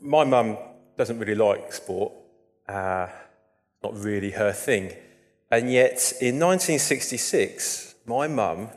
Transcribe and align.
my 0.00 0.24
mum 0.24 0.56
doesn't 0.96 1.18
really 1.18 1.34
like 1.34 1.72
sport, 1.72 2.12
uh, 2.68 3.08
not 3.82 3.96
really 3.96 4.30
her 4.30 4.52
thing. 4.52 4.92
And 5.50 5.70
yet, 5.70 6.12
in 6.20 6.38
1966, 6.38 7.94
my 8.06 8.26
mum 8.26 8.68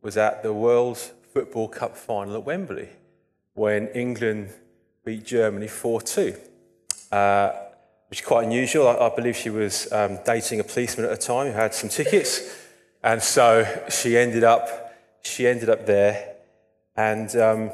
was 0.00 0.16
at 0.16 0.42
the 0.42 0.52
World 0.52 0.98
Football 1.32 1.68
Cup 1.68 1.96
final 1.96 2.36
at 2.36 2.44
Wembley 2.44 2.88
when 3.54 3.88
England 3.88 4.50
beat 5.04 5.24
Germany 5.24 5.68
4 5.68 6.00
2, 6.00 6.34
uh, 7.12 7.52
which 8.08 8.20
is 8.20 8.26
quite 8.26 8.44
unusual. 8.44 8.88
I, 8.88 9.06
I 9.06 9.14
believe 9.14 9.36
she 9.36 9.50
was 9.50 9.90
um, 9.92 10.18
dating 10.24 10.60
a 10.60 10.64
policeman 10.64 11.06
at 11.06 11.10
the 11.10 11.26
time 11.26 11.48
who 11.48 11.52
had 11.52 11.74
some 11.74 11.88
tickets. 11.90 12.60
And 13.02 13.22
so 13.22 13.66
she 13.90 14.16
ended 14.16 14.44
up, 14.44 14.94
she 15.22 15.46
ended 15.46 15.68
up 15.68 15.84
there. 15.84 16.36
And 16.96 17.34
um, 17.36 17.70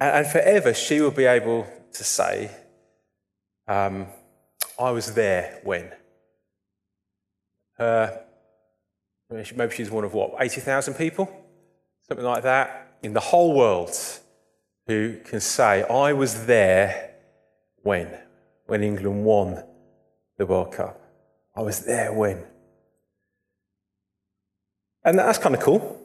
and, 0.00 0.26
forever, 0.26 0.72
she 0.72 1.00
will 1.00 1.10
be 1.10 1.26
able 1.26 1.66
to 1.92 2.04
say, 2.04 2.50
um, 3.68 4.06
I 4.78 4.90
was 4.90 5.14
there 5.14 5.60
when. 5.62 5.92
Maybe 9.30 9.74
she's 9.74 9.90
one 9.90 10.04
of 10.04 10.14
what, 10.14 10.34
80,000 10.40 10.94
people? 10.94 11.30
Something 12.08 12.26
like 12.26 12.42
that, 12.42 12.96
in 13.02 13.12
the 13.12 13.20
whole 13.20 13.54
world 13.54 13.96
who 14.86 15.18
can 15.24 15.40
say, 15.40 15.84
I 15.84 16.12
was 16.12 16.46
there 16.46 17.14
when? 17.82 18.08
When 18.66 18.82
England 18.82 19.24
won 19.24 19.62
the 20.36 20.46
World 20.46 20.72
Cup. 20.72 21.00
I 21.54 21.62
was 21.62 21.80
there 21.84 22.12
when. 22.12 22.42
And 25.04 25.18
that's 25.18 25.38
kind 25.38 25.54
of 25.54 25.60
cool. 25.60 26.00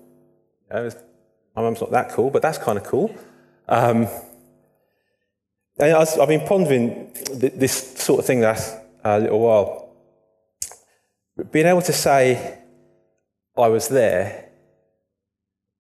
my 0.72 0.92
mum's 1.56 1.82
not 1.82 1.92
that 1.92 2.10
cool, 2.12 2.30
but 2.30 2.42
that's 2.42 2.58
kind 2.58 2.78
of 2.78 2.84
cool. 2.84 3.16
Um, 3.68 4.08
and 5.78 5.94
I 5.94 6.06
have 6.06 6.28
been 6.30 6.48
pondering 6.48 7.12
this 7.34 7.98
sort 7.98 8.20
of 8.20 8.26
thing 8.26 8.42
last 8.42 8.78
uh, 9.04 9.18
little 9.18 9.40
while. 9.40 9.90
Being 11.52 11.66
able 11.66 11.82
to 11.82 11.94
say, 11.94 12.60
I 13.58 13.68
was 13.68 13.90
there, 13.90 14.50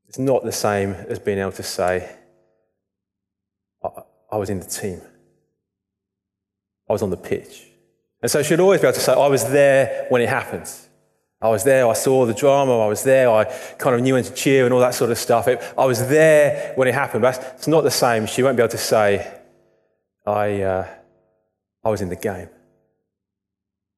is 0.08 0.19
not 0.19 0.44
the 0.44 0.52
same 0.52 0.92
as 0.92 1.19
being 1.19 1.39
able 1.39 1.53
to 1.53 1.64
say, 1.64 2.09
I, 4.31 4.38
was 4.38 4.49
in 4.49 4.59
the 4.59 4.66
team. 4.66 5.02
I 6.89 6.94
was 6.94 7.02
on 7.02 7.09
the 7.09 7.17
pitch. 7.17 7.64
And 8.22 8.30
so 8.30 8.39
I 8.39 8.42
should 8.42 8.59
always 8.59 8.81
be 8.81 8.88
able 8.88 8.95
to 8.95 8.99
say, 8.99 9.14
I 9.14 9.27
was 9.27 9.49
there 9.49 10.08
when 10.09 10.22
it 10.22 10.30
happened. 10.30 10.70
I 11.41 11.50
was 11.50 11.64
there, 11.64 11.88
I 11.88 11.94
saw 11.94 12.25
the 12.25 12.33
drama, 12.33 12.80
I 12.80 12.88
was 12.88 13.03
there, 13.03 13.30
I 13.30 13.44
kind 13.78 13.95
of 13.95 14.02
knew 14.02 14.14
when 14.14 14.23
to 14.23 14.33
cheer 14.33 14.66
and 14.66 14.73
all 14.73 14.80
that 14.80 14.95
sort 14.95 15.11
of 15.11 15.17
stuff. 15.17 15.47
It, 15.47 15.61
I 15.77 15.86
was 15.86 16.08
there 16.08 16.73
when 16.75 16.88
it 16.88 16.94
happened, 16.94 17.22
but 17.22 17.38
it's 17.55 17.67
not 17.67 17.83
the 17.83 17.92
same. 17.92 18.25
She 18.25 18.42
won't 18.42 18.58
be 18.58 18.64
able 18.64 18.72
to 18.72 18.77
say, 18.77 19.42
I, 20.25 20.61
uh, 20.61 20.88
I 21.83 21.89
was 21.89 22.02
in 22.02 22.09
the 22.09 22.16
game. 22.16 22.50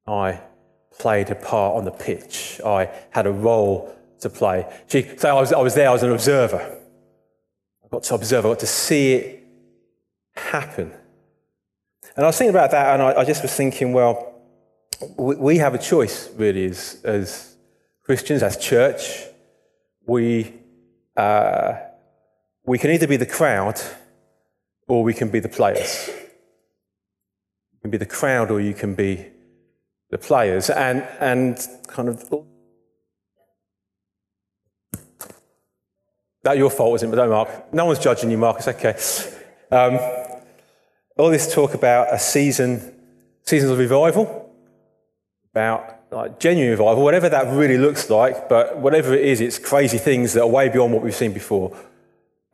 I 0.06 0.40
played 0.98 1.30
a 1.30 1.34
part 1.34 1.76
on 1.76 1.84
the 1.84 1.90
pitch. 1.90 2.60
I 2.64 2.90
had 3.10 3.26
a 3.26 3.32
role 3.32 3.94
to 4.20 4.28
play. 4.28 4.66
She 4.88 5.02
say, 5.16 5.28
I 5.28 5.34
was, 5.34 5.52
I 5.52 5.60
was 5.60 5.74
there, 5.74 5.88
I 5.88 5.92
was 5.92 6.02
an 6.02 6.10
observer. 6.10 6.78
I 7.84 7.88
got 7.88 8.02
to 8.02 8.14
observe, 8.14 8.44
I 8.44 8.48
got 8.50 8.58
to 8.60 8.66
see 8.66 9.14
it 9.14 9.44
happen. 10.34 10.92
And 12.16 12.24
I 12.24 12.28
was 12.28 12.36
thinking 12.36 12.54
about 12.54 12.72
that, 12.72 12.94
and 12.94 13.02
I, 13.02 13.20
I 13.20 13.24
just 13.24 13.42
was 13.42 13.54
thinking, 13.54 13.92
well, 13.92 14.37
we 15.16 15.58
have 15.58 15.74
a 15.74 15.78
choice, 15.78 16.30
really, 16.34 16.64
as, 16.66 17.00
as 17.04 17.56
Christians, 18.02 18.42
as 18.42 18.56
church. 18.56 19.24
We, 20.06 20.54
uh, 21.16 21.74
we 22.64 22.78
can 22.78 22.90
either 22.90 23.06
be 23.06 23.16
the 23.16 23.26
crowd 23.26 23.80
or 24.88 25.04
we 25.04 25.14
can 25.14 25.30
be 25.30 25.40
the 25.40 25.48
players. 25.48 26.08
You 26.08 27.80
can 27.82 27.90
be 27.90 27.98
the 27.98 28.06
crowd 28.06 28.50
or 28.50 28.60
you 28.60 28.74
can 28.74 28.94
be 28.94 29.26
the 30.10 30.18
players. 30.18 30.70
And, 30.70 31.02
and 31.20 31.58
kind 31.86 32.08
of. 32.08 32.28
That 36.42 36.56
your 36.56 36.70
fault, 36.70 36.96
isn't 36.96 37.08
it? 37.08 37.10
But 37.10 37.16
don't, 37.16 37.30
Mark. 37.30 37.72
No 37.72 37.84
one's 37.86 37.98
judging 37.98 38.30
you, 38.30 38.38
Mark. 38.38 38.56
It's 38.58 38.68
okay. 38.68 38.96
Um, 39.70 39.98
all 41.16 41.30
this 41.30 41.52
talk 41.52 41.74
about 41.74 42.12
a 42.12 42.18
season, 42.18 42.94
seasons 43.42 43.70
of 43.70 43.78
revival 43.78 44.47
about 45.58 45.98
like 46.12 46.38
genuine 46.38 46.70
revival, 46.70 47.02
whatever 47.02 47.28
that 47.28 47.52
really 47.52 47.76
looks 47.76 48.08
like, 48.08 48.48
but 48.48 48.78
whatever 48.78 49.12
it 49.12 49.24
is, 49.24 49.40
it's 49.40 49.58
crazy 49.58 49.98
things 49.98 50.32
that 50.34 50.42
are 50.42 50.46
way 50.46 50.68
beyond 50.68 50.92
what 50.92 51.02
we've 51.02 51.14
seen 51.14 51.32
before. 51.32 51.76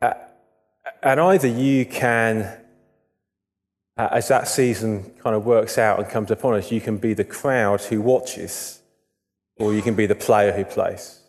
Uh, 0.01 0.13
and 1.03 1.19
either 1.19 1.47
you 1.47 1.85
can, 1.85 2.51
uh, 3.95 4.09
as 4.11 4.27
that 4.29 4.47
season 4.47 5.03
kind 5.23 5.35
of 5.35 5.45
works 5.45 5.77
out 5.77 5.99
and 5.99 6.09
comes 6.09 6.31
upon 6.31 6.55
us, 6.55 6.71
you 6.71 6.81
can 6.81 6.97
be 6.97 7.13
the 7.13 7.23
crowd 7.23 7.79
who 7.81 8.01
watches, 8.01 8.81
or 9.57 9.71
you 9.71 9.83
can 9.83 9.93
be 9.93 10.07
the 10.07 10.15
player 10.15 10.51
who 10.51 10.65
plays. 10.65 11.19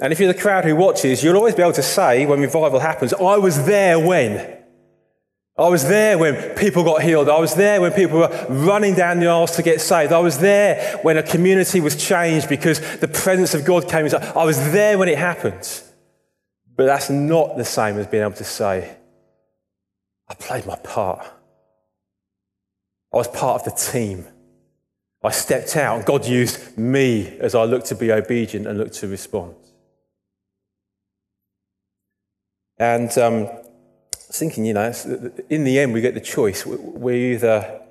And 0.00 0.12
if 0.12 0.20
you're 0.20 0.32
the 0.32 0.38
crowd 0.38 0.64
who 0.64 0.76
watches, 0.76 1.24
you'll 1.24 1.36
always 1.36 1.54
be 1.54 1.62
able 1.62 1.72
to 1.72 1.82
say 1.82 2.26
when 2.26 2.40
revival 2.40 2.78
happens, 2.78 3.14
I 3.14 3.38
was 3.38 3.64
there 3.64 3.98
when. 3.98 4.61
I 5.62 5.68
was 5.68 5.86
there 5.86 6.18
when 6.18 6.56
people 6.56 6.82
got 6.82 7.02
healed. 7.02 7.28
I 7.28 7.38
was 7.38 7.54
there 7.54 7.80
when 7.80 7.92
people 7.92 8.18
were 8.18 8.46
running 8.48 8.94
down 8.94 9.20
the 9.20 9.28
aisles 9.28 9.54
to 9.56 9.62
get 9.62 9.80
saved. 9.80 10.12
I 10.12 10.18
was 10.18 10.38
there 10.38 10.98
when 11.02 11.16
a 11.16 11.22
community 11.22 11.78
was 11.78 11.94
changed 11.94 12.48
because 12.48 12.80
the 12.98 13.06
presence 13.06 13.54
of 13.54 13.64
God 13.64 13.88
came. 13.88 14.08
I 14.12 14.44
was 14.44 14.72
there 14.72 14.98
when 14.98 15.08
it 15.08 15.18
happened. 15.18 15.82
But 16.74 16.86
that's 16.86 17.10
not 17.10 17.56
the 17.56 17.64
same 17.64 17.96
as 17.98 18.08
being 18.08 18.24
able 18.24 18.34
to 18.34 18.44
say, 18.44 18.96
I 20.28 20.34
played 20.34 20.66
my 20.66 20.74
part. 20.76 21.24
I 23.12 23.16
was 23.16 23.28
part 23.28 23.60
of 23.60 23.64
the 23.64 23.92
team. 23.92 24.26
I 25.22 25.30
stepped 25.30 25.76
out 25.76 25.98
and 25.98 26.04
God 26.04 26.26
used 26.26 26.76
me 26.76 27.38
as 27.38 27.54
I 27.54 27.64
looked 27.64 27.86
to 27.86 27.94
be 27.94 28.10
obedient 28.10 28.66
and 28.66 28.78
looked 28.78 28.94
to 28.94 29.06
respond. 29.06 29.54
And 32.78 33.16
um, 33.16 33.48
thinking, 34.38 34.64
you 34.64 34.74
know, 34.74 34.92
in 35.48 35.64
the 35.64 35.78
end, 35.78 35.92
we 35.92 36.00
get 36.00 36.14
the 36.14 36.20
choice. 36.20 36.64
We're 36.66 37.34
either 37.34 37.82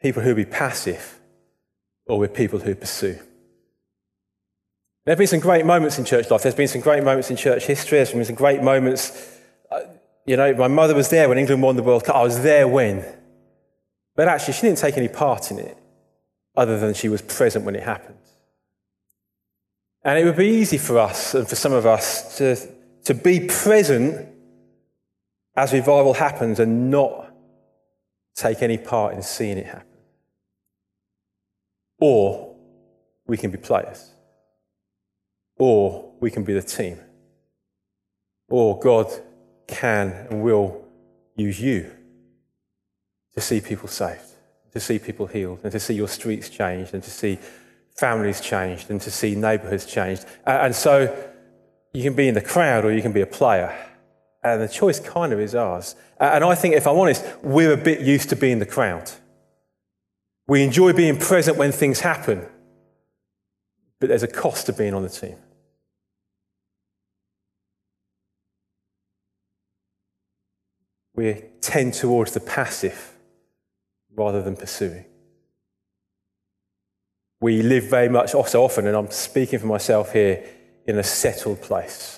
people 0.00 0.22
who 0.22 0.34
be 0.34 0.44
passive 0.44 1.18
or 2.06 2.18
we're 2.18 2.28
people 2.28 2.58
who 2.58 2.74
pursue. 2.74 3.18
There 5.04 5.12
have 5.12 5.18
been 5.18 5.26
some 5.26 5.40
great 5.40 5.64
moments 5.64 5.98
in 5.98 6.04
church 6.04 6.30
life. 6.30 6.42
There's 6.42 6.54
been 6.54 6.68
some 6.68 6.80
great 6.80 7.02
moments 7.02 7.30
in 7.30 7.36
church 7.36 7.64
history. 7.64 7.98
There's 7.98 8.12
been 8.12 8.24
some 8.24 8.34
great 8.34 8.62
moments. 8.62 9.38
Uh, 9.70 9.80
you 10.26 10.36
know, 10.36 10.52
my 10.54 10.68
mother 10.68 10.94
was 10.94 11.08
there 11.08 11.28
when 11.28 11.38
England 11.38 11.62
won 11.62 11.76
the 11.76 11.82
World 11.82 12.04
Cup. 12.04 12.16
I 12.16 12.22
was 12.22 12.42
there 12.42 12.68
when. 12.68 13.04
But 14.16 14.28
actually, 14.28 14.54
she 14.54 14.62
didn't 14.62 14.78
take 14.78 14.98
any 14.98 15.08
part 15.08 15.50
in 15.50 15.58
it 15.58 15.76
other 16.56 16.78
than 16.78 16.92
she 16.92 17.08
was 17.08 17.22
present 17.22 17.64
when 17.64 17.74
it 17.74 17.82
happened. 17.82 18.18
And 20.02 20.18
it 20.18 20.24
would 20.24 20.36
be 20.36 20.48
easy 20.48 20.78
for 20.78 20.98
us 20.98 21.34
and 21.34 21.48
for 21.48 21.56
some 21.56 21.72
of 21.72 21.86
us 21.86 22.36
to, 22.38 22.56
to 23.04 23.14
be 23.14 23.40
present 23.40 24.28
as 25.58 25.72
revival 25.72 26.14
happens 26.14 26.60
and 26.60 26.90
not 26.90 27.34
take 28.34 28.62
any 28.62 28.78
part 28.78 29.14
in 29.14 29.22
seeing 29.22 29.58
it 29.58 29.66
happen. 29.66 29.86
Or 31.98 32.54
we 33.26 33.36
can 33.36 33.50
be 33.50 33.58
players. 33.58 34.10
Or 35.58 36.12
we 36.20 36.30
can 36.30 36.44
be 36.44 36.52
the 36.52 36.62
team. 36.62 36.98
Or 38.48 38.78
God 38.78 39.06
can 39.66 40.28
and 40.30 40.42
will 40.42 40.86
use 41.34 41.60
you 41.60 41.90
to 43.34 43.40
see 43.40 43.60
people 43.60 43.88
saved, 43.88 44.20
to 44.72 44.80
see 44.80 44.98
people 44.98 45.26
healed, 45.26 45.60
and 45.64 45.72
to 45.72 45.80
see 45.80 45.94
your 45.94 46.08
streets 46.08 46.48
changed, 46.48 46.94
and 46.94 47.02
to 47.02 47.10
see 47.10 47.38
families 47.96 48.40
changed, 48.40 48.90
and 48.90 49.00
to 49.00 49.10
see 49.10 49.34
neighborhoods 49.34 49.86
changed. 49.86 50.24
And 50.46 50.74
so 50.74 51.14
you 51.92 52.02
can 52.04 52.14
be 52.14 52.28
in 52.28 52.34
the 52.34 52.40
crowd 52.40 52.84
or 52.84 52.92
you 52.92 53.02
can 53.02 53.12
be 53.12 53.22
a 53.22 53.26
player. 53.26 53.76
And 54.42 54.62
the 54.62 54.68
choice 54.68 55.00
kind 55.00 55.32
of 55.32 55.40
is 55.40 55.54
ours. 55.54 55.96
And 56.20 56.44
I 56.44 56.54
think, 56.54 56.74
if 56.74 56.86
I'm 56.86 56.96
honest, 56.96 57.24
we're 57.42 57.72
a 57.72 57.76
bit 57.76 58.00
used 58.00 58.28
to 58.30 58.36
being 58.36 58.58
the 58.58 58.66
crowd. 58.66 59.10
We 60.46 60.62
enjoy 60.62 60.92
being 60.92 61.18
present 61.18 61.56
when 61.56 61.72
things 61.72 62.00
happen, 62.00 62.46
but 64.00 64.08
there's 64.08 64.22
a 64.22 64.28
cost 64.28 64.66
to 64.66 64.72
being 64.72 64.94
on 64.94 65.02
the 65.02 65.08
team. 65.08 65.36
We 71.14 71.42
tend 71.60 71.94
towards 71.94 72.32
the 72.32 72.40
passive 72.40 73.12
rather 74.14 74.40
than 74.40 74.56
pursuing. 74.56 75.04
We 77.40 77.62
live 77.62 77.84
very 77.90 78.08
much, 78.08 78.30
so 78.30 78.64
often, 78.64 78.86
and 78.86 78.96
I'm 78.96 79.10
speaking 79.10 79.58
for 79.58 79.66
myself 79.66 80.12
here, 80.12 80.44
in 80.86 80.98
a 80.98 81.02
settled 81.02 81.60
place 81.60 82.17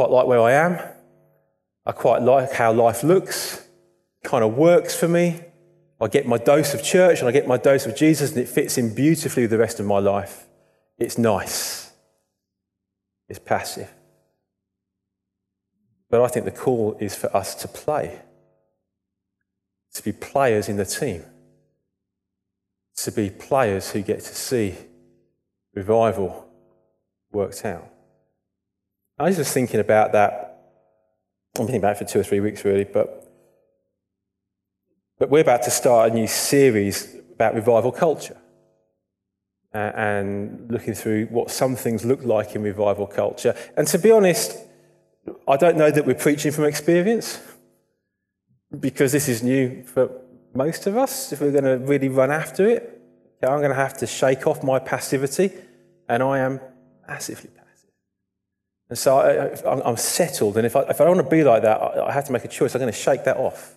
quite 0.00 0.10
like 0.10 0.26
where 0.26 0.40
I 0.40 0.52
am. 0.52 0.78
I 1.84 1.92
quite 1.92 2.22
like 2.22 2.52
how 2.52 2.72
life 2.72 3.04
looks, 3.04 3.68
kind 4.24 4.42
of 4.42 4.56
works 4.56 4.98
for 4.98 5.06
me. 5.06 5.42
I 6.00 6.08
get 6.08 6.26
my 6.26 6.38
dose 6.38 6.72
of 6.72 6.82
church 6.82 7.20
and 7.20 7.28
I 7.28 7.32
get 7.32 7.46
my 7.46 7.58
dose 7.58 7.84
of 7.84 7.94
Jesus, 7.94 8.30
and 8.30 8.40
it 8.40 8.48
fits 8.48 8.78
in 8.78 8.94
beautifully 8.94 9.42
with 9.42 9.50
the 9.50 9.58
rest 9.58 9.78
of 9.78 9.84
my 9.84 9.98
life. 9.98 10.46
It's 10.96 11.18
nice. 11.18 11.92
It's 13.28 13.38
passive. 13.38 13.92
But 16.08 16.22
I 16.22 16.28
think 16.28 16.46
the 16.46 16.50
call 16.50 16.96
is 16.98 17.14
for 17.14 17.36
us 17.36 17.54
to 17.56 17.68
play, 17.68 18.20
to 19.92 20.02
be 20.02 20.12
players 20.12 20.70
in 20.70 20.76
the 20.78 20.86
team, 20.86 21.24
to 22.96 23.12
be 23.12 23.28
players 23.28 23.90
who 23.90 24.00
get 24.00 24.20
to 24.20 24.34
see 24.34 24.76
revival 25.74 26.48
worked 27.30 27.66
out. 27.66 27.99
I 29.20 29.24
was 29.24 29.36
just 29.36 29.52
thinking 29.52 29.80
about 29.80 30.12
that. 30.12 30.32
I've 31.50 31.58
been 31.58 31.66
thinking 31.66 31.80
about 31.82 31.96
it 31.96 31.98
for 31.98 32.04
two 32.10 32.20
or 32.20 32.22
three 32.22 32.40
weeks, 32.40 32.64
really, 32.64 32.84
but, 32.84 33.30
but 35.18 35.28
we're 35.28 35.42
about 35.42 35.62
to 35.64 35.70
start 35.70 36.10
a 36.10 36.14
new 36.14 36.26
series 36.26 37.16
about 37.34 37.54
revival 37.54 37.92
culture 37.92 38.38
uh, 39.74 39.92
and 39.94 40.70
looking 40.72 40.94
through 40.94 41.26
what 41.26 41.50
some 41.50 41.76
things 41.76 42.02
look 42.02 42.24
like 42.24 42.54
in 42.54 42.62
revival 42.62 43.06
culture. 43.06 43.54
And 43.76 43.86
to 43.88 43.98
be 43.98 44.10
honest, 44.10 44.56
I 45.46 45.58
don't 45.58 45.76
know 45.76 45.90
that 45.90 46.06
we're 46.06 46.14
preaching 46.14 46.50
from 46.50 46.64
experience 46.64 47.42
because 48.78 49.12
this 49.12 49.28
is 49.28 49.42
new 49.42 49.84
for 49.84 50.10
most 50.54 50.86
of 50.86 50.96
us. 50.96 51.30
If 51.30 51.42
we're 51.42 51.52
going 51.52 51.64
to 51.64 51.76
really 51.76 52.08
run 52.08 52.30
after 52.30 52.66
it, 52.66 52.98
I'm 53.42 53.58
going 53.58 53.68
to 53.68 53.74
have 53.74 53.98
to 53.98 54.06
shake 54.06 54.46
off 54.46 54.62
my 54.62 54.78
passivity, 54.78 55.52
and 56.08 56.22
I 56.22 56.38
am 56.38 56.58
massively. 57.06 57.50
And 58.90 58.98
so 58.98 59.18
I, 59.18 59.88
am 59.88 59.96
settled, 59.96 60.56
and 60.56 60.66
if 60.66 60.74
I, 60.74 60.80
if 60.82 61.00
I 61.00 61.04
don't 61.04 61.16
want 61.16 61.30
to 61.30 61.36
be 61.36 61.44
like 61.44 61.62
that, 61.62 61.80
I 61.80 62.10
have 62.10 62.24
to 62.24 62.32
make 62.32 62.44
a 62.44 62.48
choice. 62.48 62.74
I'm 62.74 62.80
going 62.80 62.92
to 62.92 62.98
shake 62.98 63.22
that 63.24 63.36
off. 63.36 63.76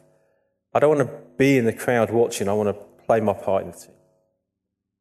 I 0.73 0.79
don't 0.79 0.97
want 0.97 1.07
to 1.07 1.15
be 1.37 1.59
in 1.59 1.65
the 1.65 1.73
crowd 1.73 2.09
watching, 2.09 2.49
I 2.49 2.53
want 2.53 2.69
to 2.69 3.05
play 3.05 3.19
my 3.19 3.33
part 3.33 3.63
in 3.63 3.71
the 3.71 3.77
team. 3.77 3.95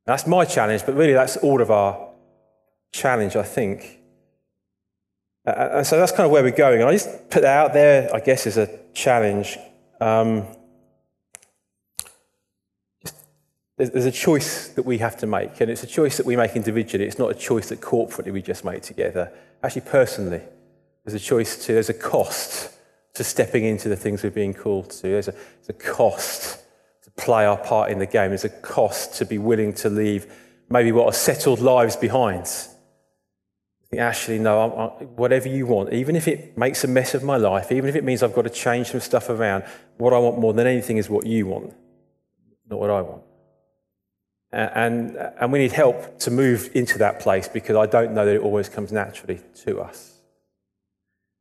That's 0.04 0.26
my 0.26 0.44
challenge, 0.44 0.82
but 0.84 0.94
really 0.96 1.14
that's 1.14 1.38
all 1.38 1.62
of 1.62 1.70
our 1.70 2.10
challenge, 2.92 3.36
I 3.36 3.42
think. 3.42 4.00
And 5.46 5.86
so 5.86 5.98
that's 5.98 6.12
kind 6.12 6.26
of 6.26 6.30
where 6.30 6.42
we're 6.42 6.50
going. 6.50 6.80
And 6.80 6.90
I 6.90 6.92
just 6.92 7.30
put 7.30 7.42
that 7.42 7.56
out 7.56 7.72
there, 7.72 8.14
I 8.14 8.20
guess, 8.20 8.46
as 8.46 8.58
a 8.58 8.68
challenge. 8.92 9.56
Um, 9.98 10.46
there's 13.78 14.04
a 14.04 14.12
choice 14.12 14.68
that 14.68 14.84
we 14.84 14.98
have 14.98 15.16
to 15.18 15.26
make, 15.26 15.60
and 15.60 15.70
it's 15.70 15.82
a 15.82 15.86
choice 15.86 16.18
that 16.18 16.26
we 16.26 16.36
make 16.36 16.54
individually. 16.54 17.06
It's 17.06 17.18
not 17.18 17.30
a 17.30 17.34
choice 17.34 17.70
that 17.70 17.80
corporately 17.80 18.32
we 18.32 18.42
just 18.42 18.64
make 18.64 18.82
together. 18.82 19.32
Actually, 19.62 19.82
personally, 19.82 20.42
there's 21.04 21.20
a 21.20 21.24
choice 21.24 21.64
to, 21.66 21.72
there's 21.72 21.88
a 21.88 21.94
cost 21.94 22.70
to 23.14 23.24
stepping 23.24 23.64
into 23.64 23.88
the 23.88 23.96
things 23.96 24.22
we're 24.22 24.30
being 24.30 24.54
called 24.54 24.90
to. 24.90 25.02
There's 25.02 25.28
a, 25.28 25.32
there's 25.32 25.68
a 25.68 25.72
cost 25.72 26.60
to 27.04 27.10
play 27.12 27.44
our 27.44 27.58
part 27.58 27.90
in 27.90 27.98
the 27.98 28.06
game. 28.06 28.30
There's 28.30 28.44
a 28.44 28.48
cost 28.48 29.14
to 29.14 29.24
be 29.24 29.38
willing 29.38 29.72
to 29.74 29.90
leave 29.90 30.32
maybe 30.70 30.90
what 30.90 31.06
are 31.06 31.12
settled 31.12 31.60
lives 31.60 31.96
behind 31.96 32.48
actually, 33.98 34.38
no, 34.38 34.58
I, 34.58 34.84
I, 34.84 35.04
whatever 35.04 35.48
you 35.48 35.66
want, 35.66 35.92
even 35.92 36.16
if 36.16 36.26
it 36.26 36.56
makes 36.56 36.84
a 36.84 36.88
mess 36.88 37.14
of 37.14 37.22
my 37.22 37.36
life, 37.36 37.70
even 37.70 37.88
if 37.88 37.96
it 37.96 38.04
means 38.04 38.22
I've 38.22 38.34
got 38.34 38.42
to 38.42 38.50
change 38.50 38.88
some 38.88 39.00
stuff 39.00 39.28
around, 39.28 39.64
what 39.98 40.12
I 40.12 40.18
want 40.18 40.38
more 40.38 40.52
than 40.52 40.66
anything 40.66 40.96
is 40.96 41.10
what 41.10 41.26
you 41.26 41.46
want, 41.46 41.74
not 42.68 42.78
what 42.78 42.90
I 42.90 43.00
want. 43.02 43.22
And, 44.52 45.16
and 45.16 45.50
we 45.50 45.60
need 45.60 45.72
help 45.72 46.18
to 46.20 46.30
move 46.30 46.70
into 46.74 46.98
that 46.98 47.20
place 47.20 47.48
because 47.48 47.74
I 47.76 47.86
don't 47.86 48.12
know 48.12 48.26
that 48.26 48.36
it 48.36 48.42
always 48.42 48.68
comes 48.68 48.92
naturally 48.92 49.40
to 49.64 49.80
us. 49.80 50.18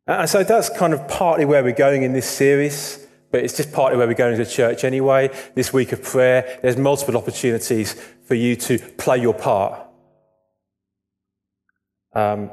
And 0.07 0.29
so 0.29 0.43
that's 0.43 0.69
kind 0.69 0.93
of 0.93 1.07
partly 1.07 1.45
where 1.45 1.63
we're 1.63 1.73
going 1.73 2.03
in 2.03 2.13
this 2.13 2.27
series, 2.27 3.05
but 3.29 3.43
it's 3.43 3.55
just 3.55 3.71
partly 3.73 3.97
where 3.97 4.07
we're 4.07 4.13
going 4.13 4.39
a 4.39 4.45
church 4.45 4.83
anyway. 4.83 5.29
This 5.55 5.73
week 5.73 5.91
of 5.91 6.03
prayer, 6.03 6.59
there's 6.61 6.77
multiple 6.77 7.17
opportunities 7.17 7.93
for 8.25 8.35
you 8.35 8.55
to 8.55 8.79
play 8.79 9.17
your 9.17 9.33
part 9.33 9.87
um, 12.13 12.51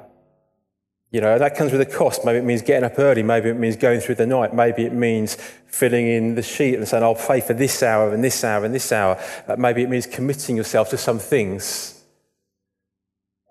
you 1.11 1.23
know, 1.23 1.39
that 1.39 1.57
comes 1.57 1.73
with 1.73 1.81
a 1.81 1.87
cost. 1.87 2.25
Maybe 2.25 2.39
it 2.39 2.45
means 2.45 2.61
getting 2.61 2.85
up 2.85 2.99
early. 2.99 3.23
Maybe 3.23 3.49
it 3.49 3.57
means 3.57 3.77
going 3.77 4.01
through 4.01 4.17
the 4.17 4.27
night. 4.27 4.53
Maybe 4.53 4.85
it 4.85 4.93
means 4.93 5.37
filling 5.67 6.07
in 6.07 6.35
the 6.35 6.43
sheet 6.43 6.75
and 6.75 6.87
saying, 6.87 7.03
I'll 7.03 7.15
pray 7.15 7.41
for 7.41 7.55
this 7.55 7.83
hour 7.83 8.13
and 8.13 8.23
this 8.23 8.45
hour 8.45 8.65
and 8.65 8.75
this 8.75 8.93
hour. 8.93 9.19
Uh, 9.47 9.57
maybe 9.57 9.83
it 9.83 9.89
means 9.89 10.07
committing 10.07 10.57
yourself 10.57 10.91
to 10.91 10.99
some 10.99 11.19
things 11.19 12.05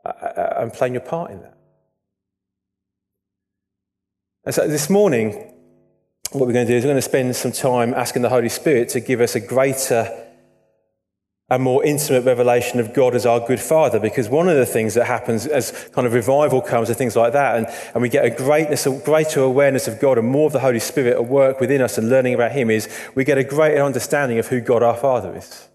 uh, 0.06 0.09
uh, 0.09 0.54
and 0.57 0.71
playing 0.71 0.94
your 0.94 1.01
part 1.01 1.31
in 1.31 1.42
that. 1.42 1.57
And 4.45 4.54
so 4.54 4.68
this 4.68 4.89
morning, 4.89 5.31
what 6.31 6.45
we're 6.45 6.54
going 6.54 6.68
to 6.68 6.71
do 6.71 6.77
is 6.77 6.83
we're 6.83 6.92
going 6.92 6.98
to 6.98 7.01
spend 7.01 7.36
some 7.36 7.51
time 7.51 7.94
asking 7.95 8.21
the 8.21 8.30
Holy 8.30 8.50
Spirit 8.50 8.89
to 8.89 9.00
give 9.00 9.19
us 9.19 9.33
a 9.33 9.39
greater 9.39 10.26
a 11.49 11.57
more 11.57 11.83
intimate 11.85 12.25
revelation 12.25 12.79
of 12.79 12.94
God 12.94 13.15
as 13.15 13.25
our 13.25 13.39
good 13.39 13.61
father. 13.61 13.99
Because 13.99 14.27
one 14.27 14.49
of 14.49 14.57
the 14.57 14.65
things 14.65 14.95
that 14.95 15.05
happens 15.05 15.45
as 15.47 15.89
kind 15.94 16.05
of 16.05 16.13
revival 16.13 16.61
comes 16.61 16.89
and 16.89 16.97
things 16.97 17.15
like 17.15 17.33
that, 17.33 17.55
and, 17.55 17.67
and 17.94 18.01
we 18.01 18.09
get 18.09 18.25
a 18.25 18.29
greatness, 18.29 18.85
a 18.85 18.91
greater 18.91 19.41
awareness 19.41 19.88
of 19.88 19.99
God 19.99 20.17
and 20.17 20.27
more 20.27 20.47
of 20.47 20.53
the 20.53 20.59
Holy 20.59 20.79
Spirit 20.79 21.13
at 21.13 21.25
work 21.25 21.61
within 21.61 21.81
us 21.81 21.97
and 21.97 22.09
learning 22.09 22.33
about 22.33 22.51
Him 22.51 22.69
is 22.69 22.89
we 23.15 23.23
get 23.23 23.38
a 23.38 23.44
greater 23.45 23.81
understanding 23.81 24.39
of 24.39 24.47
who 24.47 24.59
God 24.59 24.83
our 24.83 24.97
Father 24.97 25.35
is. 25.38 25.69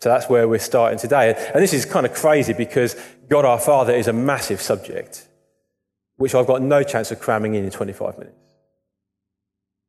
So 0.00 0.10
that's 0.10 0.28
where 0.28 0.46
we're 0.46 0.58
starting 0.60 0.98
today. 0.98 1.34
And 1.52 1.62
this 1.62 1.72
is 1.72 1.84
kind 1.84 2.06
of 2.06 2.14
crazy 2.14 2.52
because 2.52 2.94
God 3.28 3.44
our 3.44 3.58
Father 3.58 3.94
is 3.94 4.06
a 4.06 4.12
massive 4.12 4.60
subject, 4.60 5.26
which 6.18 6.34
I've 6.34 6.46
got 6.46 6.62
no 6.62 6.84
chance 6.84 7.10
of 7.10 7.18
cramming 7.18 7.54
in 7.54 7.64
in 7.64 7.70
25 7.70 8.18
minutes. 8.18 8.36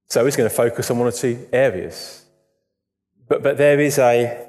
So 0.09 0.23
we're 0.23 0.31
going 0.31 0.49
to 0.49 0.55
focus 0.55 0.89
on 0.89 0.97
one 0.97 1.07
or 1.07 1.11
two 1.11 1.47
areas. 1.51 2.23
But, 3.27 3.43
but 3.43 3.57
there 3.57 3.79
is 3.79 3.99
a, 3.99 4.46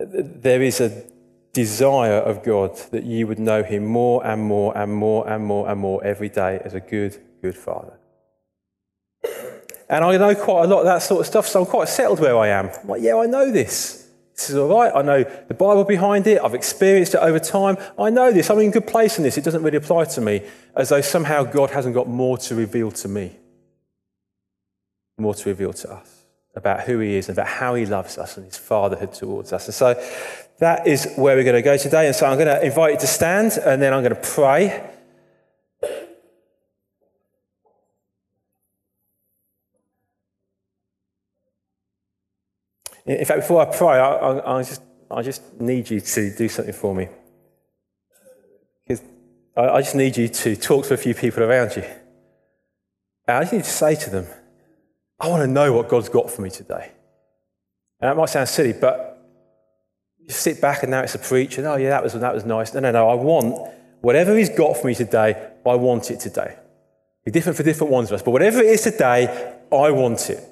there 0.00 0.62
is 0.62 0.80
a 0.80 1.04
desire 1.52 2.18
of 2.18 2.42
God 2.42 2.76
that 2.90 3.04
you 3.04 3.26
would 3.26 3.38
know 3.38 3.62
Him 3.62 3.84
more 3.84 4.24
and 4.26 4.42
more 4.42 4.76
and 4.76 4.92
more 4.92 5.28
and 5.28 5.44
more 5.44 5.68
and 5.68 5.80
more 5.80 6.02
every 6.04 6.28
day 6.28 6.60
as 6.64 6.74
a 6.74 6.80
good, 6.80 7.18
good 7.42 7.56
Father. 7.56 7.94
And 9.88 10.04
I 10.04 10.16
know 10.16 10.34
quite 10.36 10.64
a 10.64 10.68
lot 10.68 10.80
of 10.80 10.84
that 10.86 11.02
sort 11.02 11.20
of 11.20 11.26
stuff, 11.26 11.48
so 11.48 11.60
I'm 11.60 11.66
quite 11.66 11.88
settled 11.88 12.20
where 12.20 12.38
I 12.38 12.48
am. 12.48 12.68
I'm 12.68 12.88
like, 12.88 13.02
yeah, 13.02 13.16
I 13.16 13.26
know 13.26 13.50
this. 13.50 14.08
This 14.36 14.50
is 14.50 14.56
all 14.56 14.68
right. 14.68 14.92
I 14.94 15.02
know 15.02 15.24
the 15.24 15.54
Bible 15.54 15.84
behind 15.84 16.26
it. 16.26 16.40
I've 16.42 16.54
experienced 16.54 17.14
it 17.14 17.18
over 17.18 17.40
time. 17.40 17.76
I 17.98 18.08
know 18.08 18.32
this. 18.32 18.48
I'm 18.48 18.58
in 18.60 18.68
a 18.68 18.72
good 18.72 18.86
place 18.86 19.18
in 19.18 19.24
this. 19.24 19.36
It 19.36 19.44
doesn't 19.44 19.62
really 19.62 19.76
apply 19.76 20.04
to 20.04 20.20
me 20.20 20.42
as 20.76 20.90
though 20.90 21.00
somehow 21.00 21.42
God 21.42 21.70
hasn't 21.70 21.94
got 21.94 22.08
more 22.08 22.38
to 22.38 22.54
reveal 22.54 22.92
to 22.92 23.08
me, 23.08 23.36
more 25.18 25.34
to 25.34 25.48
reveal 25.48 25.72
to 25.72 25.92
us 25.92 26.19
about 26.54 26.80
who 26.82 26.98
he 26.98 27.14
is 27.16 27.28
and 27.28 27.38
about 27.38 27.48
how 27.48 27.74
he 27.74 27.86
loves 27.86 28.18
us 28.18 28.36
and 28.36 28.46
his 28.46 28.58
fatherhood 28.58 29.12
towards 29.12 29.52
us. 29.52 29.66
And 29.66 29.74
so 29.74 29.94
that 30.58 30.86
is 30.86 31.14
where 31.16 31.36
we're 31.36 31.44
going 31.44 31.54
to 31.56 31.62
go 31.62 31.76
today. 31.76 32.06
And 32.06 32.16
so 32.16 32.26
I'm 32.26 32.36
going 32.36 32.48
to 32.48 32.64
invite 32.64 32.94
you 32.94 33.00
to 33.00 33.06
stand 33.06 33.52
and 33.64 33.80
then 33.80 33.92
I'm 33.94 34.02
going 34.02 34.14
to 34.14 34.20
pray. 34.20 34.88
In 43.06 43.24
fact, 43.24 43.40
before 43.40 43.62
I 43.62 43.76
pray, 43.76 43.98
I, 43.98 44.12
I, 44.12 44.58
I 44.58 44.62
just, 44.62 44.82
I 45.10 45.22
just 45.22 45.60
need 45.60 45.90
you 45.90 46.00
to 46.00 46.36
do 46.36 46.48
something 46.48 46.74
for 46.74 46.94
me. 46.94 47.08
Because 48.86 49.02
I, 49.56 49.68
I 49.68 49.80
just 49.80 49.94
need 49.94 50.16
you 50.16 50.28
to 50.28 50.56
talk 50.56 50.86
to 50.86 50.94
a 50.94 50.96
few 50.96 51.14
people 51.14 51.42
around 51.42 51.74
you. 51.76 51.82
And 53.26 53.36
I 53.36 53.40
just 53.40 53.52
need 53.52 53.64
to 53.64 53.70
say 53.70 53.94
to 53.96 54.10
them, 54.10 54.26
I 55.20 55.28
want 55.28 55.42
to 55.42 55.46
know 55.46 55.72
what 55.72 55.88
God's 55.88 56.08
got 56.08 56.30
for 56.30 56.42
me 56.42 56.50
today. 56.50 56.90
And 58.00 58.08
that 58.08 58.16
might 58.16 58.30
sound 58.30 58.48
silly, 58.48 58.72
but 58.72 59.22
you 60.18 60.30
sit 60.30 60.60
back 60.60 60.82
and 60.82 60.90
now 60.90 61.00
it's 61.00 61.14
a 61.14 61.18
preacher. 61.18 61.66
Oh, 61.68 61.76
yeah, 61.76 61.90
that 61.90 62.02
was, 62.02 62.14
that 62.14 62.34
was 62.34 62.44
nice. 62.44 62.72
No, 62.72 62.80
no, 62.80 62.90
no. 62.90 63.08
I 63.08 63.14
want 63.14 63.74
whatever 64.00 64.36
He's 64.36 64.48
got 64.48 64.76
for 64.78 64.86
me 64.86 64.94
today, 64.94 65.50
I 65.66 65.74
want 65.74 66.10
it 66.10 66.20
today. 66.20 66.56
It's 67.24 67.34
different 67.34 67.58
for 67.58 67.62
different 67.62 67.92
ones 67.92 68.10
of 68.10 68.14
us, 68.14 68.22
but 68.22 68.30
whatever 68.30 68.60
it 68.60 68.66
is 68.66 68.82
today, 68.82 69.56
I 69.70 69.90
want 69.90 70.30
it. 70.30 70.42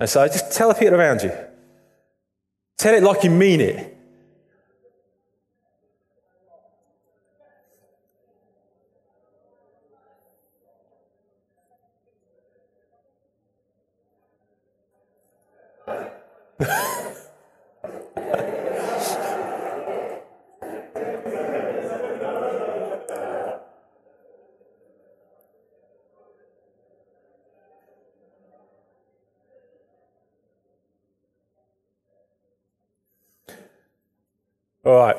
And 0.00 0.10
so 0.10 0.26
just 0.26 0.52
tell 0.52 0.68
the 0.68 0.74
people 0.74 0.96
around 0.96 1.22
you. 1.22 1.32
Tell 2.76 2.94
it 2.94 3.02
like 3.02 3.22
you 3.22 3.30
mean 3.30 3.60
it. 3.60 3.95
All 16.58 16.66
right. 34.86 35.16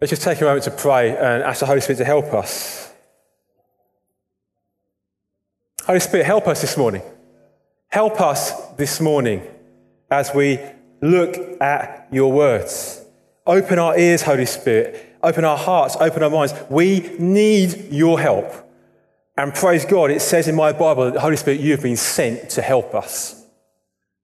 Let's 0.00 0.10
just 0.10 0.22
take 0.22 0.40
a 0.40 0.44
moment 0.44 0.64
to 0.64 0.70
pray 0.70 1.10
and 1.10 1.42
ask 1.42 1.60
the 1.60 1.66
Holy 1.66 1.80
Spirit 1.80 1.98
to 1.98 2.04
help 2.04 2.32
us. 2.34 2.92
Holy 5.84 6.00
Spirit, 6.00 6.26
help 6.26 6.46
us 6.46 6.60
this 6.60 6.76
morning. 6.76 7.02
Help 7.90 8.20
us 8.20 8.52
this 8.74 9.00
morning 9.00 9.42
as 10.12 10.32
we 10.32 10.60
look 11.02 11.36
at 11.60 12.06
your 12.12 12.30
words. 12.30 13.04
Open 13.44 13.80
our 13.80 13.98
ears, 13.98 14.22
Holy 14.22 14.46
Spirit. 14.46 15.06
open 15.22 15.44
our 15.44 15.58
hearts, 15.58 15.96
open 16.00 16.22
our 16.22 16.30
minds. 16.30 16.54
We 16.70 17.00
need 17.18 17.92
your 17.92 18.18
help. 18.20 18.52
And 19.36 19.52
praise 19.52 19.84
God, 19.84 20.10
it 20.10 20.20
says 20.20 20.46
in 20.46 20.54
my 20.54 20.72
Bible 20.72 21.10
that 21.10 21.20
Holy 21.20 21.36
Spirit, 21.36 21.60
you 21.60 21.72
have 21.72 21.82
been 21.82 21.96
sent 21.96 22.48
to 22.50 22.62
help 22.62 22.94
us. 22.94 23.44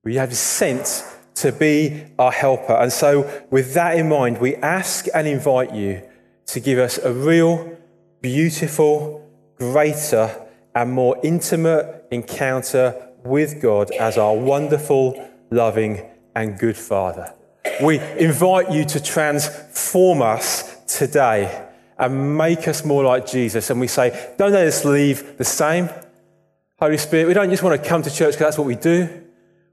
We 0.05 0.15
have 0.15 0.35
sent 0.35 1.05
to 1.35 1.51
be 1.53 2.05
our 2.19 2.31
helper. 2.31 2.73
And 2.73 2.93
so, 2.93 3.29
with 3.51 3.75
that 3.75 3.99
in 3.99 4.09
mind, 4.09 4.39
we 4.39 4.55
ask 4.57 5.07
and 5.13 5.27
invite 5.27 5.75
you 5.75 6.03
to 6.47 6.61
give 6.61 6.79
us 6.79 6.99
a 6.99 7.13
real, 7.13 7.77
beautiful, 8.23 9.29
greater, 9.59 10.31
and 10.75 10.93
more 10.93 11.19
intimate 11.23 12.07
encounter 12.11 13.06
with 13.29 13.61
God 13.61 13.91
as 13.93 14.19
our 14.19 14.37
wonderful, 14.37 15.29
loving, 15.51 16.03
and 16.35 16.59
good 16.59 16.77
Father. 16.77 17.33
We 17.83 17.99
invite 17.99 18.71
you 18.71 18.85
to 18.85 19.03
transform 19.03 20.23
us 20.23 20.77
today 20.87 21.69
and 21.99 22.37
make 22.37 22.69
us 22.69 22.85
more 22.85 23.05
like 23.05 23.27
Jesus. 23.27 23.71
And 23.71 23.81
we 23.81 23.89
say, 23.89 24.35
don't 24.39 24.53
let 24.53 24.67
us 24.67 24.85
leave 24.85 25.39
the 25.39 25.45
same. 25.45 25.89
Holy 26.79 26.99
Spirit, 26.99 27.27
we 27.27 27.35
don't 27.35 27.51
just 27.51 27.63
want 27.63 27.83
to 27.83 27.89
come 27.89 28.03
to 28.03 28.11
church 28.11 28.35
because 28.35 28.39
that's 28.39 28.59
what 28.59 28.67
we 28.67 28.77
do. 28.77 29.09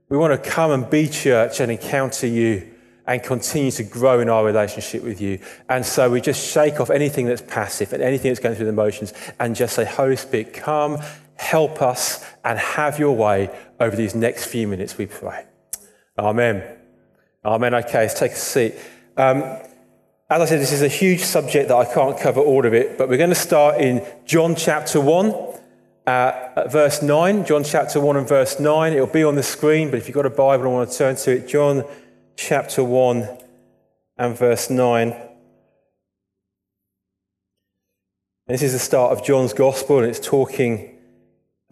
We 0.09 0.17
want 0.17 0.41
to 0.41 0.49
come 0.49 0.71
and 0.71 0.89
be 0.89 1.07
church 1.07 1.59
and 1.59 1.71
encounter 1.71 2.27
you 2.27 2.69
and 3.05 3.21
continue 3.21 3.71
to 3.71 3.83
grow 3.83 4.21
in 4.21 4.29
our 4.29 4.45
relationship 4.45 5.03
with 5.03 5.19
you. 5.19 5.39
And 5.67 5.85
so 5.85 6.09
we 6.09 6.21
just 6.21 6.45
shake 6.45 6.79
off 6.79 6.89
anything 6.89 7.25
that's 7.25 7.41
passive 7.41 7.91
and 7.91 8.01
anything 8.01 8.29
that's 8.29 8.39
going 8.39 8.55
through 8.55 8.67
the 8.67 8.71
motions 8.71 9.13
and 9.39 9.55
just 9.55 9.75
say, 9.75 9.83
Holy 9.83 10.15
Spirit, 10.15 10.53
come, 10.53 10.99
help 11.53 11.83
us, 11.83 12.25
and 12.43 12.57
have 12.57 12.97
your 12.97 13.15
way 13.15 13.47
over 13.79 13.95
these 13.95 14.15
next 14.15 14.45
few 14.45 14.67
minutes, 14.67 14.97
we 14.97 15.05
pray. 15.05 15.45
Amen. 16.17 16.63
Amen. 17.45 17.75
Okay, 17.75 17.99
let's 17.99 18.19
take 18.19 18.31
a 18.31 18.35
seat. 18.35 18.73
Um, 19.15 19.43
as 20.31 20.41
I 20.41 20.45
said, 20.45 20.59
this 20.59 20.71
is 20.71 20.81
a 20.81 20.87
huge 20.87 21.19
subject 21.19 21.67
that 21.67 21.75
I 21.75 21.85
can't 21.85 22.19
cover 22.19 22.41
all 22.41 22.65
of 22.65 22.73
it, 22.73 22.97
but 22.97 23.07
we're 23.07 23.19
going 23.19 23.29
to 23.29 23.35
start 23.35 23.79
in 23.79 24.03
John 24.25 24.55
chapter 24.55 24.99
1, 24.99 25.35
uh, 26.07 26.69
verse 26.69 27.03
9. 27.03 27.45
John 27.45 27.63
chapter 27.63 28.01
1 28.01 28.17
and 28.17 28.27
verse 28.27 28.59
9. 28.59 28.93
It'll 28.93 29.05
be 29.05 29.23
on 29.23 29.35
the 29.35 29.43
screen, 29.43 29.91
but 29.91 29.97
if 29.99 30.07
you've 30.07 30.15
got 30.15 30.25
a 30.25 30.31
Bible 30.31 30.63
and 30.63 30.73
want 30.73 30.89
to 30.89 30.97
turn 30.97 31.15
to 31.17 31.37
it, 31.37 31.47
John 31.47 31.83
chapter 32.35 32.83
1 32.83 33.29
and 34.17 34.35
verse 34.35 34.71
9. 34.71 35.15
This 38.47 38.63
is 38.63 38.73
the 38.73 38.79
start 38.79 39.11
of 39.15 39.23
John's 39.23 39.53
gospel, 39.53 39.99
and 39.99 40.07
it's 40.07 40.19
talking 40.19 40.92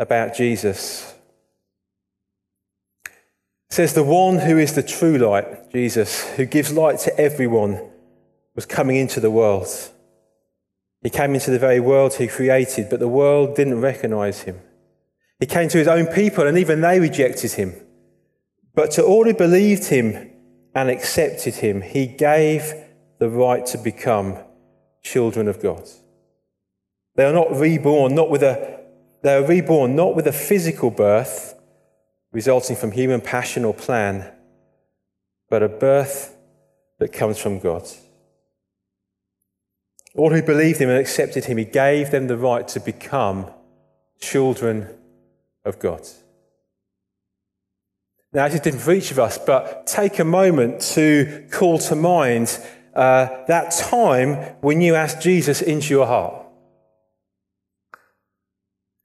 about 0.01 0.35
Jesus. 0.35 1.13
It 3.05 3.13
says, 3.73 3.93
The 3.93 4.03
one 4.03 4.39
who 4.39 4.57
is 4.57 4.73
the 4.73 4.83
true 4.83 5.17
light, 5.17 5.71
Jesus, 5.71 6.27
who 6.35 6.45
gives 6.45 6.73
light 6.73 6.99
to 7.01 7.17
everyone, 7.19 7.87
was 8.55 8.65
coming 8.65 8.97
into 8.97 9.19
the 9.19 9.31
world. 9.31 9.67
He 11.03 11.09
came 11.11 11.33
into 11.35 11.51
the 11.51 11.59
very 11.59 11.79
world 11.79 12.15
he 12.15 12.27
created, 12.27 12.89
but 12.89 12.99
the 12.99 13.07
world 13.07 13.55
didn't 13.55 13.79
recognize 13.79 14.41
him. 14.41 14.59
He 15.39 15.45
came 15.45 15.69
to 15.69 15.77
his 15.77 15.87
own 15.87 16.07
people, 16.07 16.47
and 16.47 16.57
even 16.57 16.81
they 16.81 16.99
rejected 16.99 17.53
him. 17.53 17.75
But 18.73 18.91
to 18.91 19.05
all 19.05 19.25
who 19.25 19.33
believed 19.33 19.85
him 19.85 20.31
and 20.73 20.89
accepted 20.89 21.55
him, 21.55 21.81
he 21.81 22.07
gave 22.07 22.73
the 23.19 23.29
right 23.29 23.65
to 23.67 23.77
become 23.77 24.37
children 25.03 25.47
of 25.47 25.61
God. 25.61 25.87
They 27.15 27.25
are 27.25 27.33
not 27.33 27.55
reborn, 27.55 28.15
not 28.15 28.29
with 28.29 28.41
a 28.41 28.80
they 29.23 29.35
are 29.35 29.45
reborn 29.45 29.95
not 29.95 30.15
with 30.15 30.27
a 30.27 30.33
physical 30.33 30.89
birth 30.91 31.55
resulting 32.31 32.75
from 32.75 32.91
human 32.91 33.21
passion 33.21 33.65
or 33.65 33.73
plan, 33.73 34.31
but 35.49 35.61
a 35.61 35.69
birth 35.69 36.37
that 36.99 37.11
comes 37.11 37.37
from 37.37 37.59
God. 37.59 37.87
All 40.15 40.31
who 40.31 40.41
believed 40.41 40.79
him 40.79 40.89
and 40.89 40.99
accepted 40.99 41.45
him, 41.45 41.57
he 41.57 41.65
gave 41.65 42.11
them 42.11 42.27
the 42.27 42.37
right 42.37 42.67
to 42.69 42.79
become 42.79 43.51
children 44.19 44.87
of 45.65 45.79
God. 45.79 46.07
Now, 48.33 48.45
this 48.45 48.55
is 48.55 48.61
different 48.61 48.85
for 48.85 48.93
each 48.93 49.11
of 49.11 49.19
us, 49.19 49.37
but 49.37 49.87
take 49.87 50.19
a 50.19 50.23
moment 50.23 50.81
to 50.93 51.47
call 51.51 51.79
to 51.79 51.95
mind 51.95 52.57
uh, 52.95 53.27
that 53.47 53.71
time 53.71 54.35
when 54.61 54.79
you 54.79 54.95
asked 54.95 55.21
Jesus 55.21 55.61
into 55.61 55.89
your 55.89 56.07
heart. 56.07 56.40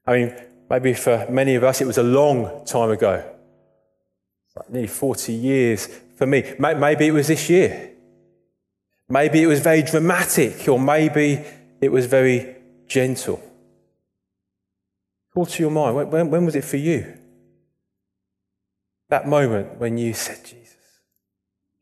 I 0.07 0.13
mean, 0.17 0.35
maybe 0.71 0.95
for 0.95 1.27
many 1.29 1.55
of 1.57 1.65
us 1.65 1.81
it 1.81 1.87
was 1.87 1.99
a 1.99 2.03
long 2.03 2.65
time 2.65 2.91
ago, 2.91 3.25
like 4.55 4.71
nearly 4.71 4.89
40 4.89 5.33
years 5.33 5.87
for 6.17 6.27
me. 6.27 6.55
Maybe 6.59 7.07
it 7.07 7.13
was 7.13 7.29
this 7.29 7.51
year. 7.51 7.93
Maybe 9.09 9.43
it 9.43 9.47
was 9.47 9.61
very 9.61 9.83
dramatic, 9.83 10.69
or 10.69 10.79
maybe 10.79 11.45
it 11.81 11.91
was 11.91 12.07
very 12.07 12.57
gentle. 12.87 13.41
Call 15.33 15.47
to 15.47 15.63
your 15.63 15.71
mind. 15.71 16.11
When, 16.11 16.31
when 16.31 16.45
was 16.45 16.57
it 16.57 16.65
for 16.65 16.77
you? 16.77 17.19
That 19.09 19.29
moment 19.29 19.79
when 19.79 19.99
you 19.99 20.15
said, 20.15 20.45
Jesus, 20.45 20.77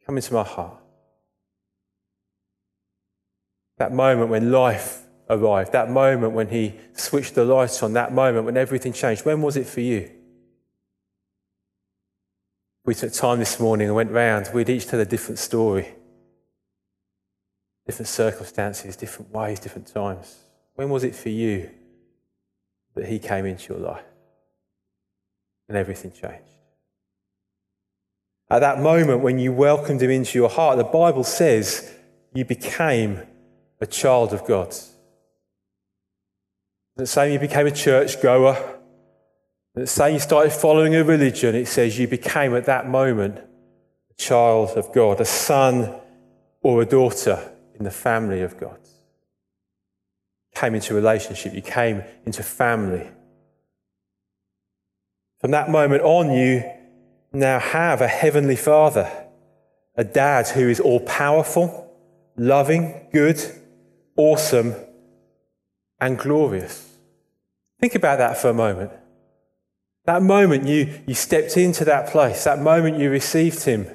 come 0.05 0.17
into 0.17 0.35
my 0.35 0.43
heart. 0.43 0.79
That 3.79 3.93
moment 3.93 4.31
when 4.31 4.53
life 4.53 5.04
arrived, 5.29 5.73
that 5.73 5.91
moment 5.91 6.33
when 6.33 6.49
he 6.49 6.75
switched 6.93 7.35
the 7.35 7.45
lights 7.45 7.83
on, 7.83 7.95
that 7.95 8.13
moment 8.13 8.45
when 8.45 8.57
everything 8.57 8.93
changed. 8.93 9.25
When 9.25 9.43
was 9.43 9.57
it 9.57 9.67
for 9.67 9.81
you? 9.81 10.11
We 12.85 12.95
took 12.95 13.13
time 13.13 13.39
this 13.39 13.59
morning 13.59 13.87
and 13.87 13.97
went 13.97 14.11
round. 14.11 14.51
We'd 14.53 14.69
each 14.69 14.87
tell 14.87 15.01
a 15.01 15.07
different 15.07 15.39
story, 15.39 15.95
different 17.87 18.09
circumstances, 18.09 18.97
different 18.97 19.33
ways, 19.33 19.59
different 19.59 19.89
times. 19.89 20.37
When 20.75 20.91
was 20.91 21.05
it 21.05 21.15
for 21.15 21.31
you 21.31 21.71
that 22.95 23.07
he 23.07 23.19
came 23.19 23.47
into 23.47 23.73
your 23.73 23.83
life 23.83 24.05
and 25.69 25.79
everything 25.79 26.13
changed? 26.13 26.51
At 28.51 28.59
that 28.59 28.81
moment 28.81 29.23
when 29.23 29.39
you 29.39 29.53
welcomed 29.53 30.03
him 30.03 30.11
into 30.11 30.39
your 30.39 30.51
heart, 30.51 30.77
the 30.77 30.85
Bible 30.85 31.25
says 31.25 31.91
you 32.35 32.45
became 32.45 33.23
a 33.81 33.87
child 33.87 34.35
of 34.35 34.45
God. 34.45 34.75
It 36.97 37.07
say 37.07 37.33
you 37.33 37.41
became 37.41 37.67
a 37.67 37.73
church 37.73 38.23
goer? 38.23 38.57
It 39.77 39.89
say 39.89 40.13
you 40.13 40.21
started 40.21 40.53
following 40.53 40.95
a 40.95 41.03
religion? 41.03 41.57
It 41.57 41.67
says 41.67 41.99
you 41.99 42.07
became 42.07 42.55
at 42.55 42.67
that 42.67 42.89
moment 42.89 43.39
a 43.39 44.15
child 44.17 44.71
of 44.71 44.93
God, 44.93 45.21
a 45.21 45.25
son 45.25 45.93
or 46.63 46.83
a 46.83 46.87
daughter 46.87 47.53
in 47.75 47.85
the 47.85 47.91
family 47.91 48.43
of 48.43 48.57
God. 48.59 48.79
Came 50.55 50.77
into 50.77 50.95
relationship, 50.95 51.53
you 51.53 51.63
came 51.63 52.05
into 52.25 52.45
family. 52.45 53.09
From 55.41 55.51
that 55.51 55.69
moment 55.69 56.03
on, 56.03 56.31
you 56.31 56.63
now 57.33 57.59
have 57.59 58.01
a 58.01 58.09
heavenly 58.09 58.55
father, 58.55 59.11
a 59.97 60.05
dad 60.05 60.47
who 60.47 60.69
is 60.69 60.79
all 60.79 61.01
powerful, 61.01 61.93
loving, 62.37 63.09
good, 63.13 63.43
awesome, 64.17 64.77
and 66.01 66.19
glorious. 66.19 66.97
Think 67.81 67.95
about 67.95 68.19
that 68.19 68.39
for 68.39 68.49
a 68.49 68.55
moment. 68.55 68.93
That 70.05 70.23
moment 70.23 70.67
you, 70.67 71.01
you 71.07 71.15
stepped 71.15 71.57
into 71.57 71.85
that 71.87 72.09
place, 72.09 72.45
that 72.45 72.59
moment 72.59 72.99
you 72.99 73.11
received 73.11 73.65
him, 73.65 73.87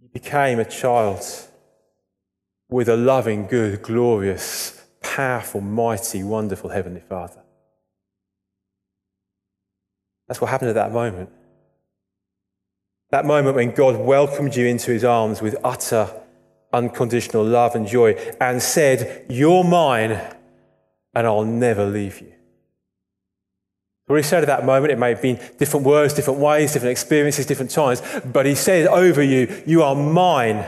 you 0.00 0.08
became 0.12 0.58
a 0.58 0.64
child 0.64 1.24
with 2.68 2.88
a 2.88 2.96
loving, 2.96 3.46
good, 3.46 3.82
glorious, 3.82 4.82
powerful, 5.02 5.60
mighty, 5.60 6.22
wonderful 6.22 6.70
Heavenly 6.70 7.00
Father. 7.00 7.42
That's 10.28 10.40
what 10.40 10.50
happened 10.50 10.70
at 10.70 10.76
that 10.76 10.92
moment. 10.92 11.30
That 13.10 13.26
moment 13.26 13.56
when 13.56 13.72
God 13.72 14.00
welcomed 14.00 14.56
you 14.56 14.66
into 14.66 14.90
his 14.90 15.04
arms 15.04 15.42
with 15.42 15.56
utter, 15.62 16.21
unconditional 16.72 17.44
love 17.44 17.74
and 17.74 17.86
joy 17.86 18.12
and 18.40 18.62
said, 18.62 19.26
You're 19.28 19.64
mine 19.64 20.20
and 21.14 21.26
I'll 21.26 21.44
never 21.44 21.84
leave 21.84 22.20
you. 22.20 22.32
What 24.06 24.16
he 24.16 24.22
said 24.22 24.42
at 24.42 24.46
that 24.46 24.66
moment, 24.66 24.92
it 24.92 24.98
may 24.98 25.10
have 25.10 25.22
been 25.22 25.40
different 25.58 25.86
words, 25.86 26.14
different 26.14 26.40
ways, 26.40 26.72
different 26.72 26.92
experiences, 26.92 27.46
different 27.46 27.70
times, 27.70 28.02
but 28.24 28.46
he 28.46 28.54
said 28.54 28.86
over 28.88 29.22
you, 29.22 29.62
You 29.66 29.82
are 29.82 29.94
mine. 29.94 30.64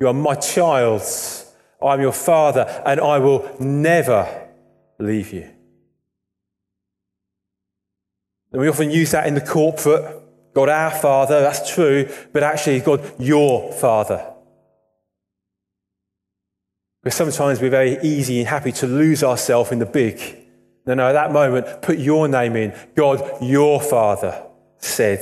You 0.00 0.08
are 0.08 0.14
my 0.14 0.34
child. 0.34 1.02
I'm 1.82 2.00
your 2.00 2.12
father, 2.12 2.82
and 2.86 3.00
I 3.00 3.18
will 3.18 3.54
never 3.60 4.48
leave 4.98 5.32
you. 5.32 5.50
And 8.52 8.60
we 8.60 8.68
often 8.68 8.90
use 8.90 9.10
that 9.10 9.26
in 9.26 9.34
the 9.34 9.40
corporate 9.40 10.22
God 10.54 10.68
our 10.68 10.90
Father, 10.90 11.40
that's 11.40 11.72
true, 11.72 12.08
but 12.32 12.42
actually 12.42 12.80
God 12.80 13.14
your 13.18 13.72
Father. 13.72 14.31
Because 17.02 17.16
sometimes 17.16 17.60
we're 17.60 17.70
very 17.70 17.98
easy 18.02 18.38
and 18.38 18.48
happy 18.48 18.72
to 18.72 18.86
lose 18.86 19.24
ourselves 19.24 19.72
in 19.72 19.78
the 19.80 19.86
big. 19.86 20.20
No, 20.86 20.94
no, 20.94 21.08
at 21.08 21.12
that 21.12 21.32
moment, 21.32 21.82
put 21.82 21.98
your 21.98 22.28
name 22.28 22.56
in. 22.56 22.74
God, 22.94 23.42
your 23.42 23.80
Father 23.80 24.46
said, 24.78 25.20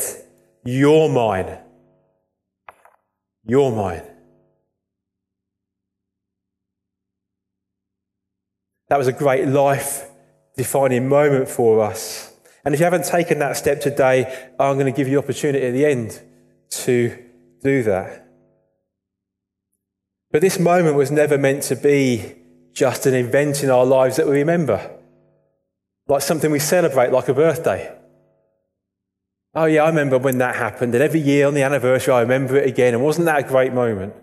You're 0.65 1.09
mine. 1.09 1.59
You're 3.45 3.73
mine. 3.73 4.03
That 8.89 8.99
was 8.99 9.07
a 9.07 9.13
great 9.13 9.47
life 9.47 10.11
defining 10.57 11.09
moment 11.09 11.49
for 11.49 11.81
us. 11.83 12.33
And 12.65 12.75
if 12.75 12.81
you 12.81 12.85
haven't 12.85 13.07
taken 13.07 13.39
that 13.39 13.57
step 13.57 13.81
today, 13.81 14.51
I'm 14.59 14.75
going 14.75 14.93
to 14.93 14.97
give 14.97 15.09
you 15.09 15.15
the 15.15 15.23
opportunity 15.23 15.65
at 15.65 15.73
the 15.73 15.87
end 15.87 16.21
to 16.71 17.17
do 17.63 17.83
that. 17.85 18.30
But 20.31 20.43
this 20.43 20.59
moment 20.59 20.97
was 20.97 21.11
never 21.11 21.37
meant 21.37 21.63
to 21.65 21.77
be 21.77 22.37
just 22.73 23.07
an 23.07 23.15
event 23.15 23.65
in 23.65 23.71
our 23.71 23.85
lives 23.85 24.17
that 24.17 24.27
we 24.27 24.39
remember, 24.39 24.99
like 26.07 26.23
something 26.23 26.51
we 26.51 26.61
celebrate, 26.61 27.11
like 27.11 27.29
a 27.29 27.35
birthday. 27.35 27.97
Oh, 29.55 29.65
yeah, 29.65 29.83
I 29.83 29.89
remember 29.89 30.19
when 30.19 30.39
that 30.39 30.55
happened. 30.55 30.95
And 30.95 31.03
every 31.03 31.19
year 31.19 31.49
on 31.49 31.55
the 31.55 31.65
anniversary, 31.65 32.15
I 32.15 32.21
remember 32.21 32.57
it 32.57 32.69
again. 32.69 32.95
And 32.95 33.03
wasn't 33.03 33.27
that 33.27 33.45
a 33.45 33.49
great 33.49 33.73
moment? 33.73 34.15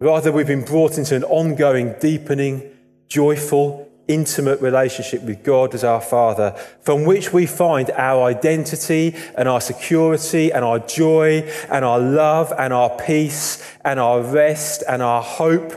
Rather, 0.00 0.32
we've 0.32 0.46
been 0.46 0.64
brought 0.64 0.96
into 0.96 1.14
an 1.14 1.24
ongoing, 1.24 1.94
deepening, 2.00 2.70
joyful, 3.06 3.91
intimate 4.08 4.60
relationship 4.60 5.22
with 5.22 5.42
God 5.42 5.74
as 5.74 5.84
our 5.84 6.00
Father, 6.00 6.56
from 6.80 7.04
which 7.04 7.32
we 7.32 7.46
find 7.46 7.90
our 7.92 8.24
identity 8.24 9.14
and 9.36 9.48
our 9.48 9.60
security 9.60 10.52
and 10.52 10.64
our 10.64 10.78
joy 10.78 11.40
and 11.70 11.84
our 11.84 12.00
love 12.00 12.52
and 12.58 12.72
our 12.72 12.90
peace 12.98 13.64
and 13.84 14.00
our 14.00 14.20
rest 14.20 14.82
and 14.88 15.02
our 15.02 15.22
hope 15.22 15.72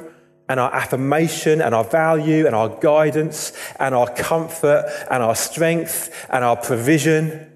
and 0.47 0.59
our 0.59 0.73
affirmation 0.73 1.61
and 1.61 1.73
our 1.73 1.83
value 1.83 2.45
and 2.45 2.55
our 2.55 2.69
guidance 2.69 3.51
and 3.79 3.95
our 3.95 4.07
comfort 4.13 4.85
and 5.09 5.23
our 5.23 5.35
strength 5.35 6.27
and 6.29 6.43
our 6.43 6.55
provision 6.55 7.51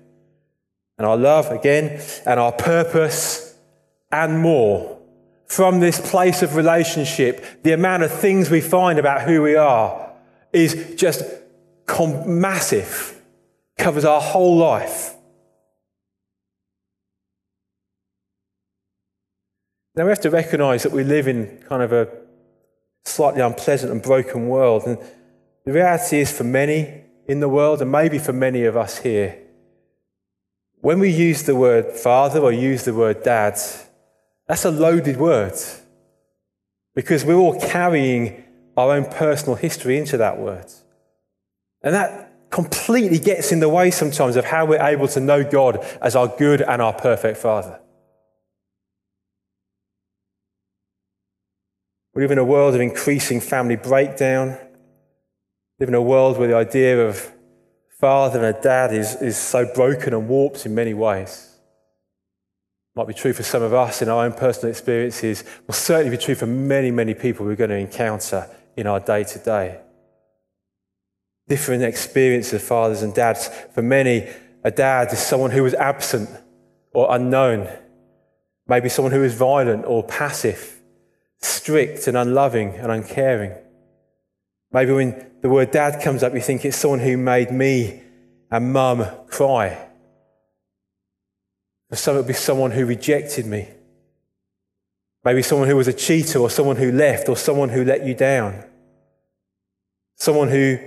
and 0.99 1.05
our 1.07 1.15
love 1.15 1.49
again, 1.49 2.01
and 2.25 2.41
our 2.41 2.51
purpose, 2.51 3.55
and 4.11 4.37
more. 4.41 4.99
From 5.45 5.79
this 5.79 6.11
place 6.11 6.41
of 6.41 6.57
relationship, 6.57 7.63
the 7.63 7.71
amount 7.71 8.03
of 8.03 8.11
things 8.11 8.49
we 8.49 8.59
find 8.59 8.99
about 8.99 9.21
who 9.21 9.41
we 9.41 9.55
are 9.55 10.08
is 10.51 10.95
just 10.95 11.23
com- 11.85 12.39
massive, 12.39 13.21
covers 13.77 14.05
our 14.05 14.21
whole 14.21 14.57
life. 14.57 15.15
Now 19.95 20.05
we 20.05 20.09
have 20.09 20.21
to 20.21 20.29
recognize 20.29 20.83
that 20.83 20.91
we 20.91 21.03
live 21.03 21.27
in 21.27 21.63
kind 21.67 21.83
of 21.83 21.91
a 21.91 22.07
slightly 23.05 23.41
unpleasant 23.41 23.91
and 23.91 24.01
broken 24.01 24.47
world. 24.47 24.83
And 24.85 24.97
the 25.65 25.73
reality 25.73 26.19
is, 26.19 26.31
for 26.31 26.43
many 26.43 27.03
in 27.27 27.39
the 27.39 27.49
world, 27.49 27.81
and 27.81 27.91
maybe 27.91 28.17
for 28.17 28.33
many 28.33 28.63
of 28.63 28.77
us 28.77 28.99
here, 28.99 29.37
when 30.81 30.99
we 30.99 31.09
use 31.09 31.43
the 31.43 31.55
word 31.55 31.91
father 31.91 32.39
or 32.39 32.51
use 32.53 32.85
the 32.85 32.93
word 32.93 33.23
dad, 33.23 33.59
that's 34.47 34.65
a 34.65 34.71
loaded 34.71 35.17
word 35.17 35.53
because 36.95 37.25
we're 37.25 37.35
all 37.35 37.59
carrying 37.59 38.43
our 38.79 38.95
own 38.95 39.05
personal 39.05 39.55
history 39.55 39.97
into 39.97 40.17
that 40.17 40.39
word. 40.39 40.65
And 41.81 41.93
that 41.93 42.29
completely 42.49 43.19
gets 43.19 43.51
in 43.51 43.59
the 43.59 43.69
way 43.69 43.91
sometimes 43.91 44.35
of 44.35 44.45
how 44.45 44.65
we're 44.65 44.81
able 44.81 45.07
to 45.09 45.19
know 45.19 45.43
God 45.43 45.85
as 46.01 46.15
our 46.15 46.27
good 46.27 46.61
and 46.61 46.81
our 46.81 46.93
perfect 46.93 47.37
Father. 47.37 47.79
We 52.15 52.23
live 52.23 52.31
in 52.31 52.37
a 52.37 52.43
world 52.43 52.75
of 52.75 52.81
increasing 52.81 53.39
family 53.39 53.75
breakdown, 53.75 54.57
we 55.77 55.85
live 55.85 55.89
in 55.89 55.95
a 55.95 56.01
world 56.01 56.37
where 56.37 56.47
the 56.47 56.55
idea 56.55 57.07
of 57.07 57.31
father 57.99 58.43
and 58.43 58.57
a 58.57 58.61
dad 58.61 58.93
is, 58.93 59.15
is 59.21 59.37
so 59.37 59.71
broken 59.73 60.13
and 60.13 60.27
warped 60.27 60.65
in 60.65 60.73
many 60.73 60.93
ways. 60.93 61.45
Might 62.95 63.07
be 63.07 63.13
true 63.13 63.33
for 63.33 63.43
some 63.43 63.61
of 63.61 63.73
us 63.73 64.01
in 64.01 64.09
our 64.09 64.25
own 64.25 64.33
personal 64.33 64.71
experiences, 64.71 65.43
will 65.67 65.73
certainly 65.73 66.17
be 66.17 66.21
true 66.21 66.35
for 66.35 66.47
many, 66.47 66.91
many 66.91 67.13
people 67.13 67.45
we're 67.45 67.55
going 67.55 67.69
to 67.69 67.77
encounter 67.77 68.49
in 68.79 68.87
our 68.87 69.01
day 69.01 69.25
to 69.25 69.39
day. 69.39 69.77
Different 71.49 71.83
experiences 71.83 72.53
of 72.53 72.63
fathers 72.63 73.01
and 73.01 73.13
dads. 73.13 73.49
For 73.73 73.81
many, 73.81 74.27
a 74.63 74.71
dad 74.71 75.11
is 75.11 75.19
someone 75.19 75.51
who 75.51 75.63
was 75.63 75.73
absent 75.73 76.29
or 76.93 77.13
unknown, 77.13 77.67
maybe 78.67 78.87
someone 78.87 79.11
who 79.11 79.23
is 79.23 79.33
violent 79.33 79.85
or 79.85 80.03
passive, 80.03 80.79
strict 81.41 82.07
and 82.07 82.15
unloving 82.15 82.75
and 82.75 82.89
uncaring. 82.91 83.53
Maybe 84.71 84.93
when 84.93 85.31
the 85.41 85.49
word 85.49 85.71
dad 85.71 86.01
comes 86.01 86.23
up, 86.23 86.33
you 86.33 86.41
think 86.41 86.63
it's 86.63 86.77
someone 86.77 86.99
who 86.99 87.17
made 87.17 87.51
me 87.51 88.01
and 88.49 88.71
mum 88.71 89.05
cry. 89.27 89.77
For 91.89 91.95
some, 91.97 92.15
it 92.15 92.19
would 92.19 92.27
be 92.27 92.33
someone 92.33 92.71
who 92.71 92.85
rejected 92.85 93.45
me. 93.45 93.67
Maybe 95.23 95.41
someone 95.41 95.67
who 95.67 95.75
was 95.75 95.87
a 95.87 95.93
cheater, 95.93 96.39
or 96.39 96.49
someone 96.49 96.77
who 96.77 96.91
left, 96.91 97.29
or 97.29 97.35
someone 97.35 97.69
who 97.69 97.83
let 97.83 98.05
you 98.05 98.13
down. 98.13 98.63
Someone 100.15 100.49
who 100.49 100.79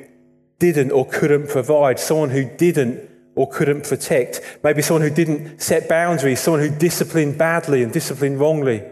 didn't 0.58 0.90
or 0.90 1.06
couldn't 1.06 1.48
provide. 1.48 1.98
Someone 1.98 2.30
who 2.30 2.44
didn't 2.44 3.08
or 3.34 3.48
couldn't 3.48 3.84
protect. 3.84 4.40
Maybe 4.62 4.82
someone 4.82 5.02
who 5.02 5.14
didn't 5.14 5.60
set 5.60 5.88
boundaries. 5.88 6.40
Someone 6.40 6.60
who 6.60 6.70
disciplined 6.70 7.38
badly 7.38 7.82
and 7.82 7.92
disciplined 7.92 8.38
wrongly. 8.40 8.82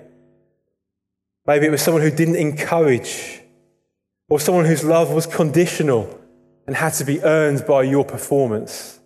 Maybe 1.47 1.67
it 1.67 1.71
was 1.71 1.83
someone 1.83 2.03
who 2.03 2.11
didn't 2.11 2.37
encourage 2.37 3.41
or 4.31 4.39
someone 4.39 4.65
whose 4.65 4.85
love 4.85 5.11
was 5.13 5.27
conditional 5.27 6.19
and 6.67 6.77
had 6.77 6.95
to 6.95 7.05
be 7.05 7.21
earned 7.23 7.67
by 7.67 7.83
your 7.83 8.05
performance, 8.05 9.01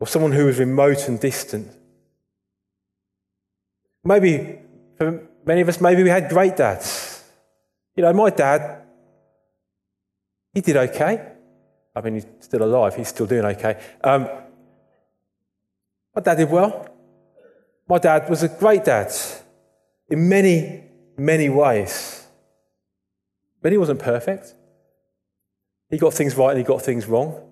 or 0.00 0.06
someone 0.06 0.32
who 0.32 0.46
was 0.46 0.58
remote 0.58 1.06
and 1.08 1.20
distant. 1.20 1.70
Maybe, 4.04 4.58
for 4.96 5.28
many 5.44 5.60
of 5.60 5.68
us, 5.68 5.80
maybe 5.80 6.02
we 6.02 6.08
had 6.08 6.28
great 6.28 6.56
dads. 6.56 7.24
You 7.94 8.02
know, 8.02 8.12
my 8.12 8.30
dad, 8.30 8.82
he 10.54 10.60
did 10.60 10.76
okay. 10.76 11.32
I 11.94 12.00
mean, 12.00 12.14
he's 12.14 12.26
still 12.40 12.62
alive, 12.62 12.96
he's 12.96 13.08
still 13.08 13.26
doing 13.26 13.44
okay. 13.44 13.78
Um, 14.02 14.28
my 16.14 16.22
dad 16.22 16.36
did 16.36 16.50
well. 16.50 16.88
My 17.88 17.98
dad 17.98 18.28
was 18.28 18.42
a 18.42 18.48
great 18.48 18.84
dad 18.84 19.12
in 20.08 20.28
many, 20.28 20.84
many 21.16 21.48
ways. 21.48 22.26
But 23.60 23.72
he 23.72 23.78
wasn't 23.78 24.00
perfect. 24.00 24.54
He 25.90 25.98
got 25.98 26.14
things 26.14 26.36
right 26.36 26.50
and 26.50 26.58
he 26.58 26.64
got 26.64 26.82
things 26.82 27.06
wrong. 27.06 27.48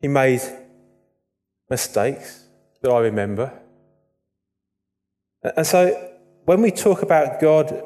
He 0.00 0.08
made 0.08 0.40
mistakes 1.68 2.44
that 2.80 2.90
I 2.90 3.00
remember. 3.00 3.52
And 5.56 5.66
so 5.66 6.12
when 6.44 6.62
we 6.62 6.70
talk 6.70 7.02
about 7.02 7.40
God 7.40 7.82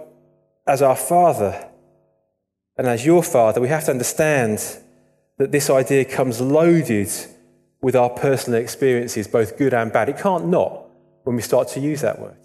as 0.67 0.83
our 0.83 0.97
Father 0.97 1.69
and 2.77 2.87
as 2.87 3.05
your 3.05 3.23
Father, 3.23 3.61
we 3.61 3.69
have 3.69 3.85
to 3.85 3.91
understand 3.91 4.59
that 5.39 5.53
this 5.53 5.69
idea 5.71 6.05
comes 6.05 6.41
loaded 6.41 7.11
with 7.81 7.97
our 7.97 8.11
personal 8.11 8.61
experiences, 8.61 9.27
both 9.27 9.59
good 9.59 9.75
and 9.75 9.93
bad. 9.93 10.09
It 10.09 10.19
can't 10.19 10.47
not 10.47 10.87
when 11.25 11.37
we 11.37 11.43
start 11.43 11.69
to 11.69 11.81
use 11.81 12.01
that 12.03 12.21
word. 12.21 12.37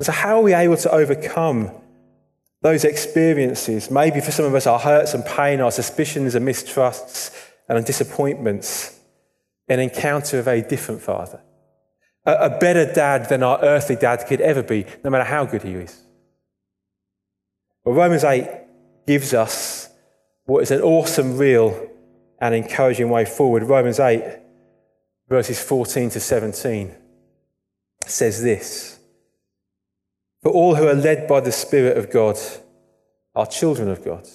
So, 0.00 0.12
how 0.12 0.38
are 0.38 0.42
we 0.42 0.54
able 0.54 0.78
to 0.78 0.90
overcome 0.90 1.70
those 2.62 2.84
experiences, 2.84 3.90
maybe 3.90 4.20
for 4.20 4.30
some 4.30 4.44
of 4.44 4.54
us, 4.54 4.66
our 4.66 4.78
hurts 4.78 5.14
and 5.14 5.24
pain, 5.24 5.60
our 5.60 5.70
suspicions 5.70 6.34
and 6.34 6.44
mistrusts 6.44 7.30
and 7.68 7.84
disappointments, 7.84 8.98
an 9.68 9.80
encounter 9.80 10.38
of 10.38 10.48
a 10.48 10.60
different 10.60 11.00
Father. 11.00 11.40
A, 12.24 12.32
a 12.32 12.58
better 12.58 12.92
dad 12.92 13.28
than 13.28 13.42
our 13.42 13.60
earthly 13.62 13.96
dad 13.96 14.26
could 14.26 14.40
ever 14.40 14.62
be, 14.62 14.86
no 15.02 15.10
matter 15.10 15.24
how 15.24 15.44
good 15.44 15.62
he 15.62 15.72
is. 15.72 16.02
But 17.84 17.92
Romans 17.92 18.24
8 18.24 18.46
gives 19.06 19.32
us 19.34 19.88
what 20.44 20.62
is 20.62 20.70
an 20.70 20.82
awesome, 20.82 21.38
real, 21.38 21.88
and 22.38 22.54
encouraging 22.54 23.08
way 23.08 23.24
forward. 23.24 23.62
Romans 23.62 24.00
8, 24.00 24.38
verses 25.28 25.62
14 25.62 26.10
to 26.10 26.20
17, 26.20 26.94
says 28.06 28.42
this. 28.42 28.98
For 30.42 30.50
all 30.50 30.74
who 30.74 30.88
are 30.88 30.94
led 30.94 31.28
by 31.28 31.40
the 31.40 31.52
Spirit 31.52 31.96
of 31.98 32.10
God 32.10 32.36
are 33.34 33.46
children 33.46 33.88
of 33.88 34.04
God. 34.04 34.26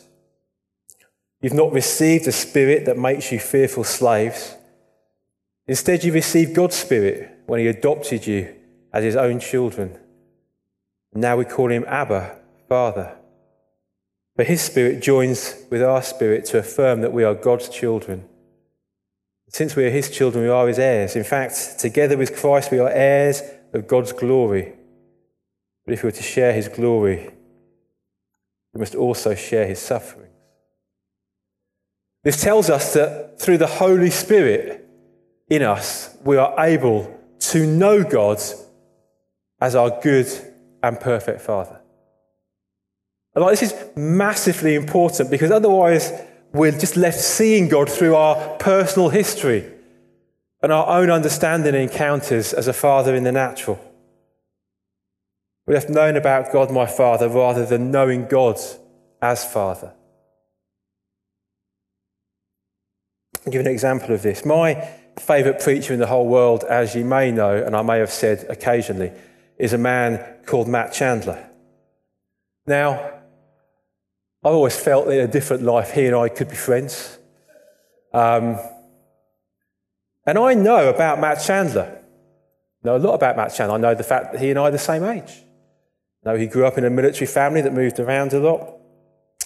You've 1.41 1.53
not 1.53 1.73
received 1.73 2.27
a 2.27 2.31
spirit 2.31 2.85
that 2.85 2.97
makes 2.97 3.31
you 3.31 3.39
fearful 3.39 3.83
slaves. 3.83 4.55
Instead, 5.67 6.03
you 6.03 6.13
received 6.13 6.55
God's 6.55 6.75
Spirit 6.75 7.34
when 7.45 7.59
He 7.59 7.67
adopted 7.67 8.27
you 8.27 8.55
as 8.93 9.03
His 9.03 9.15
own 9.15 9.39
children. 9.39 9.97
Now 11.13 11.37
we 11.37 11.45
call 11.45 11.69
Him 11.69 11.85
Abba, 11.87 12.37
Father. 12.67 13.17
But 14.35 14.47
His 14.47 14.61
Spirit 14.61 15.01
joins 15.01 15.63
with 15.69 15.81
our 15.81 16.01
spirit 16.01 16.45
to 16.45 16.57
affirm 16.57 17.01
that 17.01 17.13
we 17.13 17.23
are 17.23 17.33
God's 17.33 17.69
children. 17.69 18.27
Since 19.49 19.75
we 19.75 19.85
are 19.85 19.91
His 19.91 20.09
children, 20.09 20.43
we 20.43 20.49
are 20.49 20.67
His 20.67 20.79
heirs. 20.79 21.15
In 21.15 21.23
fact, 21.23 21.79
together 21.79 22.17
with 22.17 22.35
Christ, 22.35 22.71
we 22.71 22.79
are 22.79 22.89
heirs 22.89 23.41
of 23.73 23.87
God's 23.87 24.11
glory. 24.11 24.73
But 25.85 25.93
if 25.93 26.03
we 26.03 26.09
are 26.09 26.13
to 26.13 26.23
share 26.23 26.53
his 26.53 26.67
glory, 26.67 27.31
we 28.73 28.79
must 28.79 28.95
also 28.95 29.35
share 29.35 29.67
his 29.67 29.79
sufferings. 29.79 30.33
This 32.23 32.41
tells 32.41 32.71
us 32.71 32.93
that 32.95 33.39
through 33.39 33.59
the 33.59 33.67
Holy 33.67 34.09
Spirit 34.09 34.89
in 35.47 35.61
us, 35.61 36.17
we 36.23 36.37
are 36.37 36.55
able 36.57 37.14
to 37.39 37.65
know 37.65 38.03
God 38.03 38.41
as 39.61 39.75
our 39.75 39.99
good 40.01 40.27
and 40.81 40.99
perfect 40.99 41.41
Father. 41.41 41.79
Like, 43.35 43.59
this 43.59 43.71
is 43.71 43.97
massively 43.97 44.75
important 44.75 45.29
because 45.29 45.51
otherwise 45.51 46.11
we're 46.53 46.71
just 46.71 46.95
left 46.95 47.19
seeing 47.19 47.67
God 47.67 47.89
through 47.89 48.15
our 48.15 48.57
personal 48.57 49.09
history 49.09 49.69
and 50.61 50.71
our 50.71 50.87
own 51.01 51.09
understanding 51.09 51.75
and 51.75 51.91
encounters 51.91 52.53
as 52.53 52.67
a 52.67 52.73
father 52.73 53.13
in 53.13 53.23
the 53.23 53.31
natural. 53.31 53.79
We're 55.67 55.73
left 55.73 55.89
knowing 55.89 56.15
about 56.15 56.53
God, 56.53 56.71
my 56.71 56.85
Father, 56.85 57.27
rather 57.27 57.65
than 57.65 57.91
knowing 57.91 58.27
God 58.27 58.57
as 59.21 59.43
Father. 59.43 59.93
I'll 63.45 63.51
give 63.51 63.61
an 63.61 63.71
example 63.71 64.13
of 64.13 64.21
this. 64.21 64.45
My 64.45 64.87
favourite 65.17 65.61
preacher 65.61 65.93
in 65.93 65.99
the 65.99 66.07
whole 66.07 66.27
world, 66.27 66.63
as 66.63 66.95
you 66.95 67.05
may 67.05 67.31
know, 67.31 67.55
and 67.55 67.75
I 67.75 67.81
may 67.81 67.99
have 67.99 68.11
said 68.11 68.45
occasionally, 68.49 69.11
is 69.57 69.73
a 69.73 69.77
man 69.77 70.23
called 70.45 70.67
Matt 70.67 70.93
Chandler. 70.93 71.49
Now, 72.67 73.11
I've 74.43 74.53
always 74.53 74.77
felt 74.77 75.05
that 75.05 75.19
in 75.19 75.29
a 75.29 75.31
different 75.31 75.63
life 75.63 75.91
he 75.91 76.05
and 76.05 76.15
I 76.15 76.29
could 76.29 76.49
be 76.49 76.55
friends. 76.55 77.17
Um, 78.13 78.59
and 80.25 80.37
I 80.37 80.53
know 80.53 80.89
about 80.89 81.19
Matt 81.19 81.41
Chandler. 81.41 81.99
I 82.83 82.87
know 82.87 82.97
a 82.97 82.99
lot 82.99 83.13
about 83.13 83.37
Matt 83.37 83.53
Chandler. 83.53 83.75
I 83.75 83.79
know 83.79 83.95
the 83.95 84.03
fact 84.03 84.33
that 84.33 84.41
he 84.41 84.49
and 84.49 84.59
I 84.59 84.63
are 84.63 84.71
the 84.71 84.77
same 84.77 85.03
age. 85.03 85.43
I 86.23 86.31
know 86.31 86.37
he 86.37 86.47
grew 86.47 86.65
up 86.65 86.77
in 86.77 86.85
a 86.85 86.89
military 86.89 87.27
family 87.27 87.61
that 87.61 87.73
moved 87.73 87.99
around 87.99 88.33
a 88.33 88.39
lot. 88.39 88.77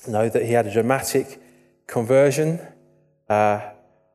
I 0.08 0.12
know 0.12 0.30
that 0.30 0.46
he 0.46 0.54
had 0.54 0.66
a 0.66 0.74
dramatic 0.74 1.42
conversion 1.88 2.60
uh, 3.30 3.62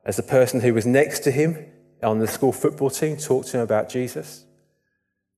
as 0.05 0.15
the 0.17 0.23
person 0.23 0.61
who 0.61 0.73
was 0.73 0.85
next 0.85 1.19
to 1.21 1.31
him 1.31 1.65
on 2.03 2.19
the 2.19 2.27
school 2.27 2.51
football 2.51 2.89
team 2.89 3.17
talked 3.17 3.47
to 3.49 3.57
him 3.57 3.63
about 3.63 3.89
Jesus. 3.89 4.45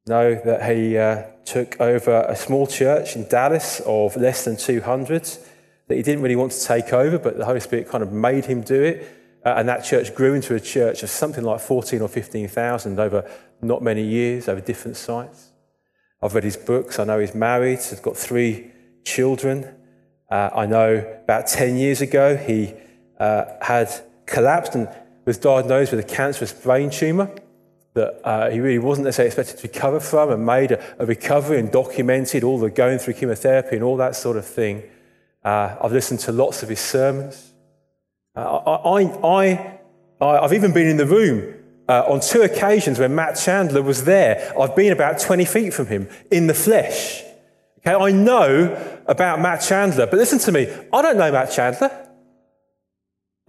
Know 0.06 0.36
that 0.36 0.70
he 0.72 0.98
uh, 0.98 1.24
took 1.46 1.80
over 1.80 2.26
a 2.28 2.36
small 2.36 2.68
church 2.68 3.16
in 3.16 3.28
Dallas 3.28 3.82
of 3.86 4.16
less 4.16 4.46
than 4.46 4.58
200 4.58 5.24
that 5.88 5.96
he 5.96 6.04
didn't 6.04 6.22
really 6.22 6.36
want 6.36 6.52
to 6.52 6.66
take 6.66 6.94
over, 6.94 7.18
but 7.18 7.38
the 7.38 7.46
Holy 7.46 7.60
Spirit 7.60 7.88
kind 7.88 8.04
of 8.04 8.12
made 8.12 8.46
him 8.46 8.62
do 8.62 8.82
it. 8.82 9.14
Uh, 9.46 9.56
and 9.58 9.70
that 9.70 9.86
church 9.86 10.14
grew 10.14 10.34
into 10.34 10.56
a 10.56 10.60
church 10.60 11.04
of 11.04 11.10
something 11.10 11.44
like 11.44 11.62
14 11.62 12.02
or 12.02 12.10
15,000 12.10 13.00
over 13.00 13.30
not 13.62 13.82
many 13.82 14.04
years, 14.04 14.50
over 14.50 14.60
different 14.60 14.98
sites. 14.98 15.52
I've 16.22 16.34
read 16.36 16.44
his 16.44 16.58
books. 16.58 17.00
I 17.00 17.06
know 17.06 17.20
he's 17.20 17.36
married. 17.36 17.80
He's 17.80 18.00
got 18.00 18.18
three 18.18 18.72
children. 19.06 19.74
Uh, 20.30 20.50
I 20.54 20.66
know 20.66 21.20
about 21.24 21.48
10 21.48 21.78
years 21.78 22.02
ago 22.02 22.36
he 22.36 22.74
uh, 23.20 23.46
had 23.62 23.90
collapsed 24.28 24.76
and 24.76 24.88
was 25.26 25.38
diagnosed 25.38 25.92
with 25.92 26.00
a 26.00 26.08
cancerous 26.08 26.54
brain 26.54 26.90
tumour 26.90 27.36
that 27.96 28.22
uh, 28.24 28.50
he 28.52 28.60
really 28.60 28.78
wasn't 28.78 29.06
necessarily 29.06 29.28
expected 29.28 29.58
to 29.58 29.68
recover 29.68 30.00
from 30.00 30.30
and 30.30 30.46
made 30.46 30.72
a, 30.72 31.02
a, 31.02 31.06
recovery 31.06 31.60
and 31.60 31.72
documented 31.72 32.44
all 32.44 32.60
the 32.60 32.70
going 32.70 33.00
through 33.00 33.16
chemotherapy 33.16 33.76
and 33.76 33.84
all 33.84 33.98
that 33.98 34.16
sort 34.16 34.38
of 34.38 34.46
thing. 34.46 34.84
Uh, 35.44 35.76
I've 35.82 35.92
listened 35.92 36.20
to 36.22 36.32
lots 36.32 36.62
of 36.62 36.70
his 36.70 36.80
sermons. 36.80 37.54
Uh, 38.36 38.42
I, 38.42 39.02
I, 39.02 39.80
I, 40.22 40.38
I've 40.38 40.54
even 40.54 40.74
been 40.74 40.88
in 40.88 40.98
the 40.98 41.08
room 41.08 41.56
uh, 41.90 42.04
on 42.08 42.20
two 42.20 42.42
occasions 42.42 43.00
when 43.00 43.16
Matt 43.16 43.36
Chandler 43.36 43.82
was 43.82 44.04
there, 44.04 44.54
I've 44.60 44.76
been 44.76 44.92
about 44.92 45.20
20 45.20 45.46
feet 45.46 45.74
from 45.74 45.88
him 45.88 46.10
in 46.30 46.48
the 46.48 46.54
flesh. 46.54 47.24
Okay, 47.80 47.94
I 47.94 48.12
know 48.12 49.02
about 49.08 49.40
Matt 49.40 49.62
Chandler, 49.62 50.06
but 50.06 50.18
listen 50.18 50.40
to 50.40 50.52
me, 50.52 50.68
I 50.92 51.02
don't 51.02 51.18
know 51.18 51.32
Matt 51.32 51.52
Chandler. 51.52 52.07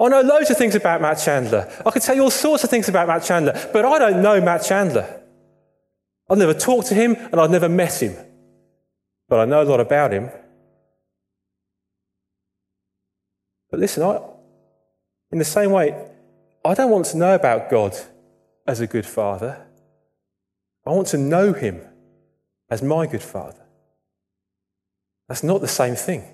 I 0.00 0.08
know 0.08 0.20
loads 0.20 0.50
of 0.50 0.56
things 0.56 0.76
about 0.76 1.00
Matt 1.00 1.18
Chandler. 1.18 1.70
I 1.84 1.90
can 1.90 2.00
tell 2.00 2.14
you 2.14 2.22
all 2.22 2.30
sorts 2.30 2.62
of 2.62 2.70
things 2.70 2.88
about 2.88 3.08
Matt 3.08 3.24
Chandler, 3.24 3.70
but 3.72 3.84
I 3.84 3.98
don't 3.98 4.22
know 4.22 4.40
Matt 4.40 4.62
Chandler. 4.62 5.22
I've 6.30 6.38
never 6.38 6.54
talked 6.54 6.88
to 6.88 6.94
him 6.94 7.16
and 7.16 7.40
I've 7.40 7.50
never 7.50 7.68
met 7.68 8.02
him, 8.02 8.16
but 9.28 9.40
I 9.40 9.44
know 9.44 9.62
a 9.62 9.64
lot 9.64 9.80
about 9.80 10.12
him. 10.12 10.30
But 13.70 13.80
listen, 13.80 14.02
I, 14.02 14.20
in 15.32 15.38
the 15.38 15.44
same 15.44 15.72
way, 15.72 15.94
I 16.64 16.74
don't 16.74 16.90
want 16.90 17.06
to 17.06 17.16
know 17.16 17.34
about 17.34 17.70
God 17.70 17.96
as 18.66 18.80
a 18.80 18.86
good 18.86 19.06
father. 19.06 19.66
I 20.86 20.90
want 20.90 21.08
to 21.08 21.18
know 21.18 21.52
him 21.52 21.80
as 22.70 22.82
my 22.82 23.06
good 23.06 23.22
father. 23.22 23.64
That's 25.28 25.42
not 25.42 25.60
the 25.60 25.68
same 25.68 25.96
thing. 25.96 26.24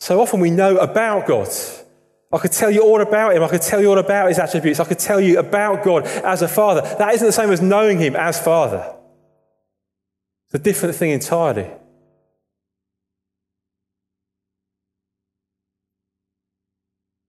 So 0.00 0.20
often 0.20 0.40
we 0.40 0.50
know 0.50 0.78
about 0.78 1.26
God. 1.26 1.48
I 2.32 2.38
could 2.38 2.52
tell 2.52 2.70
you 2.70 2.82
all 2.82 3.00
about 3.00 3.34
him. 3.34 3.42
I 3.42 3.48
could 3.48 3.62
tell 3.62 3.80
you 3.80 3.90
all 3.90 3.98
about 3.98 4.28
his 4.28 4.38
attributes. 4.38 4.80
I 4.80 4.84
could 4.84 4.98
tell 4.98 5.20
you 5.20 5.38
about 5.38 5.84
God 5.84 6.06
as 6.06 6.42
a 6.42 6.48
father. 6.48 6.80
That 6.80 7.14
isn't 7.14 7.26
the 7.26 7.32
same 7.32 7.50
as 7.50 7.60
knowing 7.60 7.98
him 7.98 8.16
as 8.16 8.40
father. 8.40 8.96
It's 10.46 10.54
a 10.54 10.58
different 10.58 10.94
thing 10.94 11.10
entirely. 11.10 11.70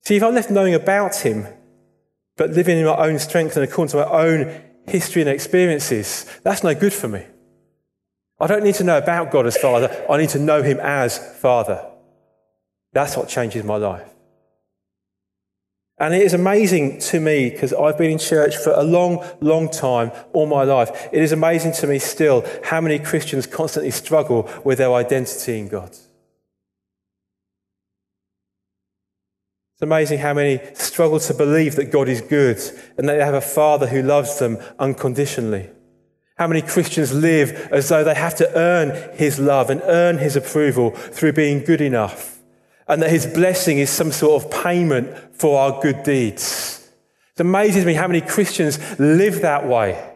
See, 0.04 0.16
if 0.16 0.24
I'm 0.24 0.34
left 0.34 0.50
knowing 0.50 0.74
about 0.74 1.16
him 1.16 1.48
but 2.38 2.52
living 2.52 2.78
in 2.80 2.86
my 2.86 2.96
own 2.96 3.20
strength 3.20 3.56
and 3.56 3.64
according 3.64 3.92
to 3.92 3.98
my 3.98 4.26
own 4.26 4.62
history 4.88 5.22
and 5.22 5.30
experiences, 5.30 6.26
that's 6.44 6.64
no 6.64 6.74
good 6.74 6.94
for 6.94 7.08
me. 7.08 7.24
I 8.40 8.48
don't 8.48 8.64
need 8.64 8.76
to 8.76 8.84
know 8.84 8.98
about 8.98 9.30
God 9.30 9.46
as 9.46 9.58
Father, 9.58 10.06
I 10.10 10.18
need 10.18 10.30
to 10.30 10.40
know 10.40 10.64
Him 10.64 10.80
as 10.80 11.20
Father. 11.40 11.91
That's 12.94 13.16
what 13.16 13.30
changes 13.30 13.64
my 13.64 13.78
life. 13.78 14.08
And 15.98 16.16
it 16.16 16.24
is 16.24 16.34
amazing 16.34 17.00
to 17.00 17.20
me, 17.20 17.52
because 17.52 17.74
I've 17.74 17.98
been 17.98 18.10
in 18.10 18.18
church 18.18 18.58
for 18.58 18.72
a 18.72 18.82
long, 18.82 19.24
long 19.40 19.70
time, 19.70 20.12
all 20.34 20.48
my 20.48 20.64
life. 20.64 21.10
It 21.12 21.22
is 21.22 21.32
amazing 21.32 21.74
to 21.74 21.86
me 21.86 22.00
still 22.00 22.44
how 22.64 22.82
many 22.82 22.98
Christians 22.98 23.46
constantly 23.46 23.92
struggle 23.92 24.50
with 24.64 24.80
their 24.80 24.92
identity 24.94 25.60
in 25.60 25.68
God. 25.68 25.92
It's 29.74 29.84
amazing 29.84 30.20
how 30.20 30.34
many 30.34 30.60
struggle 30.74 31.20
to 31.20 31.34
believe 31.36 31.76
that 31.76 31.92
God 31.92 32.10
is 32.10 32.22
good 32.22 32.58
and 32.98 33.08
that 33.08 33.18
they 33.18 33.24
have 33.26 33.36
a 33.36 33.42
Father 33.42 33.86
who 33.88 34.02
loves 34.02 34.40
them 34.40 34.58
unconditionally. 34.80 35.70
How 36.36 36.48
many 36.48 36.64
Christians 36.64 37.14
live 37.14 37.70
as 37.72 37.90
though 37.90 38.04
they 38.04 38.16
have 38.16 38.36
to 38.38 38.58
earn 38.58 39.16
His 39.16 39.40
love 39.40 39.70
and 39.70 39.84
earn 39.86 40.18
His 40.18 40.36
approval 40.36 40.90
through 40.92 41.34
being 41.34 41.64
good 41.64 41.82
enough, 41.82 42.31
and 42.92 43.02
that 43.02 43.10
His 43.10 43.26
blessing 43.26 43.80
is 43.80 43.90
some 43.90 44.12
sort 44.12 44.44
of 44.44 44.52
payment 44.52 45.16
for 45.34 45.58
our 45.58 45.82
good 45.82 46.04
deeds. 46.04 46.92
It 47.34 47.40
amazes 47.40 47.86
me 47.86 47.94
how 47.94 48.06
many 48.06 48.20
Christians 48.20 49.00
live 49.00 49.42
that 49.42 49.66
way. 49.66 50.10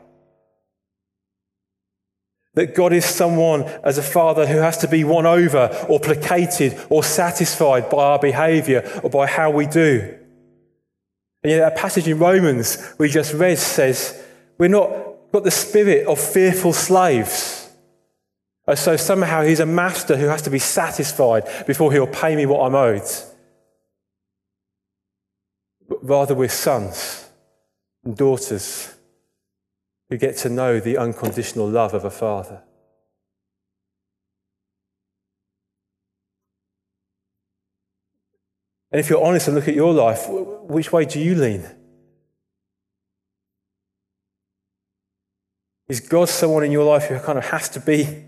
That 2.56 2.76
God 2.76 2.92
is 2.92 3.06
someone 3.06 3.64
as 3.86 3.98
a 3.98 4.04
father 4.04 4.46
who 4.46 4.58
has 4.58 4.78
to 4.80 4.90
be 4.90 5.06
won 5.06 5.26
over 5.26 5.86
or 5.88 6.02
placated 6.02 6.78
or 6.90 7.02
satisfied 7.02 7.90
by 7.90 8.04
our 8.04 8.20
behavior 8.20 9.00
or 9.04 9.10
by 9.10 9.26
how 9.26 9.52
we 9.52 9.68
do. 9.68 10.14
And 11.44 11.52
yet, 11.52 11.60
that 11.60 11.78
passage 11.78 12.10
in 12.10 12.20
Romans 12.20 12.94
we 12.98 13.08
just 13.08 13.34
read 13.34 13.58
says, 13.58 14.22
We're 14.58 14.68
not 14.68 15.32
got 15.32 15.46
the 15.46 15.52
spirit 15.52 16.08
of 16.08 16.20
fearful 16.20 16.74
slaves. 16.74 17.65
And 18.68 18.80
so 18.80 18.98
somehow 18.98 19.44
he's 19.44 19.60
a 19.60 19.66
master 19.66 20.18
who 20.18 20.28
has 20.28 20.42
to 20.44 20.50
be 20.50 20.60
satisfied 20.60 21.44
before 21.68 21.92
he'll 21.92 22.08
pay 22.08 22.36
me 22.36 22.46
what 22.46 22.66
I'm 22.66 22.76
owed. 22.76 23.08
But 25.88 26.04
rather, 26.04 26.34
we're 26.34 26.50
sons 26.50 27.30
and 28.04 28.18
daughters 28.18 28.96
who 30.10 30.18
get 30.18 30.38
to 30.38 30.50
know 30.50 30.80
the 30.80 30.98
unconditional 30.98 31.70
love 31.70 31.94
of 31.94 32.06
a 32.06 32.10
father. 32.10 32.64
And 38.92 39.00
if 39.00 39.10
you're 39.10 39.24
honest 39.24 39.48
and 39.48 39.56
look 39.56 39.68
at 39.68 39.76
your 39.76 39.94
life, 39.94 40.26
which 40.28 40.92
way 40.92 41.06
do 41.06 41.20
you 41.20 41.36
lean? 41.36 41.66
Is 45.88 46.00
God 46.00 46.30
someone 46.30 46.64
in 46.64 46.72
your 46.72 46.86
life 46.86 47.04
who 47.04 47.20
kind 47.20 47.38
of 47.38 47.46
has 47.50 47.70
to 47.70 47.80
be 47.80 48.24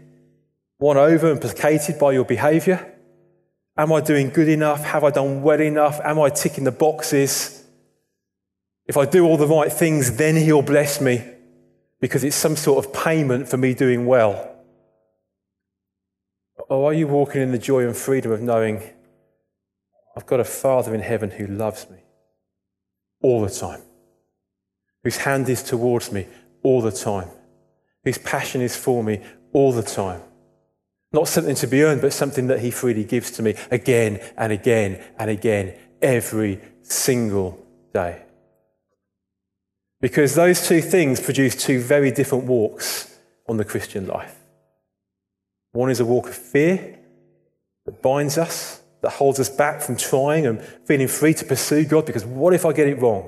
won 0.79 0.97
over 0.97 1.31
and 1.31 1.41
placated 1.41 1.99
by 1.99 2.11
your 2.11 2.25
behavior? 2.25 2.93
Am 3.77 3.93
I 3.93 4.01
doing 4.01 4.29
good 4.29 4.47
enough? 4.47 4.83
Have 4.83 5.03
I 5.03 5.11
done 5.11 5.41
well 5.41 5.61
enough? 5.61 5.99
Am 6.03 6.19
I 6.19 6.29
ticking 6.29 6.63
the 6.63 6.71
boxes? 6.71 7.63
If 8.87 8.97
I 8.97 9.05
do 9.05 9.25
all 9.25 9.37
the 9.37 9.47
right 9.47 9.71
things, 9.71 10.17
then 10.17 10.35
He'll 10.35 10.61
bless 10.61 10.99
me 11.01 11.23
because 11.99 12.23
it's 12.23 12.35
some 12.35 12.55
sort 12.55 12.83
of 12.83 12.93
payment 12.93 13.49
for 13.49 13.57
me 13.57 13.73
doing 13.73 14.05
well? 14.05 14.55
Or 16.69 16.89
are 16.89 16.93
you 16.93 17.07
walking 17.07 17.41
in 17.41 17.51
the 17.51 17.57
joy 17.57 17.85
and 17.85 17.95
freedom 17.95 18.31
of 18.31 18.41
knowing 18.41 18.81
I've 20.15 20.25
got 20.25 20.39
a 20.39 20.43
Father 20.43 20.93
in 20.93 21.01
heaven 21.01 21.31
who 21.31 21.47
loves 21.47 21.89
me 21.89 21.97
all 23.21 23.41
the 23.41 23.49
time, 23.49 23.81
whose 25.03 25.17
hand 25.17 25.49
is 25.49 25.63
towards 25.63 26.11
me 26.11 26.27
all 26.63 26.81
the 26.81 26.91
time, 26.91 27.29
whose 28.03 28.17
passion 28.17 28.61
is 28.61 28.75
for 28.75 29.03
me 29.03 29.21
all 29.53 29.71
the 29.71 29.83
time? 29.83 30.21
Not 31.17 31.27
something 31.27 31.56
to 31.56 31.65
be 31.65 31.82
earned, 31.82 32.01
but 32.01 32.13
something 32.13 32.45
that 32.45 32.60
He 32.60 32.69
freely 32.69 33.03
gives 33.03 33.32
to 33.32 33.41
me 33.41 33.56
again 33.71 34.19
and 34.38 34.53
again 34.53 35.03
and 35.17 35.32
again 35.32 35.73
every 35.99 36.62
single 36.84 37.65
day. 37.91 38.21
Because 39.99 40.36
those 40.36 40.67
two 40.67 40.80
things 40.80 41.19
produce 41.19 41.56
two 41.56 41.80
very 41.80 42.12
different 42.12 42.43
walks 42.43 43.17
on 43.49 43.58
the 43.58 43.65
Christian 43.65 44.06
life. 44.06 44.36
One 45.71 45.89
is 45.89 45.99
a 45.99 46.06
walk 46.06 46.27
of 46.27 46.36
fear 46.36 46.99
that 47.88 48.03
binds 48.03 48.38
us, 48.38 48.84
that 49.01 49.13
holds 49.13 49.39
us 49.39 49.49
back 49.49 49.82
from 49.82 49.97
trying 49.97 50.45
and 50.45 50.62
feeling 50.86 51.08
free 51.08 51.34
to 51.34 51.45
pursue 51.45 51.84
God 51.84 52.06
because 52.06 52.25
what 52.25 52.53
if 52.53 52.63
I 52.63 52.73
get 52.73 52.86
it 52.86 53.01
wrong? 53.01 53.27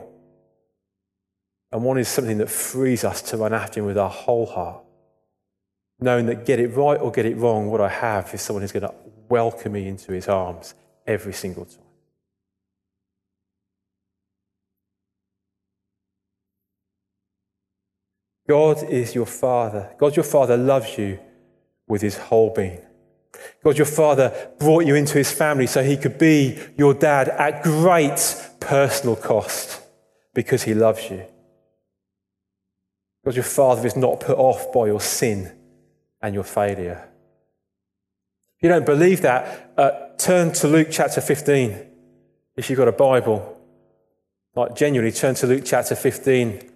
And 1.71 1.83
one 1.83 1.97
is 1.97 2.07
something 2.07 2.37
that 2.37 2.51
frees 2.51 3.03
us 3.03 3.23
to 3.23 3.37
run 3.37 3.51
after 3.51 3.79
Him 3.79 3.87
with 3.87 3.97
our 3.97 4.11
whole 4.11 4.45
heart, 4.45 4.83
knowing 5.99 6.25
that 6.27 6.45
get 6.45 6.59
it 6.59 6.69
right 6.69 6.99
or 6.99 7.11
get 7.11 7.25
it 7.25 7.35
wrong, 7.37 7.69
what 7.69 7.81
I 7.81 7.89
have 7.89 8.33
is 8.33 8.41
someone 8.41 8.61
who's 8.61 8.71
going 8.71 8.83
to 8.83 8.93
welcome 9.27 9.73
me 9.73 9.87
into 9.87 10.11
His 10.11 10.27
arms 10.27 10.73
every 11.05 11.33
single 11.33 11.65
time. 11.65 11.83
God 18.47 18.83
is 18.89 19.13
your 19.13 19.27
Father. 19.27 19.91
God, 19.99 20.15
your 20.15 20.23
Father, 20.23 20.57
loves 20.57 20.97
you 20.97 21.19
with 21.87 22.01
his 22.01 22.17
whole 22.17 22.51
being. 22.51 22.81
God, 23.63 23.77
your 23.77 23.85
Father, 23.85 24.49
brought 24.57 24.85
you 24.85 24.95
into 24.95 25.19
his 25.19 25.31
family 25.31 25.67
so 25.67 25.83
he 25.83 25.97
could 25.97 26.17
be 26.17 26.57
your 26.75 26.95
dad 26.95 27.29
at 27.29 27.61
great 27.61 28.35
personal 28.59 29.15
cost 29.15 29.81
because 30.33 30.63
he 30.63 30.73
loves 30.73 31.11
you. 31.11 31.23
God, 33.23 33.35
your 33.35 33.43
Father 33.43 33.85
is 33.85 33.95
not 33.95 34.19
put 34.19 34.37
off 34.37 34.73
by 34.73 34.87
your 34.87 35.01
sin 35.01 35.51
and 36.21 36.33
your 36.33 36.43
failure. 36.43 37.07
If 38.57 38.63
you 38.63 38.69
don't 38.69 38.85
believe 38.85 39.21
that, 39.21 39.71
uh, 39.77 39.91
turn 40.17 40.51
to 40.53 40.67
Luke 40.67 40.89
chapter 40.91 41.21
15 41.21 41.87
if 42.55 42.69
you've 42.69 42.77
got 42.77 42.87
a 42.87 42.93
Bible. 42.93 43.57
Like, 44.55 44.75
genuinely, 44.75 45.13
turn 45.13 45.35
to 45.35 45.47
Luke 45.47 45.63
chapter 45.65 45.95
15 45.95 46.69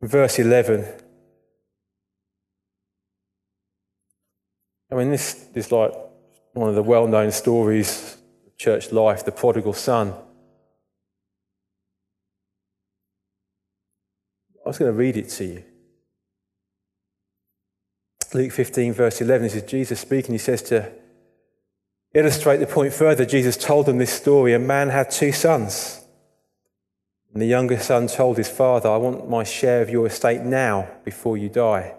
verse 0.00 0.38
11. 0.38 0.86
I 4.90 4.94
mean, 4.94 5.10
this 5.10 5.48
is 5.54 5.70
like 5.70 5.92
one 6.52 6.68
of 6.68 6.74
the 6.74 6.82
well 6.82 7.06
known 7.06 7.30
stories 7.30 8.16
of 8.46 8.56
church 8.56 8.90
life, 8.92 9.24
the 9.24 9.32
prodigal 9.32 9.74
son. 9.74 10.14
I 14.64 14.68
was 14.68 14.78
going 14.78 14.90
to 14.90 14.96
read 14.96 15.16
it 15.16 15.28
to 15.30 15.44
you. 15.44 15.64
Luke 18.34 18.52
15, 18.52 18.92
verse 18.92 19.20
11, 19.20 19.42
this 19.44 19.54
is 19.54 19.62
Jesus 19.62 20.00
speaking. 20.00 20.34
He 20.34 20.38
says 20.38 20.62
to 20.64 20.92
illustrate 22.12 22.58
the 22.58 22.66
point 22.66 22.92
further, 22.92 23.24
Jesus 23.24 23.56
told 23.56 23.86
them 23.86 23.98
this 23.98 24.12
story. 24.12 24.52
A 24.52 24.58
man 24.58 24.90
had 24.90 25.10
two 25.10 25.32
sons. 25.32 26.04
And 27.32 27.40
the 27.40 27.46
younger 27.46 27.78
son 27.78 28.06
told 28.06 28.36
his 28.36 28.48
father, 28.48 28.90
I 28.90 28.96
want 28.96 29.30
my 29.30 29.44
share 29.44 29.80
of 29.80 29.90
your 29.90 30.06
estate 30.06 30.42
now 30.42 30.88
before 31.04 31.38
you 31.38 31.48
die. 31.48 31.94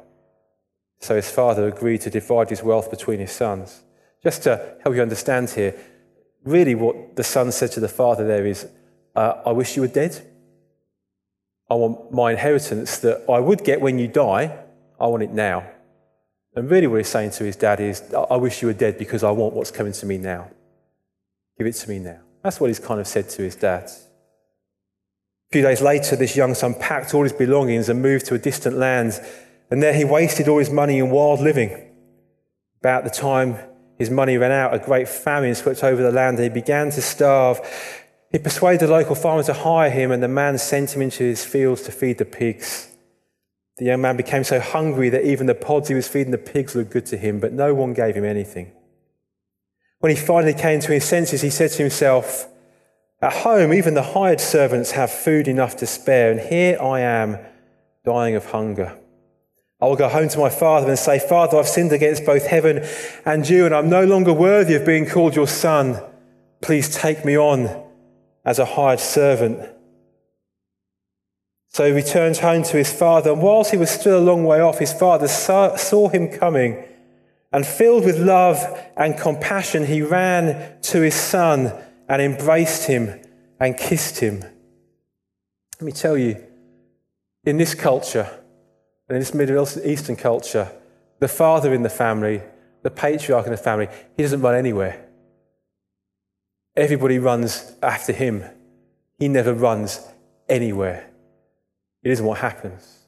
So 1.00 1.16
his 1.16 1.32
father 1.32 1.68
agreed 1.68 2.02
to 2.02 2.10
divide 2.10 2.50
his 2.50 2.62
wealth 2.62 2.92
between 2.92 3.20
his 3.20 3.32
sons. 3.32 3.82
Just 4.22 4.44
to 4.44 4.76
help 4.84 4.96
you 4.96 5.02
understand 5.02 5.50
here, 5.50 5.76
really 6.44 6.76
what 6.76 7.16
the 7.16 7.24
son 7.24 7.52
said 7.52 7.72
to 7.72 7.80
the 7.80 7.88
father 7.88 8.28
there 8.28 8.46
is, 8.46 8.68
uh, 9.16 9.42
I 9.46 9.52
wish 9.52 9.76
you 9.76 9.82
were 9.82 9.88
dead. 9.88 10.22
I 11.70 11.76
want 11.76 12.12
my 12.12 12.32
inheritance 12.32 12.98
that 13.00 13.24
I 13.30 13.40
would 13.40 13.64
get 13.64 13.82
when 13.82 13.98
you 13.98 14.08
die, 14.08 14.58
I 15.00 15.08
want 15.08 15.24
it 15.24 15.32
now. 15.32 15.64
And 16.56 16.70
really, 16.70 16.88
what 16.88 16.98
he's 16.98 17.08
saying 17.08 17.32
to 17.32 17.44
his 17.44 17.56
dad 17.56 17.80
is, 17.80 18.04
I 18.14 18.36
wish 18.38 18.62
you 18.62 18.68
were 18.68 18.74
dead 18.74 18.98
because 18.98 19.24
I 19.24 19.32
want 19.32 19.54
what's 19.54 19.72
coming 19.72 19.94
to 19.94 20.06
me 20.06 20.18
now. 20.18 20.50
Give 21.58 21.68
it 21.68 21.74
to 21.74 21.90
me 21.90 22.00
now. 22.00 22.20
That's 22.44 22.60
what 22.60 22.68
he's 22.68 22.80
kind 22.80 23.00
of 23.00 23.08
said 23.08 23.30
to 23.30 23.44
his 23.44 23.56
dad. 23.56 23.84
A 23.84 25.52
few 25.52 25.62
days 25.62 25.82
later, 25.82 26.16
this 26.16 26.36
young 26.36 26.54
son 26.54 26.74
packed 26.74 27.14
all 27.14 27.24
his 27.24 27.34
belongings 27.34 27.90
and 27.90 28.02
moved 28.02 28.26
to 28.28 28.36
a 28.36 28.40
distant 28.40 28.78
land, 28.78 29.20
and 29.70 29.82
there 29.82 29.94
he 29.94 30.06
wasted 30.06 30.48
all 30.48 30.60
his 30.60 30.70
money 30.70 31.00
in 31.00 31.10
wild 31.10 31.40
living. 31.40 31.92
About 32.80 33.04
the 33.04 33.10
time 33.10 33.58
his 33.98 34.10
money 34.10 34.38
ran 34.38 34.52
out, 34.52 34.74
a 34.74 34.80
great 34.80 35.10
famine 35.10 35.54
swept 35.56 35.84
over 35.84 36.02
the 36.02 36.12
land, 36.12 36.38
and 36.38 36.44
he 36.44 36.50
began 36.50 36.92
to 36.92 37.02
starve. 37.02 37.60
He 38.32 38.40
persuaded 38.40 38.88
the 38.88 38.92
local 38.92 39.16
farmer 39.16 39.44
to 39.44 39.54
hire 39.54 39.90
him, 39.90 40.12
and 40.12 40.24
the 40.24 40.28
man 40.28 40.58
sent 40.58 40.96
him 40.96 41.02
into 41.02 41.24
his 41.24 41.44
fields 41.44 41.82
to 41.84 41.92
feed 41.92 42.20
the 42.20 42.26
pigs. 42.26 42.89
The 43.80 43.86
young 43.86 44.02
man 44.02 44.18
became 44.18 44.44
so 44.44 44.60
hungry 44.60 45.10
that 45.10 45.24
even 45.26 45.48
the 45.48 45.56
pods 45.56 45.88
he 45.88 45.96
was 45.96 46.08
feeding 46.08 46.32
the 46.32 46.38
pigs 46.38 46.76
looked 46.76 46.92
good 46.92 47.06
to 47.08 47.18
him, 47.18 47.40
but 47.40 47.54
no 47.54 47.74
one 47.74 47.94
gave 47.94 48.14
him 48.14 48.26
anything. 48.26 48.74
When 50.00 50.14
he 50.14 50.22
finally 50.22 50.54
came 50.54 50.82
to 50.82 50.92
his 50.92 51.06
senses, 51.06 51.42
he 51.42 51.50
said 51.50 51.72
to 51.72 51.84
himself, 51.84 52.48
at 53.22 53.34
home, 53.34 53.74
even 53.74 53.94
the 53.94 54.04
hired 54.04 54.42
servants 54.42 54.92
have 54.92 55.12
food 55.12 55.48
enough 55.48 55.78
to 55.78 55.88
spare, 55.88 56.32
and 56.32 56.40
here 56.40 56.78
I 56.82 57.00
am 57.00 57.40
dying 58.06 58.36
of 58.36 58.46
hunger. 58.46 58.98
I 59.82 59.86
will 59.86 59.96
go 59.96 60.10
home 60.10 60.28
to 60.28 60.40
my 60.40 60.50
father 60.50 60.90
and 60.90 61.00
say, 61.00 61.20
Father, 61.20 61.58
I've 61.58 61.68
sinned 61.68 61.94
against 61.94 62.26
both 62.26 62.48
heaven 62.48 62.86
and 63.26 63.48
you, 63.48 63.66
and 63.66 63.74
I'm 63.74 63.90
no 63.90 64.04
longer 64.04 64.34
worthy 64.34 64.76
of 64.76 64.86
being 64.86 65.06
called 65.06 65.38
your 65.38 65.48
son. 65.48 66.02
Please 66.62 66.94
take 66.94 67.24
me 67.24 67.38
on 67.38 67.82
as 68.44 68.60
a 68.60 68.66
hired 68.66 69.00
servant. 69.00 69.70
So 71.70 71.86
he 71.86 71.92
returned 71.92 72.38
home 72.38 72.64
to 72.64 72.78
his 72.78 72.92
father, 72.92 73.32
and 73.32 73.42
whilst 73.42 73.72
he 73.72 73.78
was 73.78 73.92
still 73.92 74.18
a 74.18 74.22
long 74.22 74.44
way 74.44 74.60
off, 74.60 74.80
his 74.80 74.92
father 74.92 75.28
saw 75.28 76.10
him 76.10 76.28
coming, 76.30 76.84
and 77.52 77.66
filled 77.66 78.06
with 78.06 78.18
love 78.18 78.58
and 78.98 79.18
compassion, 79.18 79.86
he 79.86 80.02
ran 80.02 80.82
to 80.82 81.02
his 81.02 81.16
son 81.16 81.72
and 82.08 82.22
embraced 82.22 82.88
him 82.88 83.22
and 83.60 83.78
kissed 83.78 84.20
him. 84.20 84.42
Let 85.80 85.86
me 85.86 85.92
tell 85.92 86.18
you, 86.18 86.44
in 87.46 87.58
this 87.58 87.76
culture, 87.76 88.30
and 89.08 89.16
in 89.16 89.20
this 89.20 89.34
Middle 89.34 89.68
Eastern 89.86 90.16
culture, 90.16 90.72
the 91.20 91.28
father 91.28 91.74
in 91.74 91.84
the 91.84 91.90
family, 91.90 92.42
the 92.82 92.92
patriarch 92.92 93.46
in 93.46 93.52
the 93.52 93.58
family, 93.58 93.88
he 94.18 94.24
doesn't 94.24 94.42
run 94.42 94.56
anywhere. 94.56 95.06
Everybody 96.76 97.20
runs 97.20 97.74
after 97.82 98.14
him. 98.14 98.44
He 99.18 99.28
never 99.28 99.54
runs 99.54 100.00
anywhere. 100.48 101.10
It 102.10 102.14
isn't 102.14 102.26
what 102.26 102.40
happens. 102.40 103.04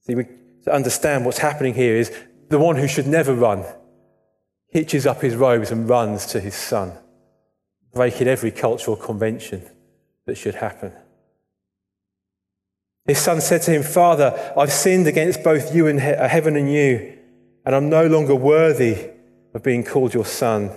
See, 0.00 0.16
we, 0.16 0.24
to 0.64 0.74
understand 0.74 1.24
what's 1.24 1.38
happening 1.38 1.72
here 1.72 1.94
is 1.94 2.12
the 2.48 2.58
one 2.58 2.74
who 2.74 2.88
should 2.88 3.06
never 3.06 3.32
run 3.32 3.64
hitches 4.70 5.06
up 5.06 5.20
his 5.20 5.36
robes 5.36 5.70
and 5.70 5.88
runs 5.88 6.26
to 6.26 6.40
his 6.40 6.56
son 6.56 6.98
breaking 7.94 8.26
every 8.26 8.50
cultural 8.50 8.96
convention 8.96 9.62
that 10.26 10.36
should 10.36 10.56
happen. 10.56 10.92
His 13.06 13.18
son 13.18 13.40
said 13.40 13.62
to 13.62 13.70
him, 13.70 13.84
Father, 13.84 14.52
I've 14.56 14.72
sinned 14.72 15.06
against 15.06 15.44
both 15.44 15.72
you 15.72 15.86
and 15.86 16.00
he- 16.00 16.06
heaven 16.06 16.56
and 16.56 16.72
you, 16.72 17.18
and 17.64 17.76
I'm 17.76 17.88
no 17.88 18.08
longer 18.08 18.34
worthy 18.34 19.10
of 19.54 19.62
being 19.62 19.84
called 19.84 20.12
your 20.12 20.26
son. 20.26 20.72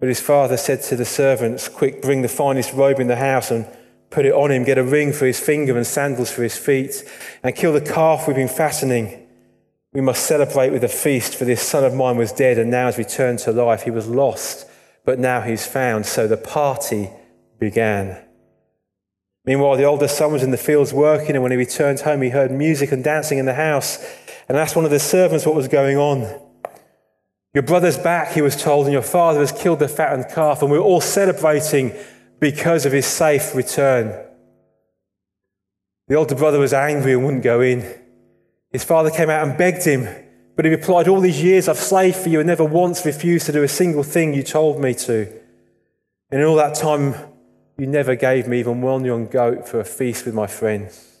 But 0.00 0.08
his 0.08 0.20
father 0.20 0.56
said 0.56 0.80
to 0.84 0.96
the 0.96 1.04
servants, 1.04 1.68
Quick, 1.68 2.00
bring 2.00 2.22
the 2.22 2.28
finest 2.28 2.72
robe 2.72 3.00
in 3.00 3.08
the 3.08 3.16
house 3.16 3.50
and 3.50 3.66
put 4.14 4.26
it 4.26 4.32
on 4.32 4.50
him. 4.50 4.64
Get 4.64 4.78
a 4.78 4.84
ring 4.84 5.12
for 5.12 5.26
his 5.26 5.40
finger 5.40 5.76
and 5.76 5.86
sandals 5.86 6.30
for 6.30 6.42
his 6.42 6.56
feet, 6.56 7.04
and 7.42 7.54
kill 7.54 7.72
the 7.72 7.80
calf 7.80 8.26
we've 8.26 8.36
been 8.36 8.48
fattening. 8.48 9.26
We 9.92 10.00
must 10.00 10.24
celebrate 10.24 10.70
with 10.70 10.84
a 10.84 10.88
feast, 10.88 11.34
for 11.34 11.44
this 11.44 11.62
son 11.62 11.84
of 11.84 11.94
mine 11.94 12.16
was 12.16 12.32
dead 12.32 12.58
and 12.58 12.70
now 12.70 12.86
has 12.86 12.98
returned 12.98 13.40
to 13.40 13.52
life. 13.52 13.82
He 13.82 13.90
was 13.90 14.08
lost 14.08 14.68
but 15.04 15.18
now 15.18 15.42
he's 15.42 15.66
found. 15.66 16.06
So 16.06 16.26
the 16.26 16.36
party 16.36 17.10
began. 17.58 18.20
Meanwhile, 19.44 19.76
the 19.76 19.84
older 19.84 20.08
son 20.08 20.32
was 20.32 20.42
in 20.42 20.50
the 20.50 20.56
fields 20.56 20.94
working, 20.94 21.34
and 21.34 21.42
when 21.42 21.52
he 21.52 21.58
returned 21.58 22.00
home, 22.00 22.22
he 22.22 22.30
heard 22.30 22.50
music 22.50 22.92
and 22.92 23.04
dancing 23.04 23.38
in 23.38 23.44
the 23.44 23.54
house 23.54 24.04
and 24.48 24.56
asked 24.56 24.74
one 24.74 24.86
of 24.86 24.90
the 24.90 24.98
servants 24.98 25.44
what 25.44 25.54
was 25.54 25.68
going 25.68 25.98
on. 25.98 26.40
Your 27.52 27.62
brother's 27.62 27.98
back, 27.98 28.32
he 28.32 28.42
was 28.42 28.60
told, 28.60 28.86
and 28.86 28.92
your 28.92 29.02
father 29.02 29.40
has 29.40 29.52
killed 29.52 29.80
the 29.80 29.88
fattened 29.88 30.28
calf, 30.34 30.62
and 30.62 30.70
we're 30.70 30.78
all 30.78 31.00
celebrating 31.00 31.92
because 32.44 32.84
of 32.84 32.92
his 32.92 33.06
safe 33.06 33.54
return. 33.54 34.22
The 36.08 36.14
older 36.14 36.34
brother 36.34 36.58
was 36.58 36.74
angry 36.74 37.14
and 37.14 37.24
wouldn't 37.24 37.42
go 37.42 37.62
in. 37.62 37.80
His 38.70 38.84
father 38.84 39.08
came 39.10 39.30
out 39.30 39.48
and 39.48 39.56
begged 39.56 39.82
him. 39.82 40.06
But 40.54 40.66
he 40.66 40.70
replied, 40.70 41.08
All 41.08 41.22
these 41.22 41.42
years 41.42 41.68
I've 41.68 41.78
slaved 41.78 42.18
for 42.18 42.28
you 42.28 42.40
and 42.40 42.46
never 42.46 42.62
once 42.62 43.06
refused 43.06 43.46
to 43.46 43.52
do 43.52 43.62
a 43.62 43.68
single 43.68 44.02
thing 44.02 44.34
you 44.34 44.42
told 44.42 44.78
me 44.78 44.92
to. 44.92 45.22
And 46.30 46.42
in 46.42 46.46
all 46.46 46.56
that 46.56 46.74
time, 46.74 47.14
you 47.78 47.86
never 47.86 48.14
gave 48.14 48.46
me 48.46 48.60
even 48.60 48.82
one 48.82 49.06
young 49.06 49.26
goat 49.26 49.66
for 49.66 49.80
a 49.80 49.84
feast 49.84 50.26
with 50.26 50.34
my 50.34 50.46
friends. 50.46 51.16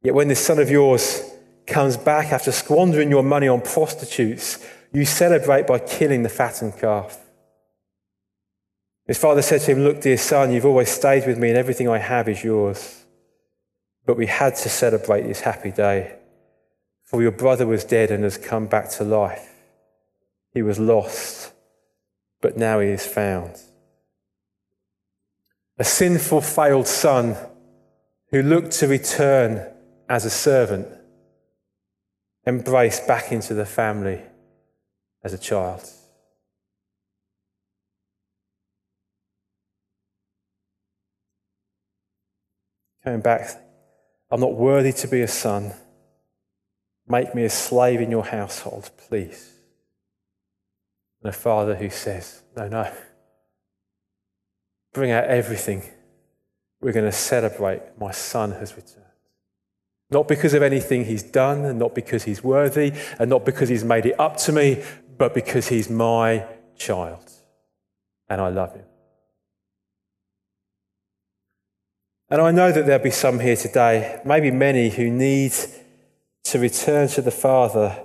Yet 0.00 0.14
when 0.14 0.28
this 0.28 0.42
son 0.42 0.58
of 0.58 0.70
yours 0.70 1.30
comes 1.66 1.98
back 1.98 2.32
after 2.32 2.52
squandering 2.52 3.10
your 3.10 3.22
money 3.22 3.48
on 3.48 3.60
prostitutes, 3.60 4.66
you 4.94 5.04
celebrate 5.04 5.66
by 5.66 5.78
killing 5.78 6.22
the 6.22 6.30
fattened 6.30 6.78
calf. 6.78 7.25
His 9.06 9.18
father 9.18 9.42
said 9.42 9.60
to 9.62 9.72
him, 9.72 9.80
Look, 9.80 10.00
dear 10.00 10.16
son, 10.16 10.52
you've 10.52 10.66
always 10.66 10.90
stayed 10.90 11.26
with 11.26 11.38
me, 11.38 11.48
and 11.48 11.58
everything 11.58 11.88
I 11.88 11.98
have 11.98 12.28
is 12.28 12.42
yours. 12.42 13.04
But 14.04 14.16
we 14.16 14.26
had 14.26 14.56
to 14.56 14.68
celebrate 14.68 15.22
this 15.22 15.40
happy 15.40 15.70
day 15.70 16.16
for 17.06 17.22
your 17.22 17.30
brother 17.30 17.66
was 17.66 17.84
dead 17.84 18.10
and 18.10 18.24
has 18.24 18.36
come 18.36 18.66
back 18.66 18.90
to 18.90 19.04
life. 19.04 19.48
He 20.52 20.60
was 20.60 20.78
lost, 20.78 21.52
but 22.42 22.56
now 22.56 22.80
he 22.80 22.88
is 22.88 23.06
found. 23.06 23.54
A 25.78 25.84
sinful, 25.84 26.40
failed 26.40 26.88
son 26.88 27.36
who 28.30 28.42
looked 28.42 28.72
to 28.72 28.88
return 28.88 29.64
as 30.08 30.24
a 30.24 30.30
servant. 30.30 30.88
embraced 32.48 33.08
back 33.08 33.32
into 33.32 33.54
the 33.54 33.66
family 33.66 34.20
as 35.24 35.32
a 35.32 35.38
child. 35.38 35.82
Coming 43.06 43.20
back, 43.20 43.62
I'm 44.32 44.40
not 44.40 44.56
worthy 44.56 44.92
to 44.92 45.06
be 45.06 45.20
a 45.20 45.28
son. 45.28 45.72
Make 47.06 47.36
me 47.36 47.44
a 47.44 47.48
slave 47.48 48.00
in 48.00 48.10
your 48.10 48.24
household, 48.24 48.90
please. 48.96 49.52
And 51.22 51.30
a 51.30 51.32
father 51.32 51.76
who 51.76 51.88
says, 51.88 52.42
No, 52.56 52.66
no. 52.66 52.92
Bring 54.92 55.12
out 55.12 55.26
everything. 55.26 55.84
We're 56.80 56.90
going 56.90 57.06
to 57.06 57.12
celebrate 57.12 57.80
my 57.96 58.10
son 58.10 58.50
has 58.50 58.76
returned. 58.76 59.04
Not 60.10 60.26
because 60.26 60.52
of 60.52 60.64
anything 60.64 61.04
he's 61.04 61.22
done, 61.22 61.64
and 61.64 61.78
not 61.78 61.94
because 61.94 62.24
he's 62.24 62.42
worthy, 62.42 62.92
and 63.20 63.30
not 63.30 63.44
because 63.44 63.68
he's 63.68 63.84
made 63.84 64.06
it 64.06 64.18
up 64.18 64.36
to 64.38 64.52
me, 64.52 64.82
but 65.16 65.32
because 65.32 65.68
he's 65.68 65.88
my 65.88 66.44
child. 66.76 67.30
And 68.28 68.40
I 68.40 68.48
love 68.48 68.74
him. 68.74 68.84
And 72.28 72.40
I 72.40 72.50
know 72.50 72.72
that 72.72 72.86
there'll 72.86 73.04
be 73.04 73.10
some 73.10 73.38
here 73.38 73.56
today, 73.56 74.20
maybe 74.24 74.50
many, 74.50 74.90
who 74.90 75.10
need 75.10 75.52
to 76.44 76.58
return 76.58 77.08
to 77.08 77.22
the 77.22 77.30
Father 77.30 78.02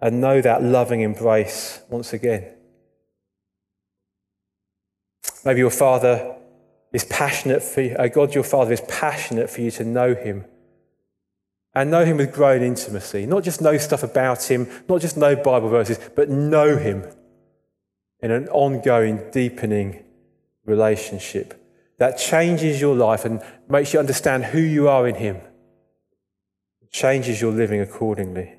and 0.00 0.20
know 0.20 0.40
that 0.40 0.62
loving 0.62 1.00
embrace 1.00 1.80
once 1.88 2.12
again. 2.12 2.54
Maybe 5.44 5.58
your 5.58 5.70
Father 5.70 6.36
is 6.92 7.04
passionate 7.04 7.62
for 7.62 7.80
you, 7.80 7.96
uh, 7.96 8.06
God, 8.06 8.34
your 8.34 8.44
Father, 8.44 8.72
is 8.72 8.80
passionate 8.82 9.50
for 9.50 9.60
you 9.60 9.72
to 9.72 9.84
know 9.84 10.14
Him 10.14 10.44
and 11.74 11.90
know 11.90 12.04
Him 12.04 12.16
with 12.16 12.32
growing 12.32 12.62
intimacy. 12.62 13.26
Not 13.26 13.42
just 13.42 13.60
know 13.60 13.76
stuff 13.76 14.04
about 14.04 14.44
Him, 14.44 14.68
not 14.88 15.00
just 15.00 15.16
know 15.16 15.34
Bible 15.34 15.68
verses, 15.68 15.98
but 16.14 16.28
know 16.28 16.76
Him 16.76 17.04
in 18.20 18.30
an 18.30 18.48
ongoing, 18.48 19.30
deepening 19.32 20.04
relationship 20.64 21.57
that 21.98 22.18
changes 22.18 22.80
your 22.80 22.94
life 22.94 23.24
and 23.24 23.42
makes 23.68 23.92
you 23.92 24.00
understand 24.00 24.46
who 24.46 24.60
you 24.60 24.88
are 24.88 25.06
in 25.06 25.16
Him 25.16 25.40
it 26.88 26.92
changes 26.92 27.40
your 27.40 27.52
living 27.52 27.80
accordingly. 27.80 28.54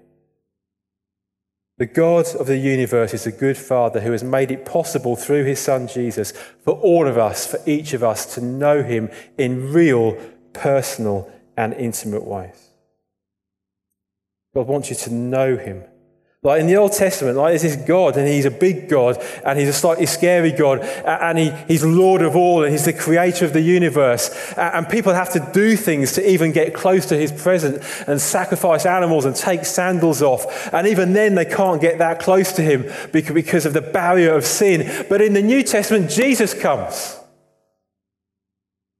The 1.77 1.87
God 1.87 2.27
of 2.35 2.45
the 2.45 2.57
universe 2.57 3.13
is 3.13 3.25
a 3.25 3.31
good 3.31 3.57
Father 3.57 4.01
who 4.01 4.11
has 4.11 4.23
made 4.23 4.51
it 4.51 4.65
possible 4.65 5.15
through 5.15 5.45
his 5.45 5.59
Son 5.59 5.87
Jesus 5.87 6.31
for 6.63 6.73
all 6.73 7.07
of 7.07 7.17
us, 7.17 7.47
for 7.47 7.59
each 7.65 7.93
of 7.93 8.03
us, 8.03 8.35
to 8.35 8.41
know 8.41 8.83
him 8.83 9.09
in 9.37 9.71
real, 9.71 10.15
personal, 10.53 11.31
and 11.55 11.73
intimate 11.73 12.25
ways. 12.25 12.73
God 14.53 14.67
wants 14.67 14.89
you 14.89 14.95
to 14.97 15.13
know 15.13 15.55
him 15.55 15.83
like 16.41 16.61
in 16.61 16.67
the 16.67 16.77
Old 16.77 16.93
Testament, 16.93 17.35
like 17.35 17.51
there's 17.51 17.63
this 17.63 17.75
God, 17.75 18.15
and 18.15 18.25
he's 18.25 18.45
a 18.45 18.51
big 18.51 18.87
God, 18.87 19.21
and 19.43 19.59
he's 19.59 19.67
a 19.67 19.73
slightly 19.73 20.05
scary 20.05 20.53
God, 20.53 20.79
and 20.79 21.37
he, 21.37 21.49
he's 21.67 21.83
Lord 21.83 22.21
of 22.21 22.33
all, 22.33 22.63
and 22.63 22.71
he's 22.71 22.85
the 22.85 22.93
creator 22.93 23.43
of 23.43 23.51
the 23.51 23.59
universe. 23.59 24.29
And 24.55 24.87
people 24.87 25.13
have 25.13 25.33
to 25.33 25.51
do 25.53 25.75
things 25.75 26.13
to 26.13 26.29
even 26.29 26.53
get 26.53 26.73
close 26.73 27.05
to 27.07 27.17
his 27.17 27.33
presence 27.33 28.03
and 28.07 28.21
sacrifice 28.21 28.85
animals 28.85 29.25
and 29.25 29.35
take 29.35 29.65
sandals 29.65 30.21
off. 30.21 30.73
And 30.73 30.87
even 30.87 31.11
then, 31.11 31.35
they 31.35 31.43
can't 31.43 31.81
get 31.81 31.97
that 31.97 32.21
close 32.21 32.53
to 32.53 32.61
him 32.61 32.89
because 33.11 33.65
of 33.65 33.73
the 33.73 33.81
barrier 33.81 34.33
of 34.33 34.45
sin. 34.45 35.05
But 35.09 35.21
in 35.21 35.33
the 35.33 35.41
New 35.41 35.61
Testament, 35.61 36.09
Jesus 36.09 36.53
comes. 36.53 37.18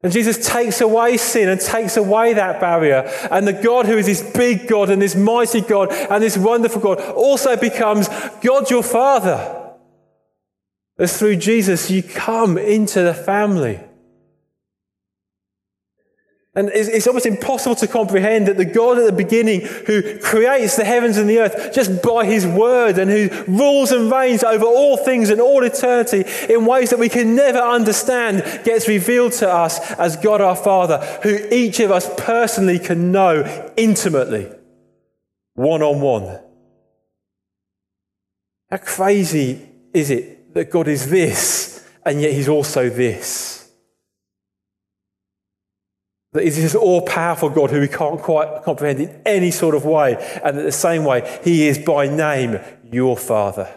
And 0.01 0.13
Jesus 0.13 0.47
takes 0.47 0.79
away 0.79 1.17
sin 1.17 1.49
and 1.49 1.59
takes 1.59 1.97
away 1.97 2.33
that 2.33 2.61
barrier. 2.61 3.03
And 3.29 3.45
the 3.45 3.53
God 3.53 3.85
who 3.85 3.97
is 3.97 4.05
this 4.05 4.21
big 4.21 4.67
God 4.67 4.89
and 4.89 5.01
this 5.01 5.15
mighty 5.15 5.59
God 5.59 5.91
and 5.91 6.23
this 6.23 6.37
wonderful 6.37 6.81
God 6.81 7.01
also 7.01 7.57
becomes 7.57 8.07
God 8.41 8.69
your 8.69 8.83
Father. 8.83 9.73
As 10.97 11.17
through 11.17 11.37
Jesus 11.37 11.91
you 11.91 12.01
come 12.01 12.57
into 12.57 13.01
the 13.01 13.13
family. 13.13 13.79
And 16.55 16.69
it's, 16.73 17.05
almost 17.05 17.27
impossible 17.27 17.75
to 17.75 17.87
comprehend 17.87 18.47
that 18.47 18.57
the 18.57 18.65
God 18.65 18.97
at 18.97 19.05
the 19.05 19.11
beginning 19.11 19.61
who 19.61 20.17
creates 20.17 20.75
the 20.75 20.83
heavens 20.83 21.17
and 21.17 21.29
the 21.29 21.39
earth 21.39 21.73
just 21.73 22.01
by 22.01 22.25
his 22.25 22.45
word 22.45 22.97
and 22.97 23.09
who 23.09 23.29
rules 23.47 23.91
and 23.91 24.11
reigns 24.11 24.43
over 24.43 24.65
all 24.65 24.97
things 24.97 25.29
and 25.29 25.39
all 25.39 25.63
eternity 25.63 26.25
in 26.51 26.65
ways 26.65 26.89
that 26.89 26.97
we 26.97 27.07
can 27.07 27.35
never 27.35 27.59
understand 27.59 28.43
gets 28.65 28.87
revealed 28.87 29.33
to 29.33 29.49
us 29.49 29.91
as 29.93 30.17
God 30.17 30.41
our 30.41 30.55
Father, 30.55 30.97
who 31.21 31.37
each 31.51 31.79
of 31.79 31.91
us 31.91 32.09
personally 32.17 32.79
can 32.79 33.11
know 33.11 33.71
intimately, 33.77 34.51
one 35.53 35.83
on 35.83 36.01
one. 36.01 36.39
How 38.71 38.77
crazy 38.77 39.69
is 39.93 40.09
it 40.09 40.53
that 40.55 40.71
God 40.71 40.87
is 40.87 41.11
this 41.11 41.87
and 42.03 42.19
yet 42.19 42.33
he's 42.33 42.49
also 42.49 42.89
this? 42.89 43.58
That 46.33 46.43
he's 46.43 46.57
this 46.57 46.75
all 46.75 47.01
powerful 47.01 47.49
God 47.49 47.71
who 47.71 47.79
we 47.79 47.87
can't 47.87 48.21
quite 48.21 48.63
comprehend 48.63 48.99
in 48.99 49.21
any 49.25 49.51
sort 49.51 49.73
of 49.73 49.85
way. 49.85 50.15
And 50.43 50.57
in 50.57 50.65
the 50.65 50.71
same 50.71 51.03
way, 51.03 51.39
he 51.43 51.67
is 51.67 51.79
by 51.79 52.07
name 52.07 52.59
your 52.91 53.17
Father. 53.17 53.73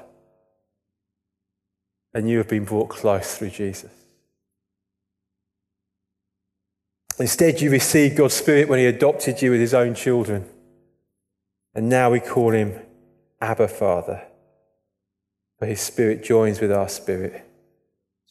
And 2.12 2.28
you 2.28 2.38
have 2.38 2.48
been 2.48 2.64
brought 2.64 2.90
close 2.90 3.36
through 3.36 3.50
Jesus. 3.50 3.90
Instead, 7.18 7.60
you 7.60 7.70
received 7.70 8.16
God's 8.16 8.34
Spirit 8.34 8.68
when 8.68 8.78
he 8.78 8.86
adopted 8.86 9.40
you 9.40 9.50
with 9.50 9.60
his 9.60 9.74
own 9.74 9.94
children. 9.94 10.48
And 11.74 11.88
now 11.88 12.10
we 12.10 12.20
call 12.20 12.52
him 12.52 12.78
Abba 13.40 13.68
Father. 13.68 14.22
For 15.58 15.66
his 15.66 15.80
Spirit 15.80 16.22
joins 16.22 16.60
with 16.60 16.72
our 16.72 16.88
spirit 16.88 17.46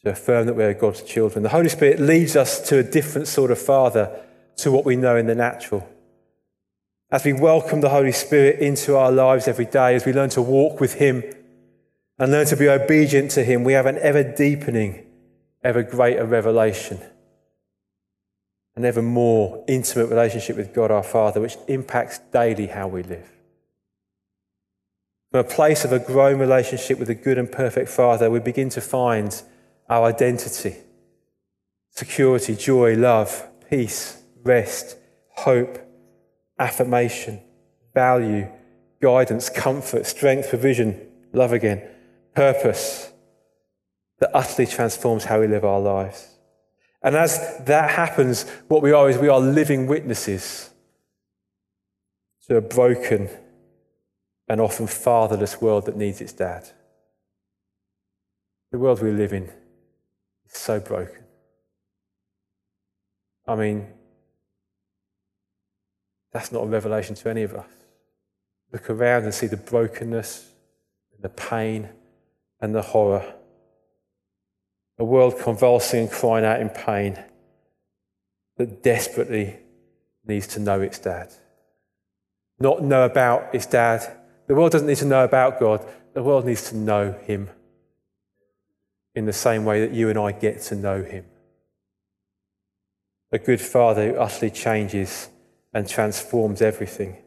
to 0.04 0.12
affirm 0.12 0.48
that 0.48 0.56
we 0.56 0.64
are 0.64 0.74
God's 0.74 1.04
children. 1.04 1.44
The 1.44 1.50
Holy 1.50 1.70
Spirit 1.70 2.00
leads 2.00 2.36
us 2.36 2.60
to 2.70 2.80
a 2.80 2.84
different 2.84 3.28
sort 3.28 3.52
of 3.52 3.60
Father 3.60 4.20
to 4.58 4.72
what 4.72 4.86
we 4.86 4.96
know 4.96 5.16
in 5.16 5.28
the 5.28 5.36
natural. 5.36 5.88
As 7.12 7.24
we 7.24 7.34
welcome 7.34 7.82
the 7.82 7.90
Holy 7.90 8.12
Spirit 8.12 8.60
into 8.60 8.96
our 8.96 9.12
lives 9.12 9.48
every 9.48 9.66
day, 9.66 9.96
as 9.96 10.06
we 10.06 10.14
learn 10.14 10.30
to 10.32 10.42
walk 10.42 10.80
with 10.80 10.96
Him 10.96 11.24
and 12.18 12.32
learn 12.32 12.48
to 12.48 12.56
be 12.56 12.70
obedient 12.70 13.32
to 13.32 13.44
Him, 13.44 13.64
we 13.64 13.74
have 13.74 13.86
an 13.86 13.98
ever 14.00 14.24
deepening, 14.24 15.06
ever 15.64 15.84
greater 15.84 16.26
revelation, 16.26 17.00
an 18.76 18.86
ever 18.86 19.02
more 19.02 19.64
intimate 19.68 20.08
relationship 20.08 20.56
with 20.56 20.74
God 20.74 20.90
our 20.90 21.04
Father, 21.04 21.42
which 21.42 21.58
impacts 21.68 22.20
daily 22.32 22.68
how 22.68 22.88
we 22.88 23.04
live. 23.04 23.30
From 25.30 25.42
a 25.42 25.50
place 25.50 25.86
of 25.86 25.94
a 25.94 26.00
growing 26.00 26.40
relationship 26.40 26.98
with 26.98 27.10
a 27.10 27.16
good 27.16 27.38
and 27.38 27.52
perfect 27.52 27.90
Father, 27.90 28.32
we 28.32 28.40
begin 28.40 28.70
to 28.70 28.82
find 28.82 29.42
our 29.92 30.06
identity, 30.06 30.78
security, 31.90 32.56
joy, 32.56 32.96
love, 32.96 33.46
peace, 33.70 34.24
rest, 34.42 34.96
hope, 35.32 35.80
affirmation, 36.58 37.42
value, 37.94 38.48
guidance, 39.02 39.50
comfort, 39.50 40.06
strength, 40.06 40.48
provision, 40.48 40.98
love 41.34 41.52
again, 41.52 41.86
purpose 42.34 43.12
that 44.20 44.32
utterly 44.34 44.66
transforms 44.66 45.26
how 45.26 45.42
we 45.42 45.48
live 45.48 45.66
our 45.66 45.82
lives. 45.82 46.38
And 47.04 47.14
as 47.18 47.58
that 47.66 47.92
happens, 47.92 48.50
what 48.70 48.82
we 48.82 48.94
are 48.94 49.10
is 49.10 49.18
we 49.18 49.28
are 49.28 49.42
living 49.42 49.88
witnesses 49.88 50.70
to 52.48 52.56
a 52.56 52.62
broken 52.62 53.28
and 54.48 54.62
often 54.62 54.88
fatherless 54.88 55.60
world 55.60 55.86
that 55.88 55.98
needs 55.98 56.22
its 56.22 56.32
dad. 56.32 56.70
The 58.72 58.80
world 58.80 59.02
we 59.02 59.12
live 59.12 59.34
in 59.34 59.52
so 60.58 60.80
broken. 60.80 61.24
I 63.48 63.56
mean, 63.56 63.88
that's 66.32 66.52
not 66.52 66.64
a 66.64 66.68
revelation 66.68 67.16
to 67.16 67.30
any 67.30 67.44
of 67.44 67.54
us. 67.54 67.68
Look 68.72 68.90
around 68.90 69.24
and 69.24 69.34
see 69.34 69.48
the 69.48 69.58
brokenness, 69.58 70.50
and 71.14 71.24
the 71.24 71.30
pain, 71.30 71.90
and 72.62 72.74
the 72.74 72.82
horror. 72.82 73.34
A 74.98 75.04
world 75.04 75.40
convulsing 75.40 76.02
and 76.02 76.12
crying 76.12 76.46
out 76.46 76.62
in 76.62 76.70
pain 76.70 77.18
that 78.58 78.84
desperately 78.84 79.58
needs 80.26 80.48
to 80.48 80.60
know 80.60 80.80
its 80.82 81.00
dad. 81.00 81.34
Not 82.60 82.84
know 82.84 83.04
about 83.04 83.54
its 83.56 83.66
dad. 83.66 84.18
The 84.48 84.56
world 84.56 84.72
doesn't 84.72 84.88
need 84.88 84.98
to 84.98 85.06
know 85.06 85.24
about 85.24 85.60
God, 85.60 85.86
the 86.14 86.24
world 86.24 86.46
needs 86.46 86.70
to 86.70 86.78
know 86.78 87.14
Him 87.24 87.50
in 89.16 89.26
the 89.26 89.34
same 89.34 89.66
way 89.66 89.82
that 89.82 89.94
you 89.94 90.10
and 90.10 90.18
I 90.18 90.32
get 90.32 90.62
to 90.64 90.76
know 90.76 91.04
him. 91.04 91.26
A 93.32 93.40
good 93.40 93.62
father 93.62 94.12
who 94.12 94.20
utterly 94.20 94.52
changes 94.52 95.30
and 95.74 95.88
transforms 95.88 96.62
everything. 96.62 97.18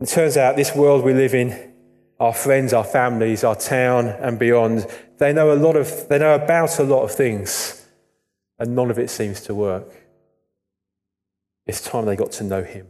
It 0.00 0.08
turns 0.08 0.36
out 0.36 0.56
this 0.56 0.74
world 0.74 1.04
we 1.04 1.14
live 1.14 1.34
in, 1.34 1.72
our 2.20 2.34
friends, 2.34 2.72
our 2.72 2.84
families, 2.84 3.44
our 3.44 3.56
town 3.56 4.06
and 4.06 4.38
beyond, 4.38 4.86
they 5.18 5.32
know 5.32 5.52
a 5.52 5.54
lot 5.54 5.76
of 5.76 6.08
they 6.08 6.18
know 6.18 6.34
about 6.34 6.78
a 6.78 6.82
lot 6.82 7.02
of 7.02 7.14
things, 7.14 7.86
and 8.58 8.74
none 8.74 8.90
of 8.90 8.98
it 8.98 9.10
seems 9.10 9.40
to 9.42 9.54
work. 9.54 9.88
It's 11.66 11.80
time 11.80 12.04
they 12.04 12.16
got 12.16 12.32
to 12.32 12.44
know 12.44 12.62
him. 12.62 12.86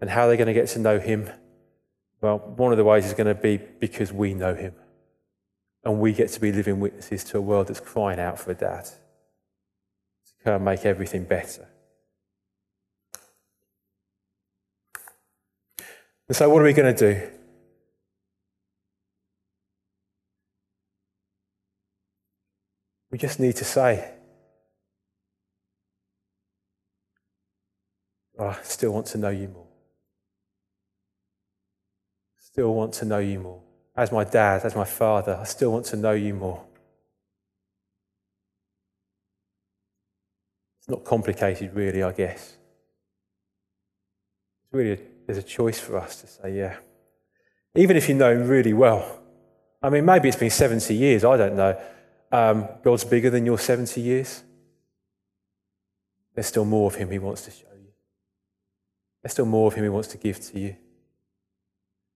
And 0.00 0.08
how 0.08 0.22
are 0.22 0.28
they 0.28 0.36
going 0.36 0.46
to 0.46 0.54
get 0.54 0.68
to 0.68 0.78
know 0.78 0.98
him? 0.98 1.28
Well, 2.20 2.38
one 2.38 2.72
of 2.72 2.78
the 2.78 2.84
ways 2.84 3.06
is 3.06 3.14
going 3.14 3.26
to 3.26 3.34
be 3.34 3.56
because 3.56 4.12
we 4.12 4.34
know 4.34 4.54
him. 4.54 4.74
And 5.84 5.98
we 5.98 6.12
get 6.12 6.28
to 6.30 6.40
be 6.40 6.52
living 6.52 6.78
witnesses 6.80 7.24
to 7.24 7.38
a 7.38 7.40
world 7.40 7.68
that's 7.68 7.80
crying 7.80 8.20
out 8.20 8.38
for 8.38 8.50
a 8.50 8.54
dad 8.54 8.84
to 8.84 10.44
come 10.44 10.54
and 10.54 10.64
make 10.64 10.84
everything 10.84 11.24
better. 11.24 11.66
And 16.28 16.36
so, 16.36 16.48
what 16.48 16.62
are 16.62 16.64
we 16.64 16.72
going 16.72 16.94
to 16.94 17.14
do? 17.14 17.28
We 23.10 23.18
just 23.18 23.40
need 23.40 23.56
to 23.56 23.64
say, 23.64 24.12
oh, 28.38 28.46
I 28.46 28.58
still 28.62 28.92
want 28.92 29.06
to 29.06 29.18
know 29.18 29.30
you 29.30 29.48
more. 29.48 29.66
Still 32.38 32.74
want 32.74 32.92
to 32.94 33.04
know 33.04 33.18
you 33.18 33.40
more. 33.40 33.62
As 33.96 34.12
my 34.12 34.24
dad, 34.24 34.64
as 34.64 34.74
my 34.74 34.84
father, 34.84 35.38
I 35.40 35.44
still 35.44 35.72
want 35.72 35.86
to 35.86 35.96
know 35.96 36.12
you 36.12 36.34
more. 36.34 36.64
It's 40.78 40.88
not 40.88 41.04
complicated, 41.04 41.74
really, 41.74 42.02
I 42.02 42.12
guess. 42.12 42.56
It's 44.64 44.72
really 44.72 44.92
a, 44.92 44.98
there's 45.26 45.38
a 45.38 45.42
choice 45.42 45.78
for 45.78 45.98
us 45.98 46.20
to 46.22 46.26
say, 46.26 46.56
yeah. 46.56 46.76
Even 47.74 47.96
if 47.96 48.08
you 48.08 48.14
know 48.14 48.32
him 48.32 48.48
really 48.48 48.72
well. 48.72 49.20
I 49.82 49.90
mean, 49.90 50.04
maybe 50.04 50.28
it's 50.28 50.36
been 50.36 50.50
70 50.50 50.94
years, 50.94 51.24
I 51.24 51.36
don't 51.36 51.56
know. 51.56 51.80
Um, 52.32 52.68
God's 52.82 53.04
bigger 53.04 53.30
than 53.30 53.44
your 53.44 53.58
70 53.58 54.00
years. 54.00 54.42
There's 56.34 56.46
still 56.46 56.64
more 56.64 56.86
of 56.86 56.94
Him 56.94 57.10
He 57.10 57.18
wants 57.18 57.42
to 57.42 57.50
show 57.50 57.66
you. 57.74 57.92
There's 59.22 59.32
still 59.32 59.46
more 59.46 59.68
of 59.68 59.74
Him 59.74 59.84
He 59.84 59.90
wants 59.90 60.08
to 60.08 60.18
give 60.18 60.40
to 60.40 60.58
you. 60.58 60.76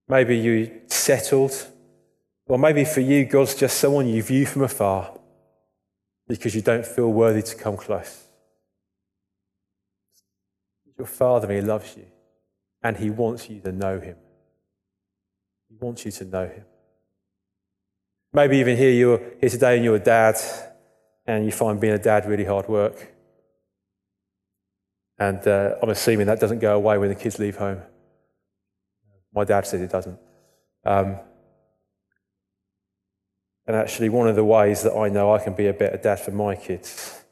Maybe 0.07 0.37
you 0.37 0.81
settled, 0.87 1.67
or 2.47 2.59
maybe 2.59 2.85
for 2.85 3.01
you, 3.01 3.25
God's 3.25 3.55
just 3.55 3.77
someone 3.77 4.07
you 4.07 4.21
view 4.21 4.45
from 4.45 4.63
afar 4.63 5.17
because 6.27 6.55
you 6.55 6.61
don't 6.61 6.85
feel 6.85 7.11
worthy 7.11 7.41
to 7.41 7.55
come 7.55 7.77
close. 7.77 8.23
Your 10.97 11.07
Father, 11.07 11.51
He 11.51 11.61
loves 11.61 11.95
you, 11.97 12.05
and 12.81 12.95
He 12.97 13.09
wants 13.09 13.49
you 13.49 13.59
to 13.61 13.71
know 13.71 13.99
Him. 13.99 14.15
He 15.67 15.75
wants 15.79 16.05
you 16.05 16.11
to 16.11 16.25
know 16.25 16.47
Him. 16.47 16.65
Maybe 18.31 18.57
even 18.57 18.77
here 18.77 18.91
you're 18.91 19.21
here 19.39 19.49
today 19.49 19.75
and 19.75 19.85
you're 19.85 19.95
a 19.95 19.99
dad 19.99 20.35
and 21.25 21.45
you 21.45 21.51
find 21.51 21.79
being 21.79 21.93
a 21.93 21.99
dad 21.99 22.25
really 22.25 22.43
hard 22.43 22.67
work. 22.67 23.13
And 25.17 25.45
uh, 25.47 25.75
I'm 25.81 25.89
assuming 25.89 26.27
that 26.27 26.39
doesn't 26.39 26.59
go 26.59 26.75
away 26.75 26.97
when 26.97 27.09
the 27.09 27.15
kids 27.15 27.39
leave 27.39 27.55
home. 27.55 27.81
My 29.35 29.43
dad 29.43 29.67
said 29.67 29.81
it 29.81 29.91
doesn't. 29.91 30.17
Um, 30.85 31.17
and 33.67 33.75
actually, 33.75 34.09
one 34.09 34.27
of 34.27 34.35
the 34.35 34.43
ways 34.43 34.83
that 34.83 34.95
I 34.95 35.09
know 35.09 35.33
I 35.33 35.43
can 35.43 35.53
be 35.53 35.67
a 35.67 35.73
better 35.73 35.97
dad 35.97 36.19
for 36.19 36.31
my 36.31 36.55
kids 36.55 37.23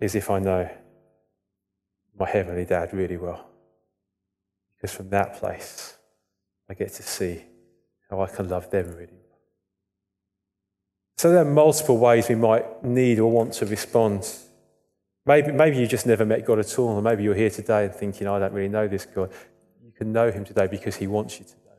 is 0.00 0.14
if 0.14 0.30
I 0.30 0.38
know 0.38 0.70
my 2.18 2.28
heavenly 2.28 2.64
dad 2.64 2.90
really 2.92 3.16
well. 3.16 3.48
Because 4.76 4.94
from 4.94 5.10
that 5.10 5.34
place, 5.34 5.96
I 6.70 6.74
get 6.74 6.92
to 6.94 7.02
see 7.02 7.42
how 8.08 8.20
I 8.20 8.28
can 8.28 8.48
love 8.48 8.70
them 8.70 8.90
really 8.92 9.12
well. 9.12 9.38
So 11.16 11.32
there 11.32 11.42
are 11.42 11.44
multiple 11.44 11.98
ways 11.98 12.28
we 12.28 12.36
might 12.36 12.84
need 12.84 13.18
or 13.18 13.30
want 13.30 13.54
to 13.54 13.66
respond. 13.66 14.28
Maybe, 15.26 15.50
maybe 15.50 15.78
you 15.78 15.86
just 15.88 16.06
never 16.06 16.24
met 16.24 16.44
God 16.44 16.60
at 16.60 16.78
all, 16.78 16.90
or 16.90 17.02
maybe 17.02 17.24
you're 17.24 17.34
here 17.34 17.50
today 17.50 17.86
and 17.86 17.94
thinking, 17.94 18.28
I 18.28 18.38
don't 18.38 18.52
really 18.52 18.68
know 18.68 18.86
this 18.86 19.04
God. 19.04 19.32
Can 19.98 20.12
know 20.12 20.30
him 20.30 20.44
today 20.44 20.68
because 20.68 20.96
he 20.96 21.08
wants 21.08 21.40
you 21.40 21.44
to 21.44 21.52
know. 21.52 21.76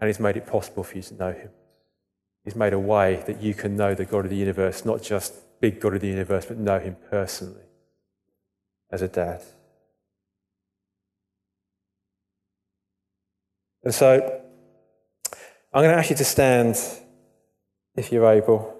And 0.00 0.08
he's 0.08 0.18
made 0.18 0.38
it 0.38 0.46
possible 0.46 0.82
for 0.82 0.96
you 0.96 1.02
to 1.02 1.14
know 1.14 1.32
him. 1.32 1.50
He's 2.42 2.56
made 2.56 2.72
a 2.72 2.78
way 2.78 3.22
that 3.26 3.42
you 3.42 3.52
can 3.52 3.76
know 3.76 3.94
the 3.94 4.06
God 4.06 4.24
of 4.24 4.30
the 4.30 4.36
universe, 4.36 4.86
not 4.86 5.02
just 5.02 5.34
big 5.60 5.78
God 5.78 5.94
of 5.94 6.00
the 6.00 6.08
universe, 6.08 6.46
but 6.46 6.56
know 6.56 6.78
him 6.78 6.96
personally 7.10 7.66
as 8.90 9.02
a 9.02 9.08
dad. 9.08 9.42
And 13.84 13.94
so 13.94 14.42
I'm 15.74 15.82
going 15.82 15.92
to 15.92 15.98
ask 15.98 16.08
you 16.08 16.16
to 16.16 16.24
stand 16.24 16.76
if 17.94 18.10
you're 18.10 18.30
able. 18.32 18.77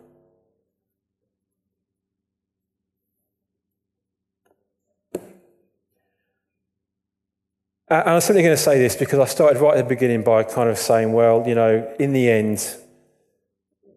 And 7.91 8.11
I'm 8.11 8.21
simply 8.21 8.43
going 8.43 8.57
to 8.57 8.63
say 8.63 8.79
this 8.79 8.97
because 8.97 9.19
I 9.19 9.25
started 9.25 9.61
right 9.61 9.77
at 9.77 9.89
the 9.89 9.95
beginning 9.95 10.23
by 10.23 10.43
kind 10.43 10.69
of 10.69 10.79
saying, 10.79 11.13
well, 11.13 11.45
you 11.47 11.55
know, 11.55 11.95
in 11.99 12.13
the 12.13 12.31
end, 12.31 12.77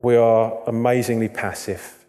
we 0.02 0.16
are 0.16 0.64
amazingly 0.68 1.30
passive, 1.30 2.06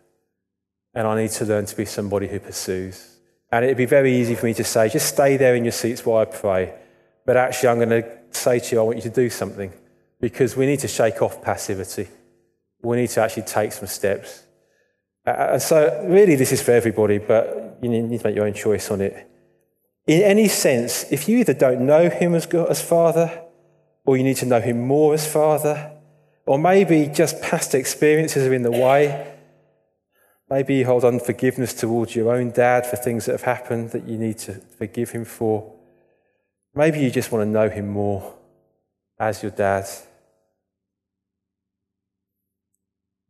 and 0.94 1.06
I 1.06 1.20
need 1.20 1.30
to 1.32 1.44
learn 1.44 1.66
to 1.66 1.76
be 1.76 1.84
somebody 1.84 2.28
who 2.28 2.38
pursues. 2.38 3.16
And 3.50 3.64
it'd 3.64 3.76
be 3.76 3.84
very 3.84 4.16
easy 4.16 4.34
for 4.34 4.46
me 4.46 4.54
to 4.54 4.64
say, 4.64 4.88
just 4.88 5.08
stay 5.08 5.36
there 5.36 5.54
in 5.54 5.64
your 5.64 5.72
seats 5.72 6.06
while 6.06 6.22
I 6.22 6.24
pray. 6.24 6.72
But 7.26 7.36
actually, 7.36 7.68
I'm 7.68 7.78
going 7.78 8.02
to 8.02 8.18
say 8.30 8.60
to 8.60 8.74
you, 8.74 8.80
I 8.80 8.84
want 8.84 8.96
you 8.96 9.02
to 9.02 9.10
do 9.10 9.28
something 9.28 9.72
because 10.20 10.56
we 10.56 10.66
need 10.66 10.80
to 10.80 10.88
shake 10.88 11.20
off 11.20 11.42
passivity 11.42 12.08
we 12.82 12.96
need 12.96 13.10
to 13.10 13.22
actually 13.22 13.44
take 13.44 13.72
some 13.72 13.86
steps. 13.86 14.42
Uh, 15.24 15.58
so, 15.58 16.04
really, 16.08 16.34
this 16.34 16.52
is 16.52 16.60
for 16.60 16.72
everybody, 16.72 17.18
but 17.18 17.78
you 17.80 17.88
need 17.88 18.18
to 18.18 18.26
make 18.26 18.34
your 18.34 18.46
own 18.46 18.54
choice 18.54 18.90
on 18.90 19.00
it. 19.00 19.28
In 20.06 20.22
any 20.22 20.48
sense, 20.48 21.10
if 21.12 21.28
you 21.28 21.38
either 21.38 21.54
don't 21.54 21.86
know 21.86 22.08
Him 22.08 22.34
as, 22.34 22.46
God, 22.46 22.68
as 22.68 22.82
Father, 22.82 23.42
or 24.04 24.16
you 24.16 24.24
need 24.24 24.36
to 24.38 24.46
know 24.46 24.60
Him 24.60 24.80
more 24.80 25.14
as 25.14 25.30
Father, 25.30 25.92
or 26.44 26.58
maybe 26.58 27.06
just 27.06 27.40
past 27.40 27.74
experiences 27.74 28.46
are 28.46 28.54
in 28.54 28.62
the 28.62 28.70
way, 28.70 29.36
maybe 30.50 30.74
you 30.74 30.86
hold 30.86 31.04
unforgiveness 31.04 31.72
towards 31.72 32.16
your 32.16 32.34
own 32.34 32.50
dad 32.50 32.84
for 32.84 32.96
things 32.96 33.26
that 33.26 33.32
have 33.32 33.42
happened 33.42 33.90
that 33.90 34.08
you 34.08 34.18
need 34.18 34.38
to 34.38 34.54
forgive 34.54 35.10
him 35.10 35.24
for. 35.24 35.72
Maybe 36.74 36.98
you 37.00 37.10
just 37.10 37.30
want 37.30 37.42
to 37.42 37.50
know 37.50 37.68
him 37.68 37.88
more 37.88 38.34
as 39.20 39.42
your 39.42 39.52
dad. 39.52 39.86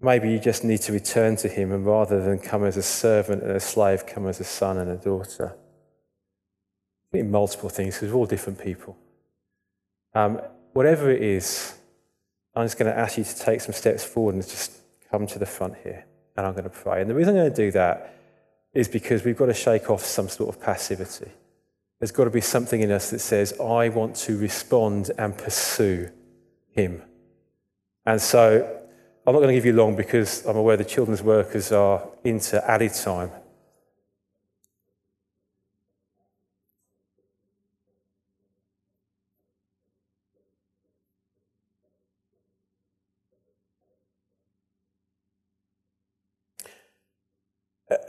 Maybe 0.00 0.32
you 0.32 0.38
just 0.38 0.64
need 0.64 0.80
to 0.82 0.92
return 0.92 1.36
to 1.36 1.48
Him 1.48 1.70
and 1.70 1.86
rather 1.86 2.20
than 2.20 2.40
come 2.40 2.64
as 2.64 2.76
a 2.76 2.82
servant 2.82 3.42
and 3.42 3.52
a 3.52 3.60
slave, 3.60 4.04
come 4.04 4.26
as 4.26 4.40
a 4.40 4.44
son 4.44 4.78
and 4.78 4.90
a 4.90 4.96
daughter. 4.96 5.54
In 7.12 7.30
multiple 7.30 7.68
things 7.68 7.94
because 7.94 8.10
we're 8.10 8.18
all 8.18 8.26
different 8.26 8.58
people. 8.58 8.96
Um, 10.14 10.40
whatever 10.72 11.10
it 11.10 11.22
is, 11.22 11.74
I'm 12.54 12.64
just 12.64 12.78
going 12.78 12.90
to 12.90 12.98
ask 12.98 13.18
you 13.18 13.24
to 13.24 13.38
take 13.38 13.60
some 13.60 13.74
steps 13.74 14.04
forward 14.04 14.34
and 14.34 14.42
just 14.42 14.72
come 15.10 15.26
to 15.26 15.38
the 15.38 15.46
front 15.46 15.74
here. 15.82 16.06
And 16.36 16.46
I'm 16.46 16.52
going 16.52 16.64
to 16.64 16.70
pray. 16.70 17.00
And 17.00 17.10
the 17.10 17.14
reason 17.14 17.34
I'm 17.34 17.42
going 17.42 17.52
to 17.52 17.56
do 17.56 17.70
that 17.72 18.14
is 18.72 18.88
because 18.88 19.24
we've 19.24 19.36
got 19.36 19.46
to 19.46 19.54
shake 19.54 19.90
off 19.90 20.02
some 20.04 20.28
sort 20.28 20.54
of 20.54 20.62
passivity. 20.62 21.30
There's 22.00 22.10
got 22.10 22.24
to 22.24 22.30
be 22.30 22.40
something 22.40 22.80
in 22.80 22.90
us 22.90 23.10
that 23.10 23.18
says, 23.18 23.58
I 23.60 23.90
want 23.90 24.16
to 24.16 24.38
respond 24.38 25.10
and 25.18 25.36
pursue 25.36 26.10
Him. 26.70 27.02
And 28.06 28.20
so 28.20 28.80
I'm 29.26 29.32
not 29.34 29.38
going 29.38 29.50
to 29.50 29.54
give 29.54 29.66
you 29.66 29.74
long 29.74 29.94
because 29.94 30.44
I'm 30.46 30.56
aware 30.56 30.76
the 30.76 30.84
children's 30.84 31.22
workers 31.22 31.70
are 31.70 32.08
into 32.24 32.68
added 32.68 32.94
time. 32.94 33.30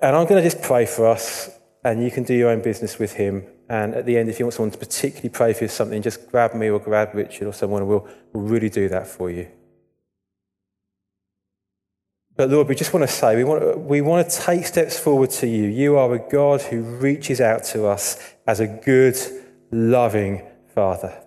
And 0.03 0.17
I'm 0.17 0.27
going 0.27 0.43
to 0.43 0.49
just 0.49 0.61
pray 0.61 0.85
for 0.85 1.07
us, 1.07 1.49
and 1.85 2.03
you 2.03 2.11
can 2.11 2.25
do 2.25 2.33
your 2.33 2.49
own 2.49 2.61
business 2.61 2.99
with 2.99 3.13
him. 3.13 3.45
And 3.69 3.95
at 3.95 4.05
the 4.05 4.17
end, 4.17 4.27
if 4.27 4.37
you 4.37 4.43
want 4.43 4.53
someone 4.53 4.71
to 4.71 4.77
particularly 4.77 5.29
pray 5.29 5.53
for 5.53 5.63
you 5.63 5.69
something, 5.69 6.01
just 6.01 6.29
grab 6.29 6.53
me 6.53 6.69
or 6.69 6.77
grab 6.77 7.11
Richard 7.13 7.47
or 7.47 7.53
someone, 7.53 7.83
and 7.83 7.89
we'll, 7.89 8.05
we'll 8.33 8.43
really 8.43 8.69
do 8.69 8.89
that 8.89 9.07
for 9.07 9.31
you. 9.31 9.47
But 12.35 12.49
Lord, 12.49 12.67
we 12.67 12.75
just 12.75 12.93
want 12.93 13.07
to 13.07 13.13
say, 13.13 13.37
we 13.37 13.45
want, 13.45 13.79
we 13.79 14.01
want 14.01 14.29
to 14.29 14.41
take 14.41 14.65
steps 14.65 14.99
forward 14.99 15.29
to 15.29 15.47
you. 15.47 15.69
You 15.69 15.95
are 15.95 16.13
a 16.13 16.19
God 16.19 16.61
who 16.63 16.81
reaches 16.81 17.39
out 17.39 17.63
to 17.65 17.85
us 17.85 18.33
as 18.45 18.59
a 18.59 18.67
good, 18.67 19.15
loving 19.71 20.45
Father. 20.75 21.17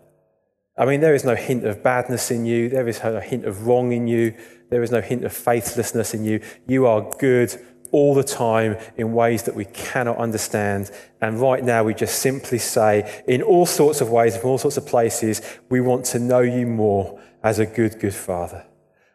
I 0.76 0.84
mean, 0.84 1.00
there 1.00 1.14
is 1.14 1.24
no 1.24 1.34
hint 1.34 1.64
of 1.64 1.82
badness 1.82 2.30
in 2.30 2.44
you. 2.44 2.68
There 2.68 2.86
is 2.86 3.02
no 3.02 3.20
hint 3.20 3.46
of 3.46 3.66
wrong 3.66 3.92
in 3.92 4.06
you. 4.06 4.34
There 4.68 4.82
is 4.82 4.90
no 4.90 5.00
hint 5.00 5.24
of 5.24 5.32
faithlessness 5.32 6.12
in 6.12 6.26
you. 6.26 6.42
You 6.66 6.86
are 6.86 7.16
good 7.18 7.58
all 7.92 8.14
the 8.14 8.24
time 8.24 8.76
in 8.96 9.12
ways 9.12 9.44
that 9.44 9.54
we 9.54 9.64
cannot 9.66 10.16
understand. 10.18 10.90
And 11.20 11.40
right 11.40 11.62
now, 11.62 11.84
we 11.84 11.94
just 11.94 12.20
simply 12.20 12.58
say, 12.58 13.22
in 13.26 13.42
all 13.42 13.66
sorts 13.66 14.00
of 14.00 14.10
ways, 14.10 14.36
from 14.36 14.50
all 14.50 14.58
sorts 14.58 14.76
of 14.76 14.86
places, 14.86 15.42
we 15.68 15.80
want 15.80 16.04
to 16.06 16.18
know 16.18 16.40
you 16.40 16.66
more 16.66 17.20
as 17.42 17.58
a 17.58 17.66
good, 17.66 17.98
good 18.00 18.14
Father. 18.14 18.64